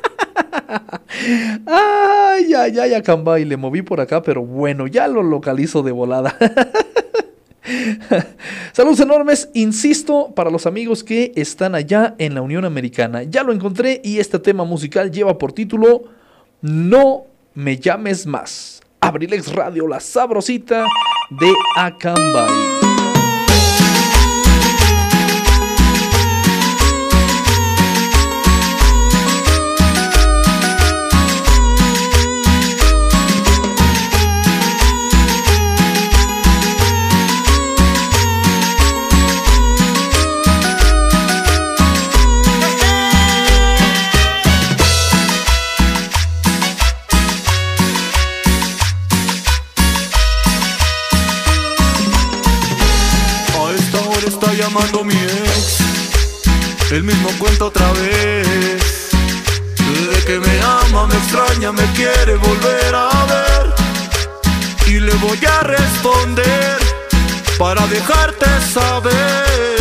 ay, 1.66 2.54
ay, 2.54 2.80
ay, 2.80 2.94
Acamba, 2.94 3.40
y 3.40 3.46
le 3.46 3.58
moví 3.58 3.82
por 3.82 4.02
acá, 4.02 4.22
pero 4.22 4.44
bueno, 4.44 4.88
ya 4.88 5.08
lo 5.08 5.24
localizo 5.24 5.84
de 5.84 5.92
volada. 5.92 6.38
Saludos 8.72 9.00
enormes, 9.00 9.50
insisto, 9.54 10.34
para 10.36 10.50
los 10.50 10.66
amigos 10.66 11.04
que 11.04 11.34
están 11.36 11.76
allá 11.76 12.16
en 12.18 12.36
la 12.36 12.42
Unión 12.42 12.66
Americana. 12.66 13.24
Ya 13.24 13.44
lo 13.44 13.52
encontré 13.52 14.02
y 14.04 14.20
este 14.20 14.40
tema 14.40 14.64
musical 14.64 15.12
lleva 15.12 15.38
por 15.38 15.52
título 15.52 16.04
No 16.62 17.26
me 17.54 17.78
llames 17.78 18.26
más. 18.26 18.82
Abrilex 19.00 19.54
Radio, 19.54 19.88
la 19.88 20.00
sabrosita 20.00 20.86
de 21.30 21.54
Acambay. 21.76 22.87
Mi 55.04 55.14
ex. 55.14 55.80
El 56.92 57.04
mismo 57.04 57.30
cuento 57.40 57.68
otra 57.68 57.92
vez. 57.94 59.10
De 60.12 60.24
que 60.26 60.40
me 60.40 60.62
ama, 60.62 61.08
me 61.08 61.16
extraña, 61.16 61.72
me 61.72 61.84
quiere 61.94 62.36
volver 62.36 62.96
a 62.96 63.26
ver. 63.26 63.74
Y 64.88 65.00
le 65.00 65.14
voy 65.16 65.40
a 65.46 65.62
responder 65.62 66.78
para 67.58 67.86
dejarte 67.88 68.46
saber. 68.74 69.77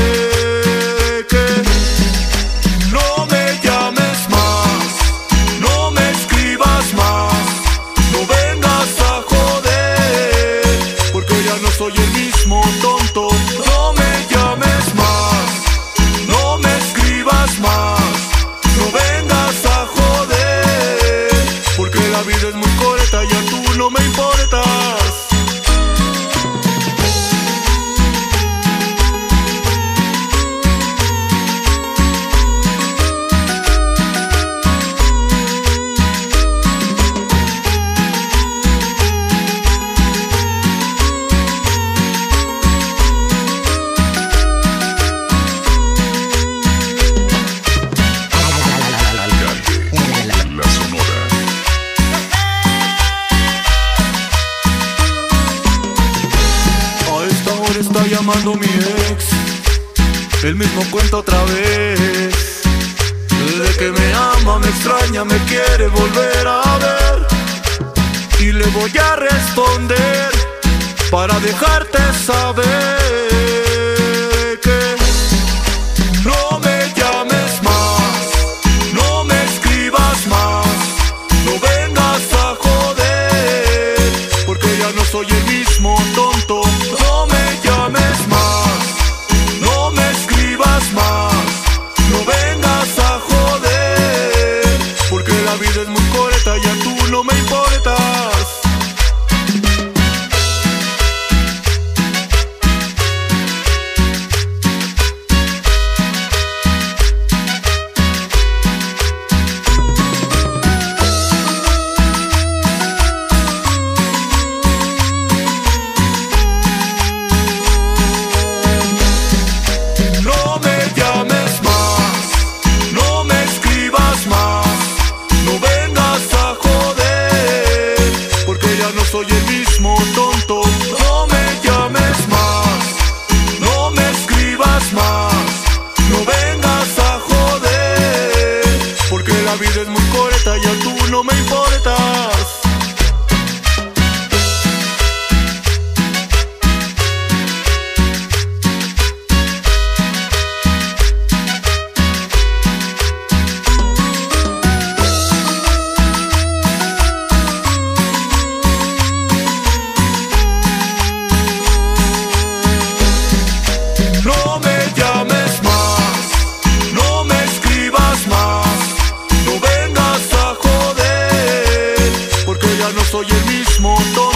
Porque 172.87 172.93
ya 172.93 172.93
no 172.93 173.05
soy 173.05 174.36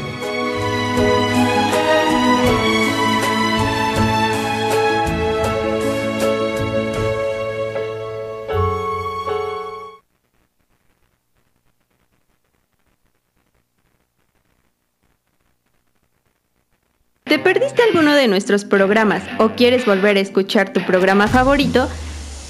de 18.21 18.27
nuestros 18.27 18.63
programas 18.63 19.23
o 19.39 19.49
quieres 19.49 19.85
volver 19.85 20.17
a 20.17 20.21
escuchar 20.21 20.71
tu 20.71 20.85
programa 20.85 21.27
favorito? 21.27 21.89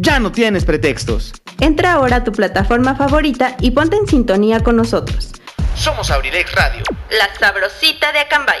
Ya 0.00 0.20
no 0.20 0.30
tienes 0.30 0.64
pretextos. 0.64 1.32
Entra 1.58 1.94
ahora 1.94 2.18
a 2.18 2.24
tu 2.24 2.30
plataforma 2.30 2.94
favorita 2.94 3.56
y 3.60 3.72
ponte 3.72 3.96
en 3.96 4.06
sintonía 4.06 4.60
con 4.60 4.76
nosotros. 4.76 5.32
Somos 5.74 6.08
Abrilex 6.12 6.54
Radio. 6.54 6.84
La 7.10 7.34
sabrosita 7.34 8.12
de 8.12 8.20
Acambay. 8.20 8.60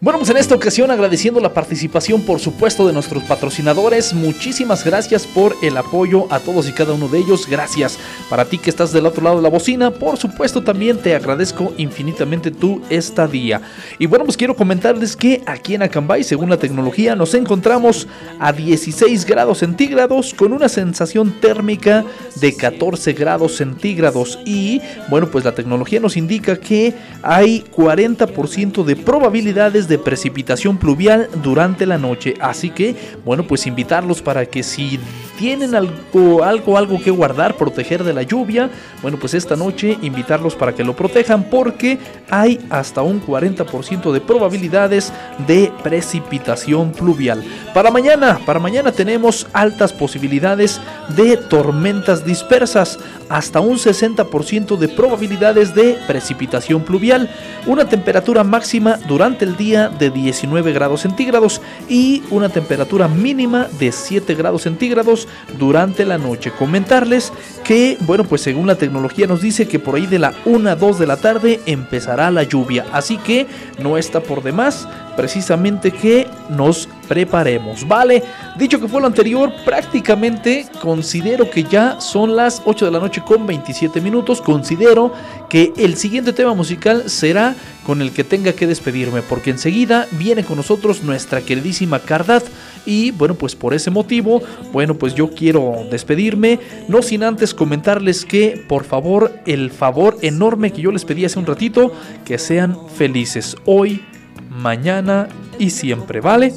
Bueno, 0.00 0.20
pues 0.20 0.30
en 0.30 0.36
esta 0.36 0.54
ocasión 0.54 0.92
agradeciendo 0.92 1.40
la 1.40 1.52
participación, 1.52 2.22
por 2.22 2.38
supuesto, 2.38 2.86
de 2.86 2.92
nuestros 2.92 3.24
patrocinadores. 3.24 4.14
Muchísimas 4.14 4.84
gracias 4.84 5.26
por 5.26 5.56
el 5.60 5.76
apoyo 5.76 6.32
a 6.32 6.38
todos 6.38 6.68
y 6.68 6.72
cada 6.72 6.92
uno 6.92 7.08
de 7.08 7.18
ellos. 7.18 7.48
Gracias 7.48 7.98
para 8.30 8.44
ti 8.44 8.58
que 8.58 8.70
estás 8.70 8.92
del 8.92 9.06
otro 9.06 9.24
lado 9.24 9.38
de 9.38 9.42
la 9.42 9.48
bocina. 9.48 9.90
Por 9.90 10.16
supuesto, 10.16 10.62
también 10.62 10.98
te 10.98 11.16
agradezco 11.16 11.74
infinitamente 11.78 12.52
tu 12.52 12.80
estadía. 12.88 13.60
Y 13.98 14.06
bueno, 14.06 14.24
pues 14.24 14.36
quiero 14.36 14.54
comentarles 14.54 15.16
que 15.16 15.42
aquí 15.46 15.74
en 15.74 15.82
Acambay, 15.82 16.22
según 16.22 16.48
la 16.48 16.58
tecnología, 16.58 17.16
nos 17.16 17.34
encontramos 17.34 18.06
a 18.38 18.52
16 18.52 19.24
grados 19.24 19.58
centígrados 19.58 20.32
con 20.32 20.52
una 20.52 20.68
sensación 20.68 21.40
térmica 21.40 22.04
de 22.36 22.54
14 22.54 23.14
grados 23.14 23.56
centígrados. 23.56 24.38
Y 24.44 24.80
bueno, 25.08 25.28
pues 25.28 25.44
la 25.44 25.56
tecnología 25.56 25.98
nos 25.98 26.16
indica 26.16 26.54
que 26.54 26.94
hay 27.20 27.64
40% 27.74 28.84
de 28.84 28.94
probabilidades 28.94 29.87
de 29.88 29.98
precipitación 29.98 30.76
pluvial 30.76 31.28
durante 31.42 31.86
la 31.86 31.98
noche. 31.98 32.34
Así 32.40 32.70
que, 32.70 32.94
bueno, 33.24 33.44
pues 33.44 33.66
invitarlos 33.66 34.22
para 34.22 34.46
que 34.46 34.62
si 34.62 34.98
tienen 35.38 35.74
algo, 35.74 36.42
algo, 36.42 36.76
algo 36.76 37.00
que 37.00 37.10
guardar, 37.10 37.56
proteger 37.56 38.02
de 38.02 38.12
la 38.12 38.22
lluvia, 38.22 38.70
bueno, 39.02 39.18
pues 39.20 39.34
esta 39.34 39.54
noche 39.54 39.96
invitarlos 40.02 40.56
para 40.56 40.74
que 40.74 40.82
lo 40.82 40.96
protejan 40.96 41.44
porque 41.44 41.98
hay 42.28 42.58
hasta 42.70 43.02
un 43.02 43.22
40% 43.24 44.12
de 44.12 44.20
probabilidades 44.20 45.12
de 45.46 45.72
precipitación 45.82 46.90
pluvial. 46.92 47.44
Para 47.72 47.90
mañana, 47.90 48.40
para 48.44 48.58
mañana 48.58 48.90
tenemos 48.90 49.46
altas 49.52 49.92
posibilidades 49.92 50.80
de 51.16 51.36
tormentas 51.36 52.24
dispersas, 52.24 52.98
hasta 53.28 53.60
un 53.60 53.76
60% 53.76 54.76
de 54.76 54.88
probabilidades 54.88 55.74
de 55.74 55.98
precipitación 56.06 56.82
pluvial, 56.82 57.30
una 57.66 57.84
temperatura 57.84 58.42
máxima 58.42 58.98
durante 59.06 59.44
el 59.44 59.56
día 59.56 59.77
de 59.86 60.10
19 60.10 60.72
grados 60.72 61.02
centígrados 61.02 61.60
y 61.88 62.24
una 62.30 62.48
temperatura 62.48 63.06
mínima 63.06 63.68
de 63.78 63.92
7 63.92 64.34
grados 64.34 64.62
centígrados 64.62 65.28
durante 65.58 66.04
la 66.04 66.18
noche. 66.18 66.50
Comentarles 66.50 67.32
que, 67.62 67.96
bueno, 68.00 68.24
pues 68.24 68.42
según 68.42 68.66
la 68.66 68.74
tecnología 68.74 69.28
nos 69.28 69.40
dice 69.40 69.68
que 69.68 69.78
por 69.78 69.94
ahí 69.94 70.06
de 70.06 70.18
la 70.18 70.34
1 70.44 70.70
a 70.70 70.74
2 70.74 70.98
de 70.98 71.06
la 71.06 71.18
tarde 71.18 71.60
empezará 71.66 72.32
la 72.32 72.42
lluvia, 72.42 72.86
así 72.92 73.18
que 73.18 73.46
no 73.78 73.96
está 73.96 74.20
por 74.20 74.42
demás 74.42 74.88
precisamente 75.16 75.92
que 75.92 76.26
nos 76.48 76.88
preparemos, 77.08 77.86
¿vale? 77.88 78.22
Dicho 78.58 78.80
que 78.80 78.86
fue 78.86 79.00
lo 79.00 79.06
anterior, 79.06 79.52
prácticamente 79.64 80.66
considero 80.80 81.50
que 81.50 81.64
ya 81.64 82.00
son 82.00 82.36
las 82.36 82.62
8 82.64 82.84
de 82.84 82.90
la 82.90 83.00
noche 83.00 83.22
con 83.26 83.46
27 83.46 84.00
minutos. 84.00 84.40
Considero 84.40 85.12
que 85.48 85.72
el 85.76 85.96
siguiente 85.96 86.32
tema 86.32 86.54
musical 86.54 87.08
será 87.08 87.56
con 87.84 88.02
el 88.02 88.12
que 88.12 88.22
tenga 88.22 88.52
que 88.52 88.66
despedirme, 88.66 89.22
porque 89.22 89.50
enseguida 89.50 90.06
viene 90.12 90.44
con 90.44 90.58
nosotros 90.58 91.02
nuestra 91.02 91.40
queridísima 91.40 92.00
Cardat. 92.00 92.44
Y 92.84 93.10
bueno, 93.12 93.34
pues 93.34 93.56
por 93.56 93.74
ese 93.74 93.90
motivo, 93.90 94.42
bueno, 94.72 94.94
pues 94.94 95.14
yo 95.14 95.30
quiero 95.30 95.86
despedirme, 95.90 96.60
no 96.88 97.02
sin 97.02 97.22
antes 97.22 97.54
comentarles 97.54 98.24
que, 98.24 98.62
por 98.68 98.84
favor, 98.84 99.32
el 99.46 99.70
favor 99.70 100.18
enorme 100.22 100.72
que 100.72 100.82
yo 100.82 100.92
les 100.92 101.04
pedí 101.04 101.24
hace 101.24 101.38
un 101.38 101.46
ratito, 101.46 101.92
que 102.24 102.38
sean 102.38 102.76
felices 102.94 103.56
hoy, 103.64 104.04
mañana 104.50 105.28
y 105.58 105.70
siempre, 105.70 106.20
¿vale? 106.20 106.52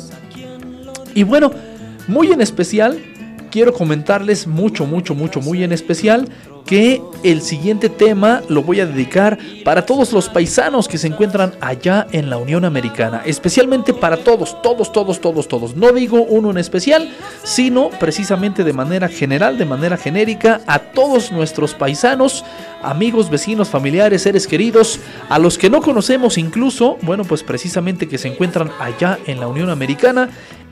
Y 1.14 1.24
bueno, 1.24 1.52
muy 2.08 2.32
en 2.32 2.42
especial, 2.42 3.00
quiero 3.52 3.74
comentarles 3.74 4.48
mucho, 4.48 4.86
mucho, 4.86 5.14
mucho, 5.14 5.42
muy 5.42 5.64
en 5.64 5.72
especial 5.72 6.28
que 6.66 7.02
el 7.24 7.42
siguiente 7.42 7.90
tema 7.90 8.42
lo 8.48 8.64
voy 8.64 8.80
a 8.80 8.86
dedicar 8.86 9.38
para 9.66 9.86
todos 9.86 10.14
los 10.14 10.30
paisanos 10.30 10.88
que 10.88 10.98
se 10.98 11.08
encuentran 11.08 11.54
allá 11.60 12.08
en 12.12 12.30
la 12.30 12.38
Unión 12.38 12.66
Americana, 12.66 13.24
especialmente 13.26 13.94
para 13.94 14.18
todos, 14.18 14.62
todos, 14.62 14.92
todos, 14.92 15.20
todos, 15.20 15.48
todos. 15.48 15.76
No 15.76 15.92
digo 15.92 16.22
uno 16.22 16.52
en 16.52 16.58
especial, 16.58 17.10
sino 17.44 17.90
precisamente 17.90 18.64
de 18.64 18.74
manera 18.74 19.08
general, 19.10 19.58
de 19.58 19.66
manera 19.66 19.98
genérica, 19.98 20.62
a 20.68 20.80
todos 20.80 21.32
nuestros 21.32 21.74
paisanos, 21.74 22.46
amigos, 22.82 23.30
vecinos, 23.30 23.70
familiares, 23.70 24.22
seres 24.22 24.48
queridos, 24.48 25.00
a 25.30 25.40
los 25.40 25.58
que 25.58 25.70
no 25.70 25.82
conocemos 25.82 26.38
incluso, 26.38 26.98
bueno, 27.02 27.26
pues 27.26 27.44
precisamente 27.44 28.08
que 28.08 28.18
se 28.18 28.28
encuentran 28.30 28.72
allá 28.80 29.20
en 29.26 29.40
la 29.40 29.48
Unión 29.48 29.70
Americana 29.70 30.30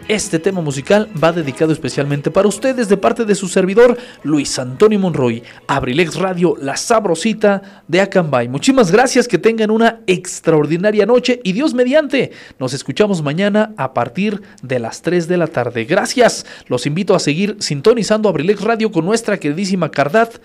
este 0.10 0.40
tema 0.40 0.60
musical 0.60 1.08
va 1.24 1.32
dedicado 1.32 1.72
especialmente 1.72 2.32
para 2.32 2.48
ustedes 2.48 2.90
de 2.90 2.98
parte 2.98 3.26
de 3.26 3.36
su 3.36 3.48
servidor 3.48 3.96
Luis 4.24 4.58
Antonio 4.58 5.00
Monroy, 5.00 5.44
Abrilex 5.68 6.16
Radio, 6.16 6.56
la 6.60 6.78
sabrosita 6.78 7.84
de 7.88 8.02
Acambay. 8.02 8.48
Muchísimas 8.50 8.92
gracias, 8.92 9.28
que 9.28 9.38
tengan 9.38 9.70
una 9.70 10.02
extraordinaria 10.08 11.06
noche 11.06 11.40
y 11.44 11.54
Dios 11.54 11.76
mediante, 11.76 12.32
nos 12.58 12.74
escuchamos 12.74 13.22
mañana 13.22 13.74
a 13.78 13.94
partir 13.94 14.42
de 14.64 14.80
las 14.80 15.04
3 15.04 15.28
de 15.28 15.38
la 15.38 15.46
tarde. 15.46 15.86
Gracias, 15.86 16.44
los 16.68 16.88
invito 16.88 17.14
a 17.14 17.20
seguir 17.20 17.58
sintonizando 17.60 18.30
Abrilex 18.30 18.62
Radio 18.62 18.92
con 18.92 19.06
nuestra 19.06 19.38
queridísima 19.38 19.92
Cardat. 19.92 20.38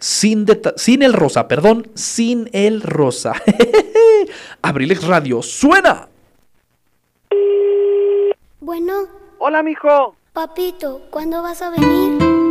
Sin, 0.00 0.44
sin 0.76 1.02
el 1.02 1.14
rosa, 1.14 1.46
perdón, 1.48 1.88
sin 1.94 2.50
el 2.52 2.82
rosa. 2.82 3.32
Abrilex 4.62 5.04
Radio, 5.04 5.40
suena. 5.40 6.08
Bueno. 8.64 8.94
Hola, 9.40 9.62
mijo. 9.62 10.16
Papito, 10.32 11.02
¿cuándo 11.10 11.42
vas 11.42 11.60
a 11.60 11.68
venir? 11.68 12.43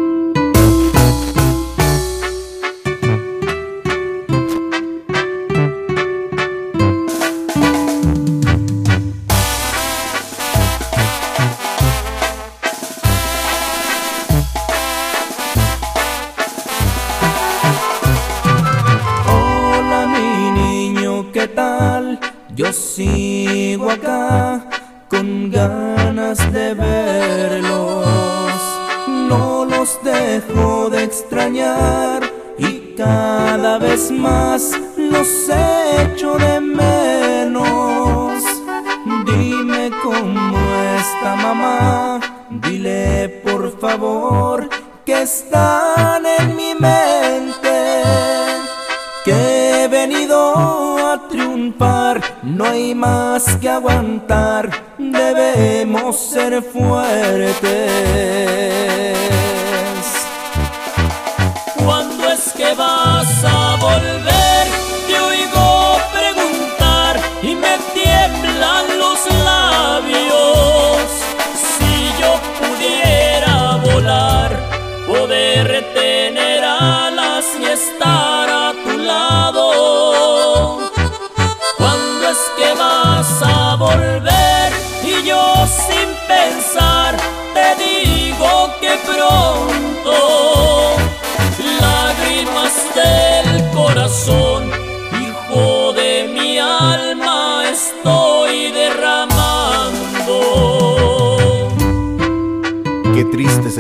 Más 34.24 34.72
los 34.98 35.30
echo 35.50 36.38
de 36.38 36.62
menos. 36.62 38.34
Dime 39.26 39.92
cómo 40.02 40.58
está 40.98 41.36
mamá, 41.36 42.20
dile 42.50 43.42
por 43.44 43.78
favor 43.80 44.70
que 45.06 45.24
están 45.24 46.26
en 46.40 46.56
mi 46.56 46.74
mente 46.74 47.76
que 49.26 49.84
he 49.84 49.88
venido 49.88 50.38
a 51.12 51.28
triunfar, 51.30 52.22
no 52.44 52.66
hay 52.66 52.94
más 52.94 53.56
que 53.58 53.70
aguantar, 53.70 54.70
debemos 54.98 56.18
ser 56.32 56.62
fuertes. 56.62 58.43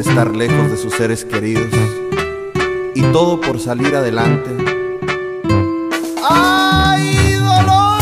Estar 0.08 0.36
lejos 0.36 0.70
de 0.70 0.78
sus 0.78 0.94
seres 0.94 1.24
queridos. 1.24 1.74
Y 2.94 3.02
todo 3.14 3.40
por 3.40 3.60
salir 3.60 3.96
adelante. 3.96 4.50
¡Ay, 6.30 7.36
dolor! 7.36 8.02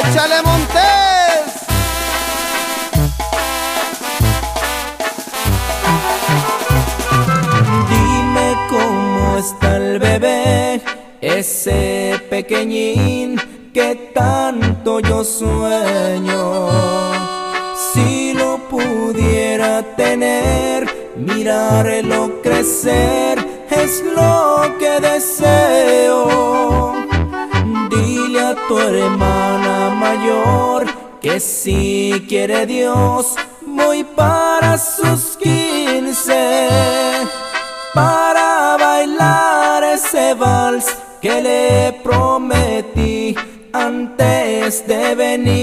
¡Échale 0.00 0.42
Montes! 0.44 1.52
Dime 7.90 8.56
cómo 8.70 9.36
está 9.38 9.76
el 9.76 9.98
bebé, 9.98 10.80
ese 11.20 12.20
pequeñín 12.30 13.36
mirarlo 21.84 22.42
crecer 22.42 23.38
es 23.70 24.02
lo 24.14 24.76
que 24.78 25.00
deseo. 25.00 26.94
Dile 27.90 28.40
a 28.40 28.54
tu 28.66 28.78
hermana 28.78 29.90
mayor 29.90 30.86
que 31.20 31.40
si 31.40 32.26
quiere 32.28 32.66
Dios, 32.66 33.34
voy 33.64 34.04
para 34.04 34.78
sus 34.78 35.36
quince 35.36 36.68
para 37.94 38.76
bailar 38.78 39.84
ese 39.84 40.34
vals 40.34 40.86
que 41.20 41.40
le 41.40 42.00
prometí 42.02 43.36
antes 43.72 44.86
de 44.86 45.14
venirme. 45.14 45.57